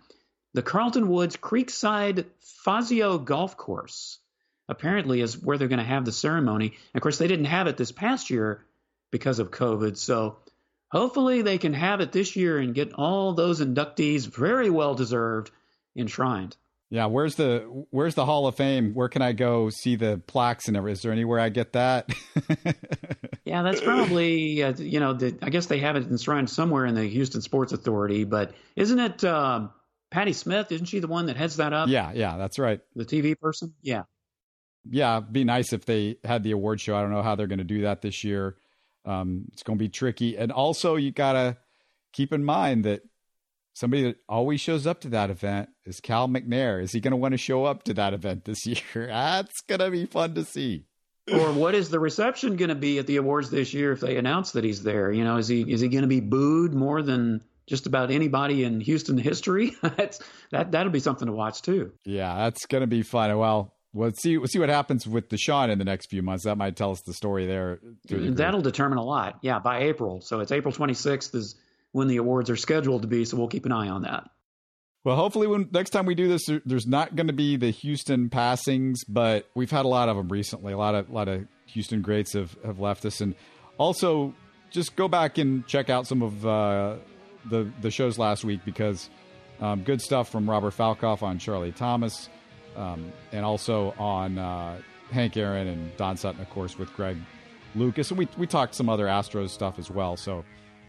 The 0.53 0.64
Carlton 0.64 1.08
Woods 1.10 1.38
Creekside 1.38 2.26
Fazio 2.64 3.18
Golf 3.18 3.56
Course 3.56 4.20
apparently 4.68 5.22
is 5.22 5.41
where 5.41 5.57
they're 5.57 5.68
going 5.68 5.80
to 5.80 5.86
have 5.86 6.05
the 6.05 6.11
ceremony. 6.11 6.68
And 6.68 6.95
of 6.95 7.01
course, 7.01 7.18
they 7.18 7.28
didn't 7.28 7.45
have 7.45 7.68
it 7.68 7.78
this 7.78 7.91
past 7.91 8.30
year 8.30 8.63
because 9.11 9.39
of 9.39 9.51
COVID. 9.51 9.97
So 9.97 10.38
hopefully 10.89 11.41
they 11.41 11.57
can 11.57 11.74
have 11.74 12.01
it 12.01 12.11
this 12.11 12.36
year 12.36 12.57
and 12.57 12.74
get 12.74 12.93
all 12.93 13.34
those 13.34 13.61
inductees 13.61 14.28
very 14.28 14.70
well 14.70 14.95
deserved 14.95 15.51
enshrined. 15.95 16.55
Yeah, 16.89 17.07
where's 17.07 17.36
the 17.36 17.86
where's 17.89 18.16
the 18.16 18.26
Hall 18.26 18.45
of 18.47 18.55
Fame? 18.55 18.93
Where 18.93 19.09
can 19.09 19.22
I 19.22 19.34
go 19.34 19.70
see 19.70 19.95
the 19.95 20.22
plaques 20.28 20.68
and 20.68 20.78
everything? 20.78 20.93
Is 20.93 21.01
there 21.01 21.11
anywhere 21.11 21.39
I 21.39 21.49
get 21.49 21.74
that? 21.74 22.13
yeah, 23.45 23.63
that's 23.63 23.82
probably 23.82 24.61
uh, 24.61 24.74
you 24.78 24.99
know 24.99 25.13
the, 25.13 25.36
I 25.41 25.49
guess 25.49 25.66
they 25.66 25.80
have 25.80 25.95
it 25.95 26.07
enshrined 26.07 26.49
somewhere 26.49 26.86
in 26.86 26.93
the 26.93 27.03
Houston 27.03 27.41
Sports 27.41 27.74
Authority, 27.74 28.24
but 28.24 28.53
isn't 28.76 28.99
it 28.99 29.24
um, 29.24 29.72
Patti 30.11 30.34
Smith? 30.34 30.72
Isn't 30.72 30.86
she 30.86 30.99
the 30.99 31.07
one 31.07 31.26
that 31.26 31.38
heads 31.38 31.57
that 31.57 31.74
up? 31.74 31.89
Yeah, 31.89 32.11
yeah, 32.13 32.38
that's 32.38 32.59
right. 32.59 32.80
The 32.95 33.05
TV 33.05 33.38
person. 33.38 33.74
Yeah, 33.82 34.03
yeah. 34.89 35.17
It'd 35.17 35.33
be 35.33 35.43
nice 35.43 35.73
if 35.73 35.86
they 35.86 36.17
had 36.23 36.43
the 36.43 36.51
award 36.51 36.81
show. 36.81 36.95
I 36.95 37.01
don't 37.01 37.11
know 37.11 37.23
how 37.23 37.36
they're 37.36 37.47
going 37.47 37.59
to 37.59 37.63
do 37.63 37.81
that 37.81 38.01
this 38.01 38.23
year. 38.23 38.55
Um, 39.05 39.45
it's 39.53 39.63
going 39.63 39.77
to 39.77 39.83
be 39.83 39.89
tricky, 39.89 40.36
and 40.36 40.51
also 40.51 40.95
you 40.95 41.11
gotta 41.11 41.57
keep 42.11 42.33
in 42.33 42.43
mind 42.43 42.86
that 42.86 43.03
somebody 43.75 44.03
that 44.03 44.17
always 44.27 44.59
shows 44.61 44.88
up 44.88 45.01
to 45.01 45.09
that 45.09 45.29
event 45.29 45.69
is 45.86 45.99
Cal 45.99 46.27
McNair. 46.27 46.81
Is 46.81 46.93
he 46.93 46.99
going 46.99 47.11
to 47.11 47.17
want 47.17 47.33
to 47.33 47.38
show 47.38 47.65
up 47.65 47.83
to 47.83 47.93
that 47.95 48.13
event 48.13 48.45
this 48.45 48.65
year? 48.65 49.07
That's 49.07 49.61
going 49.67 49.81
to 49.81 49.91
be 49.91 50.05
fun 50.05 50.33
to 50.36 50.43
see. 50.45 50.86
or 51.31 51.51
what 51.51 51.75
is 51.75 51.89
the 51.89 51.99
reception 51.99 52.55
going 52.55 52.69
to 52.69 52.75
be 52.75 52.97
at 52.99 53.07
the 53.07 53.17
awards 53.17 53.49
this 53.49 53.73
year 53.73 53.91
if 53.91 53.99
they 53.99 54.17
announce 54.17 54.51
that 54.53 54.63
he's 54.63 54.81
there? 54.81 55.11
You 55.11 55.23
know, 55.23 55.38
is 55.38 55.47
he 55.47 55.61
is 55.61 55.81
he 55.81 55.89
going 55.89 56.03
to 56.03 56.07
be 56.07 56.21
booed 56.21 56.73
more 56.73 57.01
than 57.01 57.43
just 57.67 57.86
about 57.88 58.11
anybody 58.11 58.63
in 58.63 58.79
Houston 58.79 59.17
history? 59.17 59.75
that's 59.81 60.19
that 60.51 60.71
that'll 60.71 60.91
be 60.91 60.99
something 60.99 61.27
to 61.27 61.33
watch 61.33 61.61
too. 61.61 61.91
Yeah, 62.05 62.36
that's 62.38 62.65
going 62.65 62.81
to 62.81 62.88
be 62.88 63.01
fun. 63.03 63.38
Well, 63.38 63.74
let's 63.96 64.22
see 64.22 64.38
we'll 64.38 64.48
see 64.48 64.60
what 64.60 64.70
happens 64.70 65.08
with 65.08 65.30
Deshaun 65.30 65.70
in 65.70 65.80
the 65.80 65.86
next 65.86 66.10
few 66.10 66.22
months. 66.22 66.43
That 66.43 66.58
might 66.58 66.76
tell 66.76 66.91
us 66.91 67.02
the 67.02 67.14
story 67.14 67.48
there. 67.48 67.80
That'll 68.08 68.62
determine 68.62 68.98
a 68.98 69.04
lot. 69.04 69.39
Yeah, 69.41 69.60
by 69.60 69.84
April. 69.84 70.22
So 70.22 70.41
it's 70.41 70.52
April 70.52 70.74
26th 70.74 71.34
is 71.34 71.56
when 71.91 72.08
the 72.08 72.18
awards 72.18 72.50
are 72.50 72.58
scheduled 72.58 73.04
to 73.04 73.08
be. 73.08 73.26
So 73.26 73.38
we'll 73.38 73.48
keep 73.48 73.66
an 73.66 73.72
eye 73.72 73.88
on 73.88 74.02
that. 74.04 74.30
Well, 75.06 75.16
hopefully, 75.16 75.46
when 75.46 75.70
next 75.72 75.91
time 75.91 76.08
we 76.08 76.16
do 76.16 76.28
this, 76.28 76.50
there's 76.66 76.88
not 76.88 77.16
going 77.16 77.28
to 77.28 77.34
be 77.34 77.58
the 77.58 77.70
Houston 77.70 78.30
passings, 78.30 79.04
but 79.04 79.48
we've 79.54 79.70
had 79.70 79.86
a 79.86 79.88
lot 79.88 80.10
of 80.10 80.18
them 80.18 80.30
recently. 80.30 80.74
A 80.74 80.78
lot 80.78 80.96
of 80.96 81.10
a 81.10 81.14
lot 81.14 81.28
of 81.28 81.46
Houston 81.68 82.02
greats 82.02 82.34
have 82.34 82.58
have 82.66 82.80
left 82.80 83.06
us, 83.06 83.22
and 83.22 83.36
also 83.78 84.34
just 84.72 84.96
go 84.96 85.08
back 85.08 85.38
and 85.38 85.66
check 85.68 85.91
out 85.91 86.08
some 86.08 86.24
of 86.24 86.46
uh, 86.46 86.96
the 87.48 87.72
the 87.82 87.91
shows 87.91 88.18
last 88.18 88.43
week 88.43 88.62
because 88.66 89.12
um, 89.62 89.84
good 89.84 90.02
stuff 90.02 90.30
from 90.30 90.50
Robert 90.50 90.74
Falkoff 90.74 91.22
on 91.22 91.38
Charlie 91.38 91.72
Thomas, 91.72 92.28
um, 92.76 93.11
and 93.32 93.45
also 93.45 93.93
on 93.97 94.38
uh, 94.38 94.80
Hank 95.11 95.38
Aaron 95.38 95.67
and 95.67 95.95
Don 95.97 96.17
Sutton, 96.17 96.41
of 96.41 96.49
course, 96.49 96.78
with 96.78 96.93
Greg 96.95 97.17
Lucas, 97.76 98.09
and 98.09 98.17
we 98.17 98.28
we 98.38 98.47
talked 98.47 98.76
some 98.76 98.89
other 98.89 99.05
Astros 99.05 99.49
stuff 99.49 99.80
as 99.80 99.89
well. 99.91 100.15
So 100.15 100.43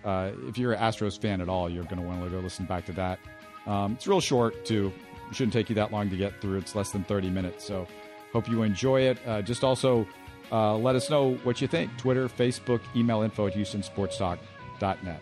uh, 0.07 0.31
if 0.49 0.57
you're 0.57 0.73
an 0.73 0.79
Astros 0.79 1.21
fan 1.21 1.41
at 1.41 1.49
all, 1.49 1.69
you're 1.69 1.85
going 1.85 2.01
to 2.01 2.07
want 2.07 2.23
to 2.23 2.31
go 2.31 2.39
listen 2.39 2.65
back 2.65 2.87
to 2.87 2.93
that. 2.93 3.19
Um, 3.67 3.95
it's 3.95 4.07
real 4.07 4.21
short, 4.21 4.65
too. 4.65 4.93
It 5.29 5.35
shouldn't 5.35 5.53
take 5.53 5.69
you 5.69 5.75
that 5.75 5.91
long 5.91 6.09
to 6.11 6.17
get 6.17 6.41
through. 6.41 6.59
It's 6.59 6.77
less 6.77 6.93
than 6.93 7.03
30 7.05 7.29
minutes. 7.29 7.65
So 7.65 7.89
hope 8.33 8.49
you 8.49 8.63
enjoy 8.63 9.03
it. 9.03 9.19
Uh, 9.27 9.43
just 9.43 9.65
also 9.65 10.07
uh, 10.53 10.77
let 10.77 10.95
us 10.95 11.11
know 11.11 11.35
what 11.43 11.61
you 11.61 11.67
think. 11.67 11.97
Twitter, 11.99 12.29
Facebook, 12.29 12.81
email 12.95 13.23
info 13.23 13.49
at 13.49 13.55
houstonsportstalk.net. 13.55 15.21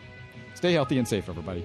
Stay 0.55 0.73
healthy 0.73 0.99
and 0.99 1.09
safe, 1.09 1.29
everybody. 1.31 1.65